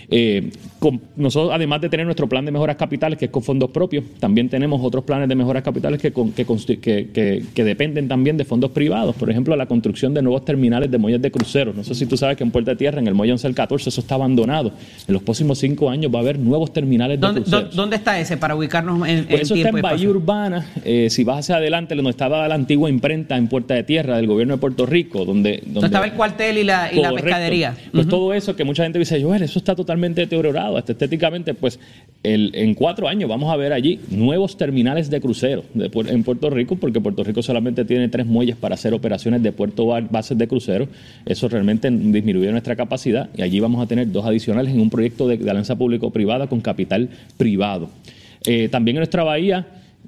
Eh, 0.10 0.49
nosotros, 1.15 1.52
además 1.54 1.80
de 1.82 1.89
tener 1.89 2.06
nuestro 2.08 2.28
plan 2.28 2.44
de 2.44 2.52
mejoras 2.52 2.76
capitales, 2.76 3.20
que 3.20 3.26
es 3.26 3.32
con 3.32 3.44
fondos 3.44 3.70
propios, 3.70 4.04
también 4.20 4.50
tenemos 4.50 4.82
otros 4.84 5.04
planes 5.04 5.30
de 5.30 5.36
mejoras 5.36 5.62
capitales 5.62 6.02
que, 6.02 6.12
que, 6.12 7.44
que, 7.54 7.63
dependen 7.63 8.08
también 8.08 8.36
de 8.36 8.46
fondos 8.46 8.72
privados. 8.72 9.15
Por 9.15 9.30
ejemplo, 9.30 9.56
la 9.56 9.67
construcción 9.67 10.13
de 10.13 10.24
nuevos 10.24 10.44
terminales 10.44 10.89
de 10.89 10.98
muelles 10.98 11.22
de 11.22 11.30
cruceros. 11.30 11.76
No 11.76 11.84
sé 11.84 11.94
si 11.94 12.08
tú 12.08 12.17
sabes 12.17 12.36
que 12.36 12.44
en 12.44 12.50
Puerta 12.50 12.72
de 12.72 12.78
Tierra, 12.78 13.00
en 13.00 13.08
el 13.08 13.13
muelle 13.13 13.34
11 13.34 13.54
14, 13.54 13.89
eso 13.89 14.02
está 14.02 14.15
abandonado. 14.15 14.72
En 15.08 15.13
los 15.13 15.22
próximos 15.22 15.60
cinco 15.60 15.89
años 15.89 16.12
va 16.13 16.20
a 16.20 16.22
haber 16.24 16.39
nuevos 16.39 16.74
terminales 16.74 17.20
de 17.20 17.28
¿Dónde, 17.28 17.41
cruceros. 17.41 17.76
¿Dónde 17.76 17.98
está 17.98 18.20
ese 18.20 18.38
para 18.38 18.56
ubicarnos 18.56 19.08
en, 19.08 19.26
pues 19.26 19.41
Eso 19.41 19.56
está 19.56 19.70
en 19.70 19.82
Bahía 19.82 20.10
Urbana. 20.10 20.65
Eh, 20.84 21.10
si 21.12 21.24
vas 21.24 21.39
hacia 21.39 21.58
adelante, 21.58 21.94
donde 21.94 22.10
estaba 22.10 22.48
la 22.48 22.56
antigua 22.56 22.89
imprenta 22.89 23.38
en 23.38 23.48
Puerta 23.48 23.76
de 23.76 23.84
Tierra 23.84 24.17
del 24.17 24.26
gobierno 24.26 24.56
de 24.56 24.60
Puerto 24.60 24.88
Rico, 24.88 25.26
donde... 25.26 25.62
donde 25.65 25.86
estaba 25.86 26.06
el 26.06 26.13
cuartel 26.13 26.58
y 26.58 26.63
la, 26.63 26.91
y 26.91 27.00
la 27.00 27.12
pescadería. 27.12 27.76
Pues 27.91 28.08
todo 28.08 28.34
eso 28.34 28.56
que 28.56 28.63
mucha 28.63 28.82
gente 28.82 28.98
dice, 28.98 29.22
Joel, 29.22 29.44
eso 29.44 29.60
está 29.60 29.76
totalmente 29.76 30.22
deteriorado 30.22 30.70
hasta 30.77 30.93
estéticamente, 30.93 31.53
pues 31.53 31.79
en 32.23 32.75
cuatro 32.75 33.07
años 33.07 33.27
vamos 33.27 33.51
a 33.51 33.55
ver 33.55 33.73
allí 33.73 33.99
nuevos 34.10 34.55
terminales 34.55 35.10
de 35.10 35.19
crucero 35.19 35.63
en 35.75 36.23
Puerto 36.23 36.49
Rico, 36.49 36.75
porque 36.75 37.01
Puerto 37.01 37.23
Rico 37.23 37.41
solamente 37.41 37.84
tiene 37.86 38.10
tres 38.10 38.25
muelles 38.25 38.55
para 38.55 38.75
hacer 38.75 38.93
operaciones 38.93 39.41
de 39.41 39.51
puerto 39.51 39.88
bases 39.88 40.38
de 40.38 40.47
crucero. 40.47 40.88
Eso 41.25 41.49
realmente 41.49 41.89
disminuye 41.89 42.51
nuestra 42.51 42.75
capacidad 42.75 43.29
y 43.36 43.41
allí 43.41 43.60
vamos 43.60 43.84
a 43.84 43.88
tener 43.88 44.12
dos 44.12 44.25
adicionales 44.25 44.73
en 44.73 44.81
un 44.81 44.89
proyecto 44.89 45.27
de, 45.27 45.36
alianza 45.49 45.75
público-privada 45.75 46.47
con 46.47 46.62
capital 46.62 47.10
privado. 47.38 47.89
Eh, 48.45 48.69
también 48.69 48.97
en 48.97 49.01
nuestra 49.01 49.23
bahía, 49.23 49.67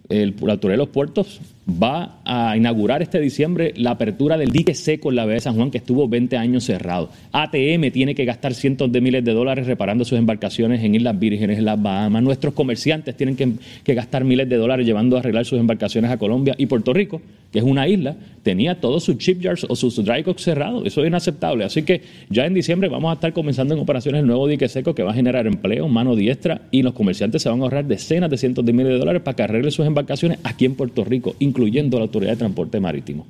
el, 0.09 0.35
la 0.41 0.57
de 0.57 0.77
los 0.77 0.89
puertos 0.89 1.39
va 1.67 2.19
a 2.25 2.57
inaugurar 2.57 3.01
este 3.01 3.19
diciembre 3.19 3.73
la 3.77 3.91
apertura 3.91 4.37
del 4.37 4.51
dique 4.51 4.75
seco 4.75 5.09
en 5.09 5.15
la 5.15 5.23
bahía 5.23 5.35
de 5.35 5.41
San 5.41 5.55
Juan, 5.55 5.71
que 5.71 5.77
estuvo 5.77 6.07
20 6.07 6.35
años 6.37 6.65
cerrado. 6.65 7.09
ATM 7.31 7.91
tiene 7.91 8.15
que 8.15 8.25
gastar 8.25 8.53
cientos 8.53 8.91
de 8.91 8.99
miles 9.01 9.23
de 9.23 9.33
dólares 9.33 9.65
reparando 9.65 10.03
sus 10.03 10.17
embarcaciones 10.17 10.83
en 10.83 10.95
Islas 10.95 11.17
Vírgenes, 11.17 11.57
en 11.57 11.65
las 11.65 11.81
Bahamas. 11.81 12.21
Nuestros 12.23 12.53
comerciantes 12.53 13.15
tienen 13.15 13.35
que, 13.35 13.93
gastar 13.93 14.23
miles 14.25 14.49
de 14.49 14.57
dólares 14.57 14.85
llevando 14.85 15.15
a 15.15 15.19
arreglar 15.19 15.45
sus 15.45 15.59
embarcaciones 15.59 16.11
a 16.11 16.17
Colombia 16.17 16.55
y 16.57 16.65
Puerto 16.65 16.93
Rico, 16.93 17.21
que 17.51 17.59
es 17.59 17.65
una 17.65 17.87
isla, 17.87 18.15
tenía 18.41 18.81
todos 18.81 19.03
sus 19.03 19.17
shipyards 19.17 19.65
o 19.69 19.75
sus 19.75 20.03
dry 20.03 20.23
docks 20.23 20.43
cerrados. 20.43 20.85
Eso 20.85 21.01
es 21.01 21.07
inaceptable. 21.07 21.63
Así 21.63 21.83
que 21.83 22.01
ya 22.29 22.45
en 22.45 22.53
diciembre 22.53 22.89
vamos 22.89 23.11
a 23.11 23.13
estar 23.13 23.31
comenzando 23.31 23.73
en 23.73 23.79
operaciones 23.79 24.21
el 24.21 24.27
nuevo 24.27 24.47
dique 24.47 24.67
seco 24.67 24.93
que 24.93 25.03
va 25.03 25.11
a 25.11 25.13
generar 25.13 25.47
empleo, 25.47 25.87
mano 25.87 26.15
diestra 26.15 26.61
y 26.71 26.81
los 26.81 26.93
comerciantes 26.93 27.41
se 27.41 27.49
van 27.49 27.59
a 27.61 27.63
ahorrar 27.63 27.85
decenas 27.85 28.29
de 28.29 28.37
cientos 28.37 28.65
de 28.65 28.73
miles 28.73 28.93
de 28.93 28.99
dólares 28.99 29.21
para 29.21 29.35
que 29.35 29.43
arreglen 29.43 29.71
sus 29.71 29.85
embarcaciones 29.85 30.39
aquí 30.43 30.65
en 30.65 30.75
Puerto 30.75 31.03
Rico 31.03 31.35
incluyendo 31.53 31.97
la 31.97 32.05
Autoridad 32.05 32.31
de 32.31 32.37
Transporte 32.37 32.79
Marítimo. 32.79 33.27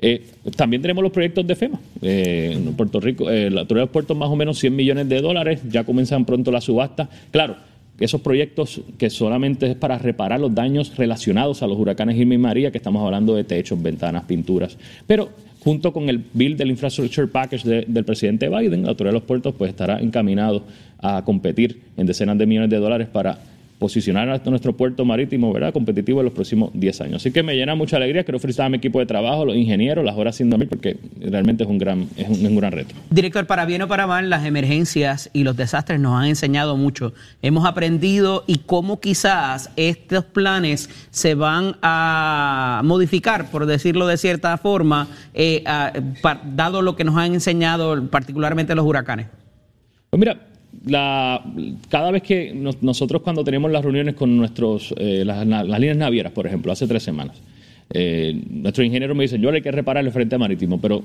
Eh, 0.00 0.22
también 0.56 0.82
tenemos 0.82 1.02
los 1.02 1.12
proyectos 1.12 1.46
de 1.46 1.56
FEMA. 1.56 1.80
Eh, 2.02 2.52
en 2.54 2.74
Puerto 2.74 3.00
Rico, 3.00 3.30
eh, 3.30 3.50
la 3.50 3.62
Autoridad 3.62 3.86
de 3.86 3.92
Puertos 3.92 4.16
más 4.16 4.28
o 4.28 4.36
menos 4.36 4.58
100 4.58 4.74
millones 4.74 5.08
de 5.08 5.20
dólares, 5.20 5.60
ya 5.68 5.84
comienzan 5.84 6.24
pronto 6.24 6.50
la 6.50 6.60
subasta. 6.60 7.08
Claro, 7.30 7.56
esos 7.98 8.20
proyectos 8.20 8.80
que 8.98 9.10
solamente 9.10 9.70
es 9.70 9.76
para 9.76 9.98
reparar 9.98 10.40
los 10.40 10.54
daños 10.54 10.96
relacionados 10.96 11.62
a 11.62 11.66
los 11.66 11.78
huracanes 11.78 12.16
Irma 12.16 12.34
y 12.34 12.38
María, 12.38 12.70
que 12.70 12.78
estamos 12.78 13.04
hablando 13.04 13.34
de 13.34 13.44
techos, 13.44 13.80
ventanas, 13.82 14.24
pinturas. 14.24 14.76
Pero 15.06 15.30
junto 15.60 15.92
con 15.92 16.08
el 16.08 16.22
bill 16.32 16.56
del 16.56 16.70
Infrastructure 16.70 17.26
Package 17.26 17.86
del 17.86 18.04
presidente 18.04 18.48
Biden, 18.48 18.82
la 18.82 18.90
Autoridad 18.90 19.12
de 19.12 19.20
los 19.20 19.26
Puertos 19.26 19.54
pues 19.56 19.70
estará 19.70 20.00
encaminado 20.00 20.64
a 20.98 21.24
competir 21.24 21.80
en 21.96 22.06
decenas 22.06 22.36
de 22.36 22.46
millones 22.46 22.70
de 22.70 22.76
dólares 22.76 23.08
para 23.10 23.38
posicionar 23.84 24.30
a 24.30 24.38
nuestro 24.48 24.74
puerto 24.74 25.04
marítimo 25.04 25.52
¿verdad? 25.52 25.70
competitivo 25.70 26.20
en 26.20 26.24
los 26.24 26.32
próximos 26.32 26.70
10 26.72 27.02
años. 27.02 27.16
Así 27.16 27.30
que 27.30 27.42
me 27.42 27.54
llena 27.54 27.74
mucha 27.74 27.98
alegría. 27.98 28.24
Quiero 28.24 28.38
felicitar 28.38 28.64
a 28.64 28.68
mi 28.70 28.78
equipo 28.78 28.98
de 28.98 29.04
trabajo, 29.04 29.44
los 29.44 29.56
ingenieros, 29.56 30.02
las 30.02 30.16
horas 30.16 30.36
sin 30.36 30.48
dormir, 30.48 30.70
porque 30.70 30.96
realmente 31.20 31.64
es 31.64 31.68
un 31.68 31.76
gran, 31.76 32.08
es 32.16 32.26
un, 32.26 32.56
gran 32.56 32.72
reto. 32.72 32.94
Director, 33.10 33.46
para 33.46 33.66
bien 33.66 33.82
o 33.82 33.86
para 33.86 34.06
mal, 34.06 34.30
las 34.30 34.46
emergencias 34.46 35.28
y 35.34 35.44
los 35.44 35.58
desastres 35.58 36.00
nos 36.00 36.18
han 36.18 36.28
enseñado 36.28 36.78
mucho. 36.78 37.12
Hemos 37.42 37.66
aprendido 37.66 38.44
y 38.46 38.60
cómo 38.60 39.00
quizás 39.00 39.70
estos 39.76 40.24
planes 40.24 40.88
se 41.10 41.34
van 41.34 41.76
a 41.82 42.80
modificar, 42.84 43.50
por 43.50 43.66
decirlo 43.66 44.06
de 44.06 44.16
cierta 44.16 44.56
forma, 44.56 45.08
eh, 45.34 45.62
dado 46.56 46.80
lo 46.80 46.96
que 46.96 47.04
nos 47.04 47.18
han 47.18 47.34
enseñado 47.34 48.08
particularmente 48.08 48.74
los 48.74 48.86
huracanes. 48.86 49.26
Pues 50.08 50.18
mira, 50.18 50.53
la, 50.86 51.42
cada 51.88 52.10
vez 52.10 52.22
que 52.22 52.52
nosotros 52.80 53.22
cuando 53.22 53.44
tenemos 53.44 53.70
las 53.70 53.82
reuniones 53.82 54.14
con 54.14 54.36
nuestros, 54.36 54.94
eh, 54.98 55.24
las, 55.24 55.46
líneas 55.46 55.96
navieras, 55.96 56.32
por 56.32 56.46
ejemplo, 56.46 56.72
hace 56.72 56.86
tres 56.86 57.02
semanas, 57.02 57.40
eh, 57.90 58.38
nuestro 58.50 58.84
ingeniero 58.84 59.14
me 59.14 59.24
dice, 59.24 59.38
yo 59.38 59.50
hay 59.50 59.62
que 59.62 59.70
reparar 59.70 60.04
el 60.04 60.12
frente 60.12 60.36
marítimo, 60.38 60.80
pero 60.80 61.02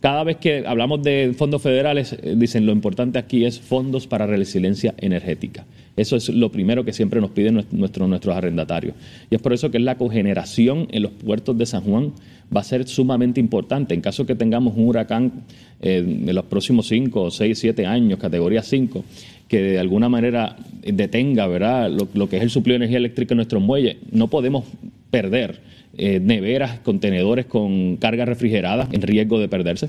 cada 0.00 0.24
vez 0.24 0.36
que 0.36 0.64
hablamos 0.66 1.02
de 1.02 1.34
fondos 1.36 1.62
federales, 1.62 2.12
eh, 2.12 2.34
dicen 2.36 2.66
lo 2.66 2.72
importante 2.72 3.18
aquí 3.18 3.44
es 3.44 3.60
fondos 3.60 4.06
para 4.06 4.26
resiliencia 4.26 4.94
energética. 4.98 5.64
Eso 5.96 6.16
es 6.16 6.28
lo 6.28 6.52
primero 6.52 6.84
que 6.84 6.92
siempre 6.92 7.20
nos 7.20 7.30
piden 7.30 7.64
nuestro, 7.72 8.06
nuestros 8.06 8.36
arrendatarios. 8.36 8.94
Y 9.30 9.34
es 9.34 9.40
por 9.40 9.52
eso 9.52 9.70
que 9.70 9.78
la 9.78 9.96
cogeneración 9.96 10.88
en 10.90 11.02
los 11.02 11.12
puertos 11.12 11.56
de 11.56 11.64
San 11.64 11.82
Juan 11.82 12.12
va 12.54 12.60
a 12.60 12.64
ser 12.64 12.86
sumamente 12.86 13.40
importante. 13.40 13.94
En 13.94 14.02
caso 14.02 14.26
que 14.26 14.34
tengamos 14.34 14.76
un 14.76 14.88
huracán 14.88 15.32
eh, 15.80 15.98
en 15.98 16.34
los 16.34 16.44
próximos 16.44 16.86
5, 16.88 17.30
6, 17.30 17.58
7 17.58 17.86
años, 17.86 18.18
categoría 18.18 18.62
5, 18.62 19.04
que 19.48 19.62
de 19.62 19.78
alguna 19.78 20.08
manera 20.08 20.56
detenga 20.82 21.46
¿verdad? 21.46 21.90
Lo, 21.90 22.28
que 22.28 22.36
es 22.36 22.42
el 22.42 22.50
suplido 22.50 22.74
de 22.74 22.84
energía 22.84 22.98
eléctrica 22.98 23.34
en 23.34 23.36
nuestros 23.36 23.62
muelles, 23.62 23.96
no 24.10 24.28
podemos 24.28 24.64
perder 25.10 25.60
eh, 25.96 26.20
neveras, 26.20 26.80
contenedores 26.80 27.46
con 27.46 27.96
carga 27.96 28.24
refrigerada 28.24 28.88
en 28.92 29.02
riesgo 29.02 29.38
de 29.38 29.48
perderse. 29.48 29.88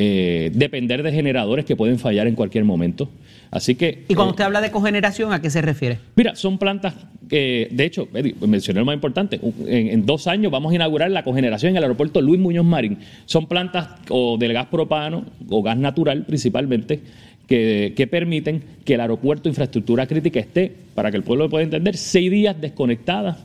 Eh, 0.00 0.52
depender 0.54 1.02
de 1.02 1.10
generadores 1.10 1.64
que 1.64 1.74
pueden 1.74 1.98
fallar 1.98 2.28
en 2.28 2.36
cualquier 2.36 2.64
momento. 2.64 3.08
Así 3.50 3.74
que. 3.74 4.04
¿Y 4.08 4.14
cuando 4.14 4.32
usted 4.32 4.44
habla 4.44 4.60
de 4.60 4.70
cogeneración, 4.70 5.32
a 5.32 5.40
qué 5.40 5.50
se 5.50 5.62
refiere? 5.62 5.98
Mira, 6.16 6.36
son 6.36 6.58
plantas 6.58 6.94
que, 7.28 7.68
de 7.70 7.84
hecho, 7.84 8.08
mencioné 8.46 8.80
lo 8.80 8.86
más 8.86 8.94
importante, 8.94 9.40
en, 9.66 10.06
dos 10.06 10.26
años 10.26 10.52
vamos 10.52 10.72
a 10.72 10.74
inaugurar 10.74 11.10
la 11.10 11.22
cogeneración 11.22 11.70
en 11.70 11.76
el 11.78 11.82
aeropuerto 11.84 12.20
Luis 12.20 12.40
Muñoz 12.40 12.64
Marín. 12.64 12.98
Son 13.26 13.46
plantas 13.46 13.88
o 14.10 14.36
del 14.38 14.52
gas 14.52 14.66
propano 14.66 15.24
o 15.48 15.62
gas 15.62 15.76
natural 15.76 16.24
principalmente. 16.24 17.00
Que, 17.48 17.94
que, 17.96 18.06
permiten 18.06 18.62
que 18.84 18.92
el 18.92 19.00
aeropuerto, 19.00 19.48
infraestructura 19.48 20.06
crítica, 20.06 20.38
esté, 20.38 20.70
para 20.94 21.10
que 21.10 21.16
el 21.16 21.22
pueblo 21.22 21.48
pueda 21.48 21.64
entender, 21.64 21.96
seis 21.96 22.30
días 22.30 22.60
desconectada 22.60 23.38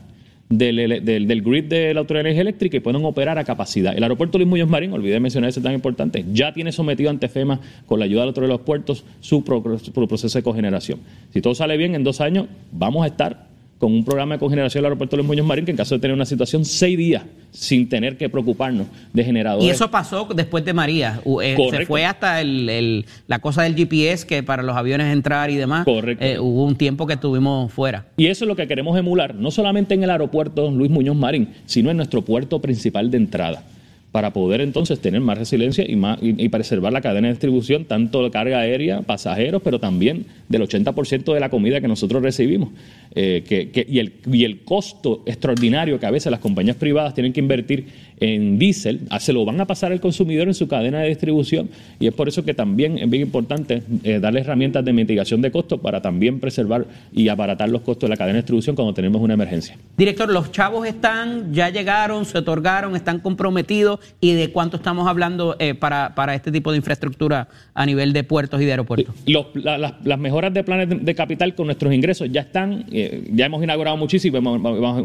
del, 0.48 1.04
del, 1.04 1.42
grid 1.42 1.64
de 1.64 1.94
la 1.94 2.00
Autoridad 2.00 2.24
de 2.24 2.30
Energía 2.30 2.42
Eléctrica 2.42 2.76
y 2.76 2.80
pueden 2.80 3.04
operar 3.04 3.38
a 3.38 3.44
capacidad. 3.44 3.96
El 3.96 4.02
aeropuerto 4.02 4.38
Luis 4.38 4.48
Muñoz 4.48 4.68
Marín, 4.68 4.92
olvidé 4.92 5.18
mencionar 5.20 5.50
ese 5.50 5.60
tan 5.60 5.72
importante, 5.72 6.24
ya 6.32 6.52
tiene 6.52 6.72
sometido 6.72 7.10
ante 7.10 7.28
FEMA 7.28 7.60
con 7.86 7.98
la 7.98 8.04
ayuda 8.04 8.20
de 8.20 8.26
la 8.26 8.30
Autoridad 8.30 8.48
de 8.48 8.58
los 8.58 8.66
Puertos 8.66 9.04
su 9.20 9.44
proceso 9.44 10.38
de 10.38 10.42
cogeneración. 10.42 11.00
Si 11.32 11.40
todo 11.40 11.54
sale 11.54 11.76
bien, 11.76 11.94
en 11.94 12.04
dos 12.04 12.20
años 12.20 12.46
vamos 12.72 13.04
a 13.04 13.06
estar 13.06 13.53
con 13.84 13.92
un 13.92 14.02
programa 14.02 14.36
de 14.36 14.38
cogeneración 14.38 14.80
del 14.80 14.86
aeropuerto 14.86 15.14
de 15.14 15.18
los 15.18 15.26
Muñoz 15.26 15.44
Marín 15.44 15.66
que 15.66 15.70
en 15.70 15.76
caso 15.76 15.94
de 15.94 16.00
tener 16.00 16.14
una 16.14 16.24
situación 16.24 16.64
seis 16.64 16.96
días 16.96 17.22
sin 17.50 17.86
tener 17.86 18.16
que 18.16 18.30
preocuparnos 18.30 18.86
de 19.12 19.22
generadores. 19.22 19.66
Y 19.66 19.68
eso 19.68 19.90
pasó 19.90 20.26
después 20.34 20.64
de 20.64 20.72
María. 20.72 21.20
Eh, 21.42 21.54
se 21.70 21.84
fue 21.84 22.06
hasta 22.06 22.40
el, 22.40 23.04
la 23.26 23.40
cosa 23.40 23.64
del 23.64 23.76
GPS 23.76 24.26
que 24.26 24.42
para 24.42 24.62
los 24.62 24.74
aviones 24.74 25.12
entrar 25.12 25.50
y 25.50 25.56
demás. 25.56 25.84
Correcto. 25.84 26.24
Eh, 26.24 26.38
hubo 26.38 26.64
un 26.64 26.76
tiempo 26.76 27.06
que 27.06 27.12
estuvimos 27.12 27.70
fuera. 27.74 28.06
Y 28.16 28.28
eso 28.28 28.46
es 28.46 28.48
lo 28.48 28.56
que 28.56 28.66
queremos 28.66 28.98
emular, 28.98 29.34
no 29.34 29.50
solamente 29.50 29.92
en 29.92 30.02
el 30.02 30.08
aeropuerto 30.08 30.70
Luis 30.70 30.90
Muñoz 30.90 31.16
Marín, 31.16 31.50
sino 31.66 31.90
en 31.90 31.98
nuestro 31.98 32.22
puerto 32.22 32.62
principal 32.62 33.10
de 33.10 33.18
entrada 33.18 33.64
para 34.14 34.32
poder 34.32 34.60
entonces 34.60 35.00
tener 35.00 35.20
más 35.20 35.36
resiliencia 35.36 35.84
y, 35.84 35.96
más, 35.96 36.20
y, 36.22 36.48
preservar 36.48 36.92
la 36.92 37.00
cadena 37.00 37.26
de 37.26 37.32
distribución, 37.32 37.84
tanto 37.84 38.22
de 38.22 38.30
carga 38.30 38.60
aérea, 38.60 39.02
pasajeros, 39.02 39.60
pero 39.60 39.80
también 39.80 40.26
del 40.48 40.62
80% 40.62 41.34
de 41.34 41.40
la 41.40 41.48
comida 41.50 41.80
que 41.80 41.88
nosotros 41.88 42.22
recibimos. 42.22 42.68
Eh, 43.16 43.42
y, 43.88 43.98
el, 43.98 44.12
y 44.30 44.44
el 44.44 44.60
costo 44.60 45.24
extraordinario 45.26 45.98
que 45.98 46.06
a 46.06 46.12
veces 46.12 46.30
las 46.30 46.38
compañías 46.38 46.76
privadas 46.76 47.14
tienen 47.14 47.32
que 47.32 47.40
invertir 47.40 47.86
en 48.20 48.58
diésel, 48.58 49.00
se 49.18 49.32
lo 49.32 49.44
van 49.44 49.60
a 49.60 49.66
pasar 49.66 49.92
al 49.92 50.00
consumidor 50.00 50.46
en 50.48 50.54
su 50.54 50.68
cadena 50.68 51.00
de 51.00 51.08
distribución 51.08 51.68
y 51.98 52.06
es 52.06 52.14
por 52.14 52.28
eso 52.28 52.44
que 52.44 52.54
también 52.54 52.98
es 52.98 53.10
bien 53.10 53.22
importante 53.22 53.82
eh, 54.02 54.20
darle 54.20 54.40
herramientas 54.40 54.84
de 54.84 54.92
mitigación 54.92 55.42
de 55.42 55.50
costos 55.50 55.80
para 55.80 56.00
también 56.00 56.40
preservar 56.40 56.86
y 57.12 57.28
abaratar 57.28 57.68
los 57.68 57.82
costos 57.82 58.08
de 58.08 58.10
la 58.10 58.16
cadena 58.16 58.34
de 58.34 58.42
distribución 58.42 58.76
cuando 58.76 58.94
tenemos 58.94 59.20
una 59.20 59.34
emergencia. 59.34 59.76
Director, 59.96 60.30
los 60.30 60.52
chavos 60.52 60.86
están, 60.86 61.52
ya 61.52 61.70
llegaron, 61.70 62.24
se 62.24 62.38
otorgaron, 62.38 62.94
están 62.94 63.20
comprometidos 63.20 64.00
y 64.20 64.32
de 64.34 64.50
cuánto 64.50 64.76
estamos 64.76 65.06
hablando 65.06 65.56
eh, 65.58 65.74
para, 65.74 66.14
para, 66.14 66.34
este 66.34 66.50
tipo 66.50 66.70
de 66.70 66.78
infraestructura 66.78 67.48
a 67.74 67.86
nivel 67.86 68.12
de 68.12 68.24
puertos 68.24 68.60
y 68.60 68.64
de 68.64 68.72
aeropuertos. 68.72 69.14
las 69.24 70.18
mejoras 70.18 70.52
de 70.54 70.64
planes 70.64 71.04
de, 71.04 71.14
capital 71.14 71.54
con 71.54 71.66
nuestros 71.66 71.92
ingresos 71.92 72.28
ya 72.30 72.42
están, 72.42 72.86
eh, 72.90 73.28
ya 73.32 73.46
hemos 73.46 73.62
inaugurado 73.62 73.96
muchísimo 73.96 74.56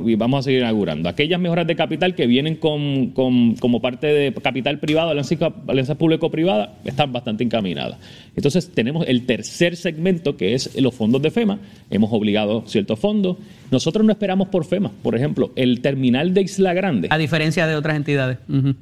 y 0.05 0.15
vamos 0.15 0.39
a 0.39 0.43
seguir 0.43 0.61
inaugurando. 0.61 1.09
Aquellas 1.09 1.39
mejoras 1.39 1.67
de 1.67 1.75
capital 1.75 2.15
que 2.15 2.27
vienen 2.27 2.55
con 2.55 3.11
como 3.11 3.81
parte 3.81 4.07
de 4.07 4.33
capital 4.33 4.79
privado, 4.79 5.11
alianza 5.11 5.95
público-privada, 5.95 6.73
están 6.85 7.11
bastante 7.11 7.43
encaminadas. 7.43 7.97
Entonces 8.35 8.71
tenemos 8.71 9.05
el 9.07 9.25
tercer 9.25 9.75
segmento 9.75 10.37
que 10.37 10.53
es 10.53 10.79
los 10.81 10.93
fondos 10.93 11.21
de 11.21 11.31
FEMA. 11.31 11.59
Hemos 11.89 12.11
obligado 12.11 12.63
ciertos 12.67 12.99
fondos. 12.99 13.37
Nosotros 13.71 14.05
no 14.05 14.11
esperamos 14.11 14.47
por 14.49 14.65
FEMA. 14.65 14.91
Por 15.01 15.15
ejemplo, 15.15 15.51
el 15.55 15.81
terminal 15.81 16.33
de 16.33 16.41
Isla 16.41 16.73
Grande. 16.73 17.07
A 17.11 17.17
diferencia 17.17 17.67
de 17.67 17.75
otras 17.75 17.95
entidades. 17.95 18.37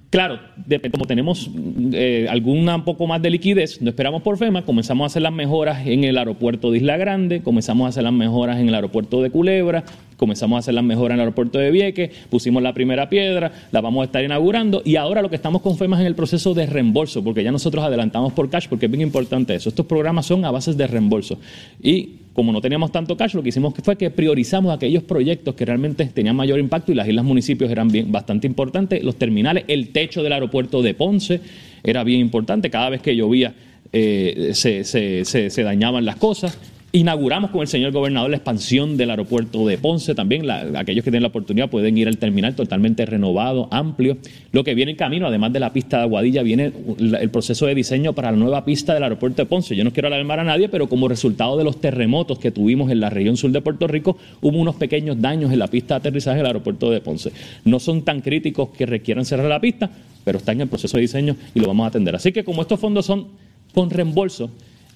Claro, 0.10 0.40
como 0.92 1.06
tenemos 1.06 1.50
eh, 1.94 2.28
alguna 2.30 2.76
un 2.76 2.86
poco 2.86 3.08
más 3.08 3.22
de 3.22 3.30
liquidez, 3.30 3.82
no 3.82 3.90
esperamos 3.90 4.22
por 4.22 4.38
FEMA. 4.38 4.64
Comenzamos 4.64 5.04
a 5.04 5.08
hacer 5.08 5.22
las 5.22 5.34
mejoras 5.34 5.86
en 5.86 6.04
el 6.04 6.18
aeropuerto 6.18 6.72
de 6.72 6.78
Isla 6.78 6.98
Grande, 6.98 7.42
comenzamos 7.42 7.86
a 7.86 7.90
hacer 7.90 8.04
las 8.04 8.14
mejoras 8.14 8.60
en 8.60 8.70
el 8.70 8.76
aeropuerto 8.76 9.22
de 9.22 9.30
Culebra, 9.30 9.84
comenzamos 10.18 10.58
a 10.58 10.60
hacer 10.60 10.74
las 10.74 10.84
mejoras 10.84 11.12
en 11.12 11.20
el 11.20 11.20
aeropuerto 11.22 11.60
de 11.60 11.72
Vieques, 11.72 12.12
pusimos 12.30 12.62
la 12.62 12.74
primera 12.74 13.08
piedra, 13.08 13.52
la 13.72 13.82
vamos 13.82 14.02
a 14.02 14.06
estar 14.06 14.24
inaugurando 14.24 14.82
y 14.84 14.96
ahora 14.96 15.22
lo 15.22 15.30
que 15.30 15.36
estamos 15.36 15.62
con 15.62 15.78
FEMA 15.78 15.98
es 15.98 16.02
en 16.02 16.08
el 16.08 16.16
proceso 16.16 16.54
de 16.54 16.66
reembolso, 16.66 17.24
porque 17.24 17.44
ya 17.44 17.52
nosotros 17.52 17.84
adelantamos 17.84 18.34
por 18.34 18.50
cash, 18.50 18.68
porque 18.68 18.88
es 18.88 18.92
bien 18.92 19.02
importante 19.02 19.56
eso. 19.56 19.70
Estos 19.70 19.86
programas 19.86 20.26
son 20.26 20.44
a 20.44 20.52
bases 20.52 20.76
de 20.76 20.88
reembolso. 20.88 21.40
Y 21.82 22.16
como 22.34 22.52
no 22.52 22.62
teníamos 22.62 22.92
tanto 22.92 23.18
cash, 23.18 23.34
lo 23.34 23.42
que 23.42 23.50
hicimos 23.50 23.74
fue 23.84 23.96
que 23.96 24.10
priorizamos 24.10 24.74
aquellos 24.74 25.04
proyectos 25.04 25.56
que 25.56 25.66
realmente 25.66 26.06
tenían 26.06 26.36
mayor 26.36 26.60
impacto 26.60 26.92
y 26.92 26.96
las 26.96 27.08
islas 27.08 27.26
municipios 27.26 27.70
eran 27.72 27.88
bien, 27.88 28.12
bastante 28.12 28.48
importantes. 28.48 29.04
Los 29.04 29.16
terminales, 29.16 29.66
el 29.68 29.90
techo 29.90 30.22
del 30.22 30.34
aeropuerto 30.34 30.82
de 30.82 30.94
Ponce 30.94 31.42
era 31.84 32.04
bien 32.04 32.20
importante. 32.20 32.70
Cada 32.70 32.90
vez 32.90 33.02
que 33.02 33.16
llovía 33.16 33.56
eh, 33.92 34.52
se, 34.54 34.84
se 34.84 35.64
dañaban 35.64 36.06
las 36.06 36.18
cosas. 36.18 36.60
Inauguramos 36.94 37.52
con 37.52 37.62
el 37.62 37.68
señor 37.68 37.92
gobernador 37.92 38.30
la 38.30 38.38
expansión 38.38 38.96
del 38.96 39.10
aeropuerto 39.10 39.68
de 39.68 39.78
Ponce 39.78 40.16
también. 40.16 40.50
aquellos 40.50 41.04
que 41.04 41.12
tienen 41.12 41.24
la 41.24 41.28
oportunidad 41.28 41.70
pueden 41.70 41.98
ir 41.98 42.08
al 42.08 42.18
terminal 42.18 42.56
totalmente 42.56 43.06
renovado, 43.06 43.68
amplio. 43.72 44.18
Lo 44.54 44.64
que 44.64 44.74
viene 44.74 44.92
en 44.92 44.98
camino, 44.98 45.28
además 45.28 45.52
de 45.52 45.60
la 45.60 45.74
pista 45.74 45.98
de 45.98 46.04
Aguadilla, 46.04 46.44
viene 46.44 46.72
el 47.20 47.30
proceso 47.30 47.66
de 47.66 47.76
diseño 47.76 48.14
para 48.14 48.32
la 48.32 48.38
nueva 48.38 48.64
pista 48.64 48.94
del 48.94 49.04
aeropuerto 49.04 49.42
de 49.42 49.48
Ponce. 49.48 49.76
Yo 49.76 49.84
no 49.84 49.92
quiero 49.92 50.08
alarmar 50.08 50.40
a 50.40 50.46
nadie, 50.46 50.70
pero 50.70 50.88
como 50.88 51.10
resultado 51.10 51.58
de 51.58 51.66
los 51.66 51.82
terremotos 51.82 52.40
que 52.40 52.52
tuvimos 52.52 52.90
en 52.90 53.02
la 53.02 53.10
región 53.10 53.36
sur 53.36 53.52
de 53.52 53.60
Puerto 53.60 53.86
Rico, 53.88 54.18
hubo 54.40 54.58
unos 54.58 54.76
pequeños 54.76 55.20
daños 55.20 55.52
en 55.52 55.60
la 55.60 55.68
pista 55.68 55.96
de 55.96 56.00
aterrizaje 56.00 56.38
del 56.38 56.48
aeropuerto 56.48 56.90
de 56.90 57.02
Ponce. 57.02 57.34
No 57.66 57.82
son 57.82 58.04
tan 58.04 58.22
críticos 58.22 58.70
que 58.70 58.86
requieran 58.86 59.26
cerrar 59.26 59.50
la 59.50 59.60
pista, 59.60 59.90
pero 60.24 60.38
está 60.38 60.54
en 60.54 60.62
el 60.62 60.70
proceso 60.70 60.96
de 60.96 61.02
diseño 61.02 61.36
y 61.54 61.60
lo 61.60 61.68
vamos 61.68 61.84
a 61.84 61.88
atender. 61.88 62.16
Así 62.16 62.32
que 62.32 62.46
como 62.46 62.62
estos 62.62 62.80
fondos 62.80 63.06
son 63.06 63.28
con 63.74 63.90
reembolso, 63.90 64.50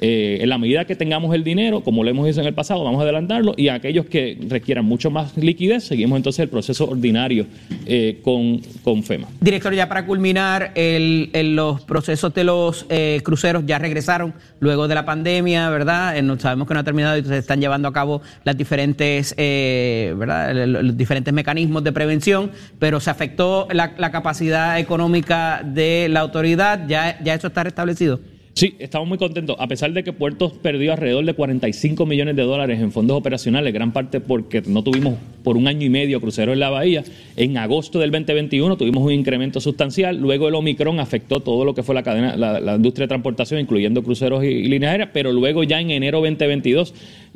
eh, 0.04 0.40
en 0.42 0.50
la 0.50 0.58
medida 0.58 0.86
que 0.86 0.96
tengamos 0.96 1.36
el 1.36 1.44
dinero, 1.44 1.82
como 1.82 2.04
lo 2.04 2.10
hemos 2.10 2.26
dicho 2.26 2.42
en 2.42 2.48
el 2.48 2.56
pasado, 2.56 2.84
vamos 2.84 3.00
a 3.02 3.04
adelantarlo 3.04 3.54
y 3.56 3.68
aquellos 3.68 4.08
que 4.08 4.36
requieran 4.50 4.84
mucho 4.84 5.12
más 5.12 5.38
liquidez, 5.38 5.84
seguimos 5.84 6.18
entonces 6.18 6.40
el 6.40 6.50
proceso 6.50 6.90
ordinario 6.90 7.46
eh, 7.86 8.20
con, 8.24 8.62
con, 8.84 9.04
FEMA. 9.04 9.28
Director, 9.40 9.76
ya 9.76 9.88
para 9.88 10.08
culminar, 10.08 10.72
el, 10.74 11.30
los 11.56 11.82
procesos 11.82 12.34
de 12.34 12.44
los 12.44 12.88
eh, 12.90 13.22
cruceros 13.24 13.64
ya 13.68 13.78
regresaron 13.78 14.34
luego 14.60 14.88
de 14.88 14.96
la 14.96 15.06
pandemia, 15.06 15.70
¿verdad? 15.70 16.16
sabemos 16.40 16.68
que 16.68 16.74
no 16.74 16.80
ha 16.80 16.84
terminado 16.84 17.20
y 17.20 17.24
se 17.24 17.38
están 17.38 17.62
llevando 17.62 17.88
a 17.88 17.94
cabo 17.94 18.24
las 18.44 18.58
diferentes, 18.58 19.36
¿verdad? 19.38 20.66
Los 20.66 20.98
diferentes 20.98 21.32
mecanismos 21.32 21.84
de 21.84 21.92
prevención, 21.92 22.50
pero 22.80 23.00
se 23.00 23.12
afectó 23.12 23.68
la, 23.72 23.94
la 24.00 24.10
capacidad 24.10 24.80
económica 24.80 25.62
de 25.64 26.08
la 26.10 26.22
autoridad, 26.22 26.88
¿ya, 26.88 27.22
ya 27.24 27.36
eso 27.36 27.48
está 27.48 27.64
restablecido? 27.64 28.20
Sí, 28.54 28.76
estamos 28.80 29.08
muy 29.08 29.18
contentos. 29.18 29.56
A 29.60 29.68
pesar 29.68 29.94
de 29.94 30.04
que 30.04 30.12
Puertos 30.12 30.52
perdió 30.52 30.92
alrededor 30.92 31.26
de 31.26 31.34
45 31.34 32.06
millones 32.06 32.36
de 32.36 32.44
dólares 32.44 32.82
en 32.82 32.92
fondos 32.92 33.18
operacionales, 33.18 33.74
gran 33.74 33.94
parte 33.94 34.20
porque 34.20 34.62
no 34.66 34.84
tuvimos 34.84 35.16
por 35.44 35.56
un 35.56 35.68
año 35.68 35.86
y 35.86 35.90
medio 35.90 36.20
cruceros 36.20 36.54
en 36.54 36.60
la 36.60 36.70
bahía, 36.70 37.04
en 37.38 37.58
agosto 37.58 38.00
del 38.00 38.12
2021 38.12 38.76
tuvimos 38.76 39.04
un 39.04 39.14
incremento 39.14 39.62
sustancial. 39.62 40.18
Luego 40.18 40.50
el 40.50 40.56
Omicron 40.56 41.00
afectó 41.00 41.40
todo 41.40 41.64
lo 41.64 41.74
que 41.74 41.82
fue 41.82 41.96
la 41.96 42.04
cadena, 42.04 42.36
la, 42.36 42.76
industria 42.76 43.06
de 43.06 43.10
transportación, 43.10 43.62
incluyendo 43.62 44.04
cruceros 44.04 44.44
y, 44.44 44.48
y 44.48 44.68
líneas 44.68 44.92
aéreas, 44.92 45.10
pero 45.14 45.32
luego 45.32 45.64
ya 45.64 45.80
en 45.80 45.92
enero 45.92 46.20
2022 46.20 46.94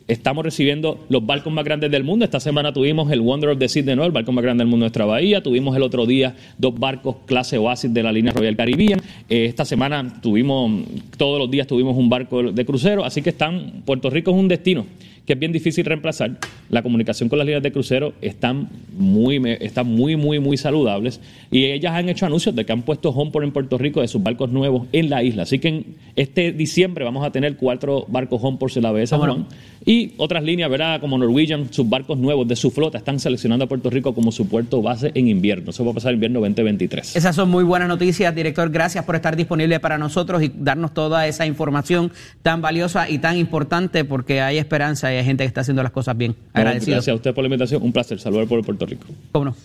estamos 0.08 0.44
recibiendo 0.44 1.00
los 1.10 1.26
barcos 1.26 1.52
más 1.52 1.66
grandes 1.66 1.92
del 1.92 2.04
mundo. 2.04 2.26
Esta 2.26 2.40
semana 2.40 2.72
tuvimos 2.74 3.12
el 3.12 3.22
Wonder 3.22 3.52
of 3.52 3.60
the 3.60 3.68
Sea 3.68 3.84
de 3.84 3.96
nuevo, 3.96 4.08
el 4.08 4.14
barco 4.14 4.32
más 4.32 4.44
grande 4.44 4.64
del 4.64 4.70
mundo 4.70 4.84
de 4.84 4.88
nuestra 4.88 5.06
bahía. 5.06 5.42
Tuvimos 5.42 5.76
el 5.76 5.84
otro 5.84 6.06
día 6.06 6.36
dos 6.58 6.78
barcos 6.78 7.18
clase 7.26 7.58
Oasis 7.58 7.94
de 7.94 8.04
la 8.04 8.12
línea 8.12 8.32
Royal 8.32 8.56
Caribbean. 8.56 9.02
Eh, 9.30 9.46
esta 9.46 9.66
semana 9.66 10.22
tuvimos, 10.22 10.84
todos 11.18 11.40
los 11.40 11.50
días 11.50 11.68
tuvimos 11.68 11.98
un 11.98 12.10
barco 12.10 12.52
de 12.52 12.66
crucero. 12.66 13.04
Así 13.04 13.22
que 13.22 13.32
están, 13.32 13.84
Puerto 13.86 14.10
Rico 14.10 14.32
es 14.32 14.38
un 14.38 14.48
destino 14.48 14.86
que 15.26 15.34
es 15.34 15.40
bien 15.40 15.52
difícil 15.52 15.86
reemplazar. 15.86 16.38
La 16.70 16.82
comunicación 16.84 17.30
con 17.30 17.38
las 17.40 17.46
líneas 17.46 17.64
de 17.64 17.72
crucero 17.72 18.14
están 18.22 18.70
muy, 18.98 19.42
están 19.60 19.88
muy, 19.88 20.16
muy, 20.16 20.40
muy 20.40 20.58
saludables 20.58 21.20
y 21.52 21.66
ellas 21.66 21.94
han 21.94 22.10
hecho 22.10 22.26
anuncios 22.26 22.56
de 22.56 22.66
que 22.66 22.72
han 22.72 22.84
puesto 22.84 23.10
Homeport 23.10 23.46
en 23.46 23.52
Puerto 23.52 23.78
Rico 23.78 24.02
de 24.02 24.08
sus 24.08 24.22
barcos 24.22 24.52
nuevos 24.52 24.88
en 24.92 25.10
la 25.10 25.24
isla. 25.24 25.44
Así 25.44 25.60
que 25.60 25.68
en 25.68 25.86
este 26.16 26.52
diciembre 26.52 27.06
vamos 27.06 27.26
a 27.26 27.32
tener 27.32 27.56
cuatro 27.58 28.06
barcos 28.08 28.40
Homeport 28.44 28.76
en 28.78 28.84
la 28.84 28.92
BS 28.92 29.16
Juan 29.16 29.46
y 29.86 30.14
otras 30.18 30.44
líneas, 30.44 30.70
¿verdad? 30.70 31.00
Como 31.00 31.18
Norwegian, 31.18 31.72
sus 31.72 31.88
barcos 31.88 32.18
nuevos 32.18 32.48
de 32.48 32.56
su 32.56 32.72
flota 32.72 32.98
están 32.98 33.20
seleccionando 33.20 33.66
a 33.66 33.68
Puerto 33.68 33.90
Rico 33.90 34.16
como 34.16 34.32
su 34.32 34.48
puerto 34.48 34.82
base 34.82 35.12
en 35.14 35.28
invierno. 35.28 35.70
Eso 35.70 35.86
va 35.86 35.92
a 35.92 35.94
pasar 35.94 36.12
en 36.12 36.16
invierno 36.16 36.40
2023. 36.40 37.16
Esas 37.16 37.36
son 37.36 37.50
muy 37.50 37.64
buenas 37.64 37.88
noticias, 37.88 38.34
director. 38.34 38.70
Gracias 38.72 39.06
por 39.06 39.16
estar 39.16 39.36
disponible 39.36 39.80
para 39.80 39.98
nosotros 39.98 40.42
y 40.42 40.52
darnos 40.56 40.94
toda 40.94 41.28
esa 41.28 41.46
información 41.46 42.12
tan 42.42 42.62
valiosa 42.62 43.10
y 43.10 43.20
tan 43.20 43.38
importante 43.38 44.06
porque 44.06 44.42
hay 44.42 44.58
esperanza 44.58 45.14
hay 45.18 45.26
gente 45.26 45.44
que 45.44 45.48
está 45.48 45.62
haciendo 45.62 45.84
las 45.84 45.92
cosas 45.92 46.18
bien. 46.18 46.36
Agradecido. 46.54 46.96
Gracias 46.96 47.14
a 47.14 47.16
usted 47.16 47.34
por 47.34 47.44
la 47.44 47.48
invitación. 47.48 47.82
Un 47.84 47.92
placer 47.92 48.20
saludar 48.20 48.48
por 48.48 48.64
Puerto 48.64 48.86
Rico. 48.86 49.08
¿Cómo 49.32 49.46
no? 49.46 49.56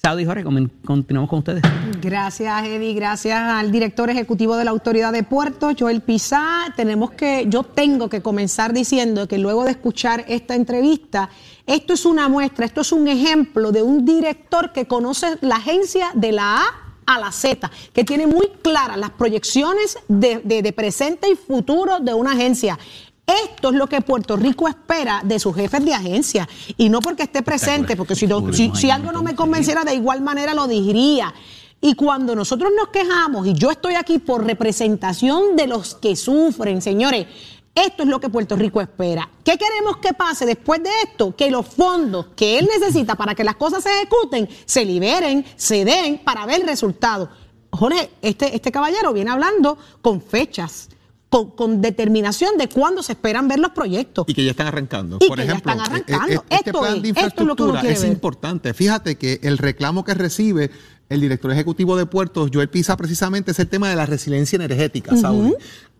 Saudi 0.00 0.24
Jorge, 0.24 0.44
continuamos 0.84 1.28
con 1.28 1.40
ustedes. 1.40 1.62
Gracias, 2.00 2.64
Eddie. 2.64 2.94
Gracias 2.94 3.36
al 3.36 3.72
director 3.72 4.08
ejecutivo 4.08 4.56
de 4.56 4.64
la 4.64 4.70
Autoridad 4.70 5.12
de 5.12 5.24
Puerto, 5.24 5.72
Joel 5.76 6.02
Pizá. 6.02 6.72
Tenemos 6.76 7.10
que, 7.10 7.46
yo 7.48 7.64
tengo 7.64 8.08
que 8.08 8.22
comenzar 8.22 8.72
diciendo 8.72 9.26
que 9.26 9.38
luego 9.38 9.64
de 9.64 9.72
escuchar 9.72 10.24
esta 10.28 10.54
entrevista, 10.54 11.30
esto 11.66 11.94
es 11.94 12.06
una 12.06 12.28
muestra, 12.28 12.64
esto 12.64 12.82
es 12.82 12.92
un 12.92 13.08
ejemplo 13.08 13.72
de 13.72 13.82
un 13.82 14.04
director 14.04 14.72
que 14.72 14.86
conoce 14.86 15.36
la 15.40 15.56
agencia 15.56 16.10
de 16.14 16.30
la 16.30 16.58
A 16.58 16.88
a 17.08 17.18
la 17.18 17.32
Z, 17.32 17.70
que 17.92 18.04
tiene 18.04 18.26
muy 18.26 18.50
claras 18.62 18.98
las 18.98 19.10
proyecciones 19.10 19.98
de, 20.08 20.40
de, 20.44 20.72
presente 20.74 21.28
y 21.30 21.34
futuro 21.36 22.00
de 22.00 22.12
una 22.12 22.32
agencia. 22.32 22.78
Esto 23.28 23.68
es 23.68 23.74
lo 23.74 23.86
que 23.86 24.00
Puerto 24.00 24.36
Rico 24.36 24.68
espera 24.68 25.20
de 25.22 25.38
sus 25.38 25.54
jefes 25.54 25.84
de 25.84 25.92
agencia. 25.92 26.48
Y 26.78 26.88
no 26.88 27.00
porque 27.00 27.24
esté 27.24 27.42
presente, 27.42 27.94
porque 27.94 28.14
si, 28.14 28.26
si, 28.74 28.90
algo 28.90 29.12
no 29.12 29.22
me 29.22 29.34
convenciera, 29.34 29.84
de 29.84 29.94
igual 29.94 30.22
manera 30.22 30.54
lo 30.54 30.66
diría. 30.66 31.34
Y 31.78 31.94
cuando 31.94 32.34
nosotros 32.34 32.72
nos 32.74 32.88
quejamos, 32.88 33.46
y 33.46 33.52
yo 33.52 33.70
estoy 33.70 33.96
aquí 33.96 34.18
por 34.18 34.46
representación 34.46 35.56
de 35.56 35.66
los 35.66 35.94
que 35.96 36.16
sufren, 36.16 36.80
señores, 36.80 37.26
esto 37.74 38.02
es 38.02 38.08
lo 38.08 38.18
que 38.18 38.30
Puerto 38.30 38.56
Rico 38.56 38.80
espera. 38.80 39.28
¿Qué 39.44 39.58
queremos 39.58 39.98
que 39.98 40.14
pase 40.14 40.46
después 40.46 40.82
de 40.82 40.90
esto? 41.04 41.36
Que 41.36 41.50
los 41.50 41.66
fondos 41.66 42.28
que 42.34 42.58
él 42.58 42.66
necesita 42.80 43.14
para 43.14 43.34
que 43.34 43.44
las 43.44 43.56
cosas 43.56 43.82
se 43.82 43.90
ejecuten 43.90 44.48
se 44.64 44.86
liberen, 44.86 45.44
se 45.54 45.84
den 45.84 46.18
para 46.24 46.46
ver 46.46 46.64
resultados. 46.64 47.28
Jorge, 47.70 48.10
este, 48.22 48.56
este 48.56 48.72
caballero 48.72 49.12
viene 49.12 49.30
hablando 49.30 49.76
con 50.00 50.22
fechas 50.22 50.88
con, 51.28 51.82
determinación 51.82 52.56
de 52.56 52.68
cuándo 52.68 53.02
se 53.02 53.12
esperan 53.12 53.48
ver 53.48 53.58
los 53.58 53.72
proyectos. 53.72 54.24
Y 54.28 54.34
que 54.34 54.44
ya 54.44 54.52
están 54.52 54.66
arrancando. 54.66 55.18
Por 55.18 55.38
ejemplo, 55.40 55.72
ya 55.72 55.72
están 55.72 55.78
eh, 55.78 55.82
arrancando. 55.82 56.32
Eh, 56.34 56.44
este 56.50 56.70
esto, 56.70 56.80
plan 56.80 57.02
de 57.02 57.08
infraestructura 57.08 57.80
es, 57.82 58.04
importante. 58.04 58.74
Fíjate 58.74 59.16
que 59.16 59.40
el 59.42 59.58
reclamo 59.58 60.04
que 60.04 60.14
recibe 60.14 60.70
el 61.08 61.20
director 61.20 61.50
ejecutivo 61.50 61.96
de 61.96 62.06
puertos, 62.06 62.50
Joel 62.52 62.68
Pisa, 62.68 62.96
precisamente 62.96 63.52
es 63.52 63.58
el 63.58 63.68
tema 63.68 63.88
de 63.88 63.96
la 63.96 64.06
resiliencia 64.06 64.56
energética, 64.56 65.14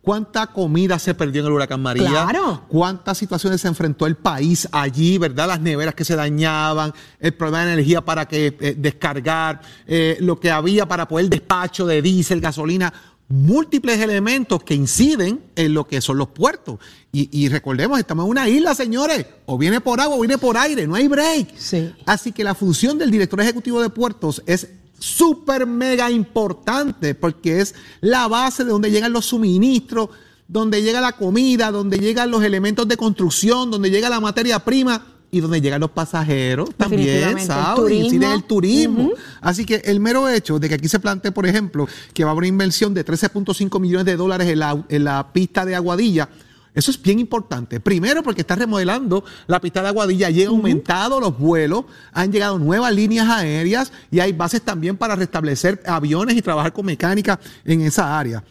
cuánta 0.08 0.46
comida 0.46 0.98
se 0.98 1.14
perdió 1.14 1.42
en 1.42 1.48
el 1.48 1.52
huracán 1.52 1.82
María, 1.82 2.08
Claro. 2.08 2.62
cuántas 2.68 3.18
situaciones 3.18 3.60
se 3.60 3.68
enfrentó 3.68 4.06
el 4.06 4.16
país 4.16 4.66
allí, 4.72 5.18
¿verdad? 5.18 5.48
Las 5.48 5.60
neveras 5.60 5.94
que 5.94 6.04
se 6.04 6.16
dañaban, 6.16 6.94
el 7.20 7.34
problema 7.34 7.66
de 7.66 7.74
energía 7.74 8.00
para 8.00 8.26
que 8.26 8.56
eh, 8.58 8.74
descargar, 8.78 9.60
eh, 9.86 10.16
lo 10.20 10.40
que 10.40 10.50
había 10.50 10.86
para 10.86 11.06
poder 11.06 11.28
despacho 11.28 11.86
de 11.86 12.00
diésel, 12.00 12.40
gasolina, 12.40 12.92
múltiples 13.28 13.98
elementos 14.00 14.62
que 14.62 14.74
inciden 14.74 15.40
en 15.54 15.74
lo 15.74 15.86
que 15.86 16.00
son 16.00 16.18
los 16.18 16.28
puertos. 16.28 16.78
Y, 17.12 17.28
y 17.30 17.48
recordemos, 17.48 17.98
estamos 17.98 18.24
en 18.24 18.30
una 18.30 18.48
isla, 18.48 18.74
señores, 18.74 19.26
o 19.46 19.58
viene 19.58 19.80
por 19.80 20.00
agua 20.00 20.16
o 20.16 20.20
viene 20.20 20.38
por 20.38 20.56
aire, 20.56 20.86
no 20.86 20.94
hay 20.94 21.08
break. 21.08 21.56
Sí. 21.56 21.92
Así 22.06 22.32
que 22.32 22.44
la 22.44 22.54
función 22.54 22.98
del 22.98 23.10
director 23.10 23.40
ejecutivo 23.40 23.80
de 23.82 23.90
puertos 23.90 24.42
es 24.46 24.68
súper 24.98 25.66
mega 25.66 26.10
importante 26.10 27.14
porque 27.14 27.60
es 27.60 27.74
la 28.00 28.26
base 28.28 28.64
de 28.64 28.70
donde 28.70 28.90
llegan 28.90 29.12
los 29.12 29.26
suministros, 29.26 30.08
donde 30.48 30.82
llega 30.82 31.00
la 31.00 31.12
comida, 31.12 31.70
donde 31.70 31.98
llegan 31.98 32.30
los 32.30 32.42
elementos 32.42 32.88
de 32.88 32.96
construcción, 32.96 33.70
donde 33.70 33.90
llega 33.90 34.08
la 34.08 34.20
materia 34.20 34.64
prima 34.64 35.17
y 35.30 35.40
donde 35.40 35.60
llegan 35.60 35.80
los 35.80 35.90
pasajeros 35.90 36.70
también, 36.76 37.38
el 37.38 37.40
¿sabes? 37.40 37.76
turismo. 37.76 38.04
Incide 38.04 38.32
el 38.32 38.44
turismo. 38.44 39.10
Así 39.40 39.64
que 39.64 39.76
el 39.84 40.00
mero 40.00 40.28
hecho 40.28 40.58
de 40.58 40.68
que 40.68 40.74
aquí 40.74 40.88
se 40.88 40.98
plantee, 41.00 41.32
por 41.32 41.46
ejemplo, 41.46 41.86
que 42.14 42.24
va 42.24 42.30
a 42.30 42.32
haber 42.32 42.42
una 42.42 42.48
inversión 42.48 42.94
de 42.94 43.04
13.5 43.04 43.80
millones 43.80 44.06
de 44.06 44.16
dólares 44.16 44.48
en 44.48 44.58
la, 44.60 44.84
en 44.88 45.04
la 45.04 45.32
pista 45.32 45.64
de 45.64 45.74
Aguadilla, 45.74 46.28
eso 46.74 46.92
es 46.92 47.02
bien 47.02 47.18
importante. 47.18 47.80
Primero, 47.80 48.22
porque 48.22 48.42
está 48.42 48.54
remodelando 48.54 49.24
la 49.48 49.60
pista 49.60 49.82
de 49.82 49.88
Aguadilla 49.88 50.30
y 50.30 50.42
han 50.42 50.48
aumentado 50.48 51.18
los 51.18 51.36
vuelos, 51.36 51.86
han 52.12 52.30
llegado 52.30 52.58
nuevas 52.58 52.94
líneas 52.94 53.28
aéreas 53.28 53.92
y 54.12 54.20
hay 54.20 54.32
bases 54.32 54.62
también 54.62 54.96
para 54.96 55.16
restablecer 55.16 55.82
aviones 55.86 56.36
y 56.36 56.42
trabajar 56.42 56.72
con 56.72 56.86
mecánica 56.86 57.40
en 57.64 57.80
esa 57.80 58.16
área. 58.16 58.44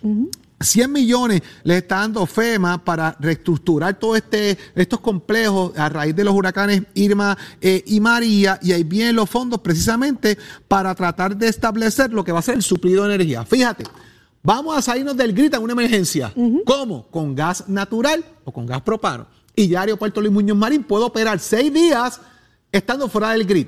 100 0.60 0.92
millones 0.92 1.42
le 1.64 1.78
está 1.78 1.98
dando 1.98 2.26
FEMA 2.26 2.84
para 2.84 3.16
reestructurar 3.20 4.00
todos 4.00 4.18
este, 4.18 4.58
estos 4.76 5.00
complejos 5.00 5.78
a 5.78 5.88
raíz 5.90 6.16
de 6.16 6.24
los 6.24 6.34
huracanes 6.34 6.84
Irma 6.96 7.38
eh, 7.62 7.84
y 7.86 8.00
María 8.00 8.60
y 8.62 8.72
ahí 8.72 8.84
vienen 8.84 9.16
los 9.16 9.30
fondos 9.30 9.62
precisamente 9.62 10.38
para 10.68 10.96
tratar 10.96 11.38
de 11.38 11.48
establecer 11.48 12.12
lo 12.12 12.24
que 12.24 12.32
va 12.32 12.40
a 12.40 12.44
ser 12.44 12.56
el 12.56 12.64
suplido 12.64 13.04
de 13.04 13.16
energía. 13.16 13.46
Fíjate, 13.46 13.84
vamos 14.42 14.76
a 14.76 14.82
salirnos 14.82 15.16
del 15.16 15.34
grid 15.34 15.54
en 15.54 15.62
una 15.62 15.74
emergencia. 15.74 16.34
¿Cómo? 16.66 17.08
Con 17.08 17.36
gas 17.36 17.68
natural 17.68 18.26
o 18.44 18.52
con 18.52 18.66
gas 18.66 18.82
propano. 18.82 19.28
Y 19.56 19.68
ya 19.68 19.82
Aeropuerto 19.82 20.22
Luis 20.22 20.34
Muñoz 20.34 20.58
Marín 20.58 20.84
puede 20.84 21.06
operar 21.06 21.40
seis 21.40 21.72
días 21.72 22.20
estando 22.72 23.08
fuera 23.10 23.32
del 23.32 23.46
grid. 23.46 23.68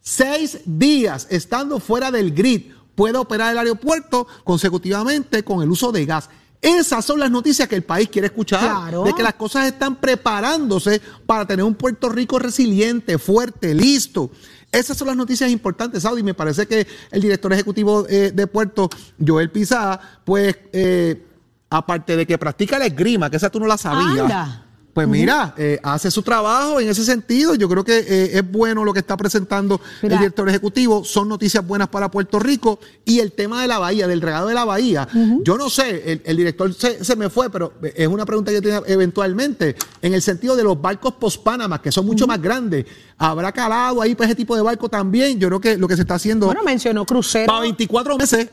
Seis 0.00 0.60
días 0.64 1.26
estando 1.30 1.78
fuera 1.78 2.10
del 2.10 2.32
grid 2.32 2.72
puede 2.94 3.18
operar 3.18 3.52
el 3.52 3.58
aeropuerto 3.58 4.26
consecutivamente 4.44 5.42
con 5.42 5.62
el 5.62 5.70
uso 5.70 5.92
de 5.92 6.06
gas. 6.06 6.28
Esas 6.62 7.04
son 7.04 7.18
las 7.18 7.30
noticias 7.30 7.68
que 7.68 7.76
el 7.76 7.82
país 7.82 8.08
quiere 8.10 8.26
escuchar. 8.26 8.60
Claro. 8.60 9.04
De 9.04 9.14
que 9.14 9.22
las 9.22 9.34
cosas 9.34 9.66
están 9.66 9.96
preparándose 9.96 11.00
para 11.24 11.46
tener 11.46 11.64
un 11.64 11.74
Puerto 11.74 12.10
Rico 12.10 12.38
resiliente, 12.38 13.18
fuerte, 13.18 13.74
listo. 13.74 14.30
Esas 14.70 14.96
son 14.96 15.08
las 15.08 15.16
noticias 15.16 15.50
importantes, 15.50 16.02
Saudi. 16.02 16.22
Me 16.22 16.34
parece 16.34 16.66
que 16.66 16.86
el 17.10 17.22
director 17.22 17.52
ejecutivo 17.52 18.06
eh, 18.08 18.30
de 18.32 18.46
Puerto, 18.46 18.90
Joel 19.24 19.50
Pizá, 19.50 19.98
pues, 20.24 20.56
eh, 20.72 21.26
aparte 21.70 22.14
de 22.14 22.26
que 22.26 22.36
practica 22.36 22.78
la 22.78 22.86
esgrima, 22.86 23.30
que 23.30 23.36
esa 23.36 23.50
tú 23.50 23.58
no 23.58 23.66
la 23.66 23.78
sabías. 23.78 24.20
Anda. 24.20 24.66
Pues 24.92 25.06
mira, 25.06 25.54
eh, 25.56 25.78
hace 25.82 26.10
su 26.10 26.22
trabajo 26.22 26.80
en 26.80 26.88
ese 26.88 27.04
sentido. 27.04 27.54
Yo 27.54 27.68
creo 27.68 27.84
que 27.84 27.98
eh, 27.98 28.38
es 28.38 28.50
bueno 28.50 28.84
lo 28.84 28.92
que 28.92 28.98
está 28.98 29.16
presentando 29.16 29.80
Mira. 30.02 30.14
el 30.16 30.20
director 30.20 30.48
ejecutivo. 30.48 31.04
Son 31.04 31.28
noticias 31.28 31.64
buenas 31.66 31.88
para 31.88 32.10
Puerto 32.10 32.38
Rico. 32.40 32.80
Y 33.04 33.20
el 33.20 33.32
tema 33.32 33.62
de 33.62 33.68
la 33.68 33.78
bahía, 33.78 34.06
del 34.08 34.20
regado 34.20 34.48
de 34.48 34.54
la 34.54 34.64
bahía. 34.64 35.06
Yo 35.44 35.56
no 35.56 35.70
sé, 35.70 36.12
el, 36.12 36.22
el 36.24 36.36
director 36.36 36.74
se, 36.74 37.04
se 37.04 37.14
me 37.16 37.30
fue, 37.30 37.50
pero 37.50 37.72
es 37.94 38.08
una 38.08 38.26
pregunta 38.26 38.50
que 38.50 38.56
yo 38.56 38.62
tenía 38.62 38.82
eventualmente. 38.86 39.76
En 40.02 40.14
el 40.14 40.22
sentido 40.22 40.56
de 40.56 40.64
los 40.64 40.80
barcos 40.80 41.14
post-Panama, 41.14 41.80
que 41.80 41.92
son 41.92 42.04
mucho 42.06 42.26
más 42.26 42.40
grandes. 42.42 42.84
¿Habrá 43.16 43.52
calado 43.52 44.02
ahí 44.02 44.14
para 44.14 44.26
ese 44.26 44.34
tipo 44.34 44.56
de 44.56 44.62
barco 44.62 44.88
también? 44.88 45.38
Yo 45.38 45.48
creo 45.48 45.60
que 45.60 45.76
lo 45.76 45.86
que 45.86 45.94
se 45.94 46.02
está 46.02 46.14
haciendo 46.14 46.46
Bueno, 46.46 46.62
mencionó 46.64 47.04
crucero. 47.06 47.46
para 47.46 47.60
24 47.60 48.16
meses. 48.16 48.48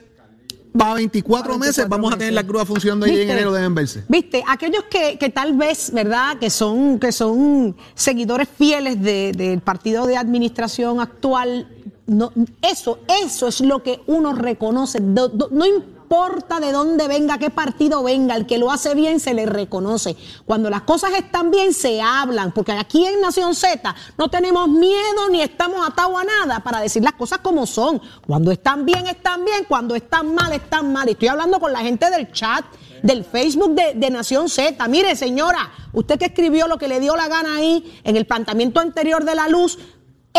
Para 0.75 0.93
24, 0.95 1.57
meses 1.57 1.77
24 1.77 1.89
vamos 1.89 2.13
a 2.13 2.17
tener 2.17 2.33
la 2.33 2.43
grúa 2.43 2.65
funcionando 2.65 3.05
ahí 3.05 3.21
en 3.21 3.29
enero, 3.29 3.51
deben 3.51 3.73
verse. 3.75 4.03
Viste, 4.07 4.43
aquellos 4.47 4.83
que, 4.89 5.17
que 5.17 5.29
tal 5.29 5.53
vez, 5.57 5.91
¿verdad? 5.91 6.37
Que 6.37 6.49
son, 6.49 6.99
que 6.99 7.11
son 7.11 7.75
seguidores 7.95 8.47
fieles 8.47 9.01
de- 9.01 9.31
del 9.35 9.61
partido 9.61 10.05
de 10.05 10.17
administración 10.17 10.99
actual, 10.99 11.67
no, 12.05 12.31
eso, 12.61 12.99
eso 13.23 13.47
es 13.47 13.61
lo 13.61 13.81
que 13.83 14.01
uno 14.07 14.33
reconoce. 14.33 14.99
Do- 15.01 15.29
do- 15.29 15.49
no 15.51 15.65
importa 15.65 15.96
de 16.59 16.71
dónde 16.71 17.07
venga, 17.07 17.37
qué 17.37 17.49
partido 17.49 18.01
venga, 18.01 18.35
el 18.35 18.45
que 18.45 18.57
lo 18.57 18.71
hace 18.71 18.95
bien 18.95 19.19
se 19.19 19.33
le 19.33 19.45
reconoce. 19.45 20.15
Cuando 20.45 20.69
las 20.69 20.81
cosas 20.83 21.11
están 21.13 21.51
bien, 21.51 21.73
se 21.73 22.01
hablan, 22.01 22.51
porque 22.51 22.71
aquí 22.71 23.05
en 23.05 23.21
Nación 23.21 23.53
Z 23.53 23.95
no 24.17 24.29
tenemos 24.29 24.69
miedo 24.69 25.29
ni 25.29 25.41
estamos 25.41 25.87
atados 25.87 26.19
a 26.19 26.23
nada 26.23 26.59
para 26.61 26.79
decir 26.79 27.03
las 27.03 27.13
cosas 27.13 27.39
como 27.39 27.67
son. 27.67 28.01
Cuando 28.25 28.51
están 28.51 28.85
bien, 28.85 29.07
están 29.07 29.43
bien, 29.43 29.65
cuando 29.67 29.95
están 29.95 30.33
mal, 30.33 30.53
están 30.53 30.93
mal. 30.93 31.09
Estoy 31.09 31.27
hablando 31.27 31.59
con 31.59 31.73
la 31.73 31.79
gente 31.79 32.09
del 32.09 32.31
chat, 32.31 32.65
del 33.03 33.23
Facebook 33.23 33.75
de, 33.75 33.93
de 33.95 34.09
Nación 34.09 34.49
Z. 34.49 34.87
Mire, 34.87 35.15
señora, 35.15 35.71
usted 35.93 36.17
que 36.17 36.25
escribió 36.25 36.67
lo 36.67 36.77
que 36.77 36.87
le 36.87 36.99
dio 36.99 37.15
la 37.15 37.27
gana 37.27 37.57
ahí 37.57 37.99
en 38.03 38.15
el 38.15 38.25
planteamiento 38.25 38.79
anterior 38.79 39.25
de 39.25 39.35
la 39.35 39.47
luz, 39.49 39.77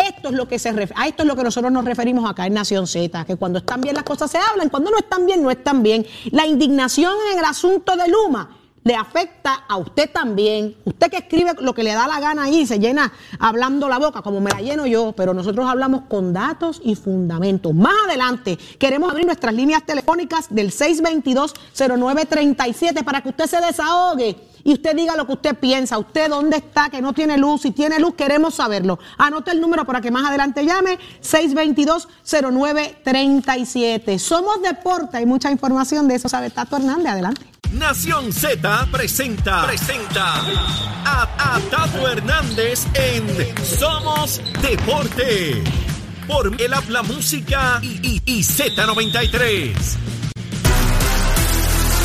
esto 0.07 0.29
es 0.29 0.35
lo 0.35 0.49
que 0.49 0.59
se 0.59 0.69
a 0.69 1.09
esto 1.09 1.23
es 1.23 1.27
lo 1.27 1.37
que 1.37 1.43
nosotros 1.43 1.73
nos 1.73 1.85
referimos 1.85 2.29
acá 2.29 2.47
en 2.47 2.55
Nación 2.55 2.87
Z, 2.87 3.25
que 3.25 3.37
cuando 3.37 3.59
están 3.59 3.81
bien 3.81 3.95
las 3.95 4.05
cosas 4.05 4.31
se 4.31 4.39
hablan, 4.39 4.69
cuando 4.69 4.91
no 4.91 4.99
están 4.99 5.27
bien, 5.27 5.43
no 5.43 5.51
están 5.51 5.83
bien. 5.83 6.07
La 6.31 6.47
indignación 6.47 7.15
en 7.33 7.39
el 7.39 7.45
asunto 7.45 7.97
de 7.97 8.09
Luma 8.09 8.51
le 8.85 8.95
afecta 8.95 9.65
a 9.69 9.77
usted 9.77 10.11
también. 10.11 10.77
Usted 10.85 11.11
que 11.11 11.19
escribe 11.19 11.53
lo 11.61 11.75
que 11.75 11.83
le 11.83 11.93
da 11.93 12.09
la 12.09 12.21
gana 12.21 12.45
ahí, 12.45 12.67
se 12.67 12.79
llena 12.79 13.13
hablando 13.39 13.87
la 13.89 13.99
boca, 13.99 14.23
como 14.23 14.41
me 14.41 14.51
la 14.51 14.63
lleno 14.63 14.87
yo, 14.87 15.13
pero 15.13 15.35
nosotros 15.35 15.69
hablamos 15.69 16.05
con 16.09 16.33
datos 16.33 16.81
y 16.83 16.95
fundamentos. 16.95 17.75
Más 17.75 17.95
adelante 18.07 18.57
queremos 18.79 19.11
abrir 19.11 19.27
nuestras 19.27 19.53
líneas 19.53 19.85
telefónicas 19.85 20.47
del 20.49 20.73
622-0937 20.73 23.05
para 23.05 23.21
que 23.21 23.29
usted 23.29 23.47
se 23.47 23.61
desahogue 23.61 24.48
y 24.65 24.73
usted 24.73 24.97
diga 24.97 25.17
lo 25.17 25.27
que 25.27 25.33
usted 25.33 25.57
piensa. 25.57 25.99
Usted 25.99 26.29
dónde 26.29 26.59
está, 26.59 26.91
que 26.91 27.01
no 27.01 27.13
tiene 27.13 27.39
luz. 27.39 27.63
Si 27.63 27.71
tiene 27.71 27.99
luz, 27.99 28.15
queremos 28.15 28.55
saberlo. 28.55 28.99
Anote 29.17 29.51
el 29.51 29.61
número 29.61 29.85
para 29.85 30.01
que 30.01 30.11
más 30.11 30.27
adelante 30.27 30.65
llame, 30.65 30.99
622-0937. 31.23 34.19
Somos 34.19 34.61
deporte, 34.63 35.19
hay 35.19 35.27
mucha 35.27 35.51
información 35.51 36.09
de 36.09 36.15
eso, 36.17 36.29
sabe 36.29 36.51
Tato 36.51 36.77
Hernández. 36.77 37.13
Adelante. 37.13 37.47
Nación 37.73 38.33
Z 38.33 38.89
presenta, 38.91 39.67
presenta 39.67 40.41
a, 41.05 41.61
Tato 41.71 42.09
Hernández 42.09 42.87
en 42.95 43.27
Somos 43.65 44.41
Deporte. 44.63 45.63
Por 46.27 46.61
el 46.61 46.75
habla 46.75 47.03
música 47.03 47.79
y, 47.83 48.01
y, 48.03 48.21
y 48.25 48.43
Z93. 48.43 50.18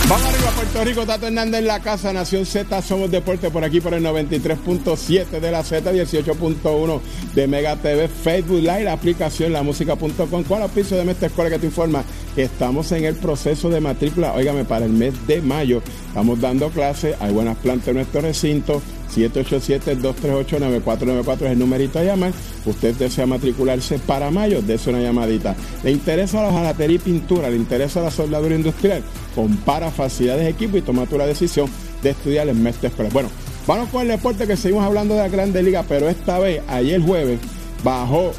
Vamos 0.09 0.27
arriba 0.27 0.51
Puerto 0.51 0.83
Rico, 0.83 1.05
Tato 1.05 1.27
Hernández 1.27 1.61
en 1.61 1.67
la 1.67 1.79
casa, 1.79 2.11
Nación 2.11 2.45
Z, 2.45 2.81
somos 2.81 3.09
deporte 3.09 3.49
por 3.49 3.63
aquí 3.63 3.79
por 3.79 3.93
el 3.93 4.03
93.7 4.03 5.39
de 5.39 5.51
la 5.51 5.63
Z, 5.63 5.93
18.1 5.93 7.01
de 7.33 7.47
Mega 7.47 7.77
TV, 7.77 8.09
Facebook 8.09 8.59
Live, 8.59 8.89
aplicación 8.89 9.53
lamusica.com, 9.53 10.43
con 10.43 10.61
el 10.61 10.69
piso 10.69 10.97
de 10.97 11.09
esta 11.09 11.27
escuela 11.27 11.49
que 11.49 11.59
te 11.59 11.67
informa 11.67 12.03
estamos 12.35 12.91
en 12.91 13.05
el 13.05 13.15
proceso 13.15 13.69
de 13.69 13.79
matrícula, 13.79 14.33
óigame, 14.33 14.65
para 14.65 14.85
el 14.85 14.91
mes 14.91 15.13
de 15.25 15.41
mayo, 15.41 15.81
estamos 16.07 16.39
dando 16.41 16.69
clases, 16.69 17.15
hay 17.21 17.31
buenas 17.31 17.57
plantas 17.57 17.87
en 17.87 17.95
nuestro 17.95 18.21
recinto, 18.21 18.81
787-238-9494 19.15 21.45
es 21.45 21.51
el 21.51 21.59
numerito 21.59 21.99
a 21.99 22.03
llamar. 22.03 22.33
Usted 22.65 22.95
desea 22.95 23.25
matricularse 23.25 23.99
para 23.99 24.31
mayo, 24.31 24.61
dése 24.61 24.89
una 24.89 25.01
llamadita. 25.01 25.55
¿Le 25.83 25.91
interesa 25.91 26.43
la 26.43 26.51
jalatería 26.51 26.95
y 26.95 26.99
pintura? 26.99 27.49
¿Le 27.49 27.57
interesa 27.57 28.01
la 28.01 28.11
soldadura 28.11 28.55
industrial? 28.55 29.03
Compara 29.35 29.91
facilidades 29.91 30.43
de 30.43 30.49
equipo 30.49 30.77
y 30.77 30.81
toma 30.81 31.05
tú 31.05 31.17
la 31.17 31.25
decisión 31.25 31.69
de 32.01 32.11
estudiar 32.11 32.47
en 32.49 32.61
Mestre 32.61 32.89
Escuela. 32.89 33.09
Bueno, 33.13 33.29
vamos 33.67 33.89
con 33.89 34.01
el 34.01 34.09
deporte 34.09 34.47
que 34.47 34.57
seguimos 34.57 34.85
hablando 34.85 35.15
de 35.15 35.21
la 35.21 35.29
Grande 35.29 35.63
Liga, 35.63 35.83
pero 35.87 36.09
esta 36.09 36.39
vez, 36.39 36.61
ayer 36.67 37.01
jueves, 37.01 37.39
bajó 37.83 38.31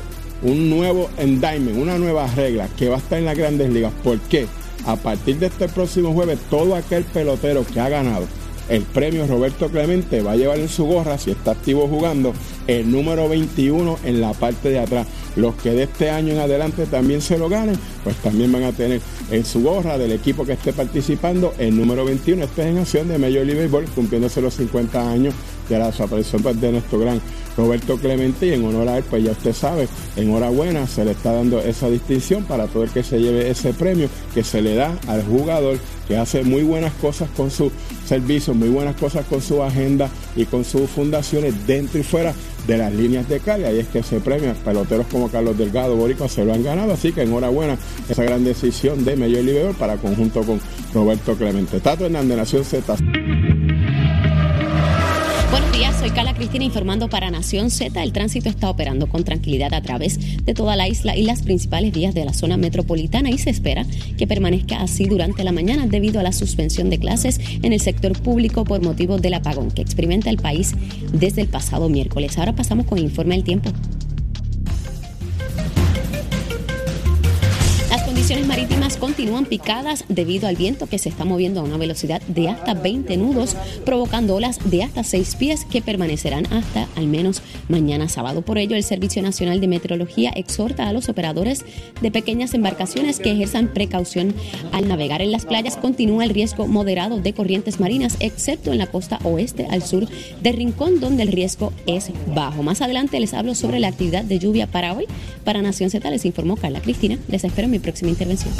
un 0.43 0.71
nuevo 0.71 1.09
endowment, 1.19 1.79
una 1.79 1.99
nueva 1.99 2.27
regla 2.35 2.69
que 2.77 2.89
va 2.89 2.97
a 2.97 2.99
estar 2.99 3.19
en 3.19 3.25
las 3.25 3.37
Grandes 3.37 3.71
Ligas. 3.71 3.93
¿Por 4.03 4.19
qué? 4.21 4.47
A 4.87 4.97
partir 4.97 5.39
de 5.39 5.47
este 5.47 5.69
próximo 5.69 6.13
jueves, 6.13 6.39
todo 6.51 6.75
aquel 6.75 7.05
pelotero 7.05 7.65
que 7.67 7.81
ha 7.81 7.89
ganado 7.89 8.27
el 8.69 8.83
premio 8.83 9.27
Roberto 9.27 9.69
Clemente 9.69 10.23
va 10.23 10.33
a 10.33 10.37
llevar 10.37 10.59
en 10.59 10.69
su 10.69 10.85
gorra, 10.85 11.19
si 11.19 11.31
está 11.31 11.53
activo 11.53 11.89
jugando, 11.89 12.33
el 12.67 12.91
número 12.91 13.29
21 13.29 13.99
en 14.05 14.21
la 14.21 14.33
parte 14.33 14.71
de 14.71 14.79
atrás. 14.79 15.07
Los 15.37 15.55
que 15.57 15.71
de 15.71 15.85
este 15.85 16.11
año 16.11 16.33
en 16.33 16.41
adelante 16.41 16.87
también 16.87 17.21
se 17.21 17.39
lo 17.39 17.49
ganen, 17.49 17.77
pues 18.05 18.17
también 18.17 18.53
van 18.53 18.65
a 18.65 18.73
tener 18.73 19.01
en 19.31 19.45
su 19.45 19.63
gorra 19.63 19.99
del 19.99 20.13
equipo 20.13 20.45
que 20.45 20.53
esté 20.53 20.73
participando 20.73 21.53
el 21.59 21.77
número 21.77 22.05
21. 22.05 22.45
Esto 22.45 22.63
es 22.63 22.69
en 22.69 22.79
acción 22.79 23.09
de 23.09 23.19
Major 23.19 23.45
League 23.45 23.61
Baseball, 23.61 23.85
cumpliéndose 23.87 24.41
los 24.41 24.55
50 24.55 25.11
años 25.11 25.35
de 25.69 25.79
la 25.79 25.87
desaparición 25.87 26.43
pues, 26.43 26.61
de 26.61 26.73
nuestro 26.73 26.99
gran 26.99 27.21
Roberto 27.57 27.97
Clemente 27.97 28.47
y 28.47 28.53
en 28.53 28.65
honor 28.65 28.89
a 28.89 28.99
él, 28.99 29.05
pues 29.09 29.23
ya 29.25 29.33
usted 29.33 29.53
sabe, 29.53 29.89
enhorabuena, 30.17 30.87
se 30.87 31.05
le 31.05 31.13
está 31.13 31.33
dando 31.33 31.61
esa 31.61 31.89
distinción 31.89 32.45
para 32.45 32.67
todo 32.67 32.85
el 32.85 32.91
que 32.91 33.03
se 33.03 33.21
lleve 33.21 33.49
ese 33.49 33.73
premio 33.73 34.09
que 34.35 34.43
se 34.43 34.61
le 34.61 34.75
da 34.75 34.99
al 35.07 35.25
jugador 35.25 35.79
que 36.09 36.17
hace 36.17 36.43
muy 36.43 36.63
buenas 36.63 36.93
cosas 36.95 37.29
con 37.37 37.51
su 37.51 37.71
servicio, 38.07 38.55
muy 38.55 38.69
buenas 38.69 38.97
cosas 38.97 39.25
con 39.27 39.41
su 39.41 39.63
agenda 39.63 40.09
y 40.37 40.45
con 40.45 40.65
sus 40.65 40.91
fundaciones 40.91 41.67
dentro 41.67 41.99
y 41.99 42.03
fuera 42.03 42.35
de 42.67 42.79
las 42.79 42.93
líneas 42.93 43.29
de 43.29 43.41
calle. 43.41 43.67
Ahí 43.67 43.79
es 43.79 43.89
que 43.89 44.03
se 44.03 44.21
premia 44.21 44.55
peloteros 44.55 45.07
como 45.11 45.31
Carlos 45.31 45.57
Delgado, 45.57 45.97
Boricua 45.97 46.29
se 46.29 46.45
lo 46.45 46.53
han 46.53 46.63
ganado, 46.63 46.93
así 46.93 47.13
que 47.13 47.23
enhorabuena 47.23 47.77
esa 48.09 48.23
gran 48.25 48.45
decisión 48.45 49.05
de 49.05 49.17
Mayor 49.17 49.45
Liberal 49.45 49.75
para 49.79 49.97
conjunto 49.97 50.43
con 50.43 50.61
Roberto 50.93 51.35
Clemente. 51.35 51.81
Tato 51.81 52.07
Hernández, 52.07 52.37
Nación 52.37 52.65
Z. 52.65 52.97
Soy 56.05 56.13
Carla 56.13 56.35
Cristina 56.35 56.67
informando 56.67 57.09
para 57.09 57.31
Nación 57.31 57.71
Z. 57.71 58.03
El 58.03 58.13
tránsito 58.13 58.51
está 58.51 58.69
operando 58.69 59.07
con 59.07 59.25
tranquilidad 59.25 59.73
a 59.73 59.81
través 59.81 60.45
de 60.45 60.53
toda 60.53 60.77
la 60.77 60.87
isla 60.87 61.17
y 61.17 61.23
las 61.23 61.41
principales 61.41 61.95
vías 61.95 62.13
de 62.13 62.27
la 62.27 62.35
zona 62.35 62.59
metropolitana 62.59 63.31
y 63.31 63.39
se 63.39 63.49
espera 63.49 63.87
que 64.19 64.27
permanezca 64.27 64.83
así 64.83 65.07
durante 65.07 65.45
la 65.45 65.53
mañana 65.53 65.87
debido 65.87 66.21
a 66.21 66.23
la 66.23 66.33
suspensión 66.33 66.91
de 66.91 66.99
clases 66.99 67.41
en 67.63 67.73
el 67.73 67.81
sector 67.81 68.21
público 68.21 68.65
por 68.65 68.83
motivo 68.83 69.17
del 69.17 69.33
apagón 69.33 69.71
que 69.71 69.81
experimenta 69.81 70.29
el 70.29 70.37
país 70.37 70.75
desde 71.11 71.41
el 71.41 71.49
pasado 71.49 71.89
miércoles. 71.89 72.37
Ahora 72.37 72.53
pasamos 72.53 72.85
con 72.85 72.99
informe 72.99 73.37
del 73.37 73.45
tiempo. 73.45 73.71
Condiciones 78.25 78.49
marítimas 78.49 78.97
continúan 78.97 79.45
picadas 79.45 80.07
debido 80.09 80.49
al 80.49 80.57
viento 80.57 80.87
que 80.87 80.99
se 80.99 81.11
está 81.11 81.27
moviendo 81.27 81.61
a 81.61 81.63
una 81.63 81.77
velocidad 81.77 82.23
de 82.23 82.49
hasta 82.49 82.73
20 82.73 83.19
nudos, 83.19 83.55
provocando 83.85 84.35
olas 84.35 84.59
de 84.65 84.83
hasta 84.83 85.05
6 85.05 85.35
pies 85.35 85.67
que 85.67 85.83
permanecerán 85.83 86.47
hasta 86.51 86.89
al 86.97 87.07
menos 87.07 87.43
mañana 87.69 88.09
sábado. 88.09 88.41
Por 88.41 88.57
ello, 88.57 88.77
el 88.77 88.83
Servicio 88.83 89.21
Nacional 89.21 89.61
de 89.61 89.69
Meteorología 89.69 90.31
exhorta 90.31 90.89
a 90.89 90.95
los 90.95 91.11
operadores 91.11 91.67
de 92.01 92.11
pequeñas 92.11 92.55
embarcaciones 92.55 93.21
que 93.21 93.31
ejerzan 93.31 93.69
precaución 93.69 94.33
al 94.73 94.89
navegar 94.89 95.21
en 95.21 95.31
las 95.31 95.45
playas. 95.45 95.77
Continúa 95.77 96.25
el 96.25 96.31
riesgo 96.31 96.67
moderado 96.67 97.21
de 97.21 97.35
corrientes 97.35 97.79
marinas, 97.79 98.17
excepto 98.21 98.73
en 98.73 98.79
la 98.79 98.87
costa 98.87 99.19
oeste 99.25 99.67
al 99.69 99.83
sur 99.83 100.09
de 100.41 100.53
Rincón, 100.53 100.99
donde 100.99 101.25
el 101.25 101.29
riesgo 101.31 101.75
es 101.87 102.09
bajo. 102.35 102.63
Más 102.63 102.81
adelante 102.81 103.21
les 103.21 103.35
hablo 103.35 103.55
sobre 103.55 103.81
la 103.81 103.89
actividad 103.89 104.25
de 104.25 104.39
lluvia 104.39 104.67
para 104.67 104.95
hoy. 104.95 105.05
Para 105.45 105.61
Nación 105.61 105.91
Z 105.91 106.11
les 106.11 106.25
informó 106.25 106.57
Carla 106.57 106.81
Cristina. 106.81 107.19
Les 107.29 107.45
espero 107.45 107.67
en 107.67 107.73
mi 107.73 107.79
próxima 107.81 108.14
intervención. 108.15 108.55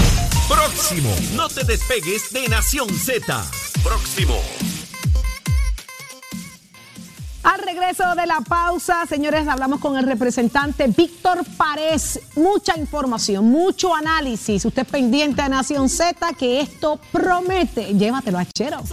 Próximo, 0.49 1.11
no 1.35 1.49
te 1.49 1.65
despegues 1.65 2.33
de 2.33 2.49
Nación 2.49 2.89
Z. 2.91 3.45
Próximo. 3.83 4.39
Al 7.45 7.61
regreso 7.61 8.15
de 8.17 8.27
la 8.27 8.41
pausa, 8.41 9.05
señores, 9.07 9.47
hablamos 9.49 9.79
con 9.79 9.99
el 9.99 10.07
representante 10.07 10.87
Víctor 10.87 11.45
Párez. 11.59 12.21
Mucha 12.37 12.79
información, 12.79 13.45
mucho 13.45 13.95
análisis. 13.95 14.65
Usted 14.65 14.87
pendiente 14.87 15.43
de 15.43 15.51
Nación 15.51 15.91
Z, 15.91 16.33
que 16.39 16.61
esto 16.61 16.99
promete. 17.13 17.93
Llévatelo 17.95 18.39
a 18.39 18.47
Chero. 18.47 18.85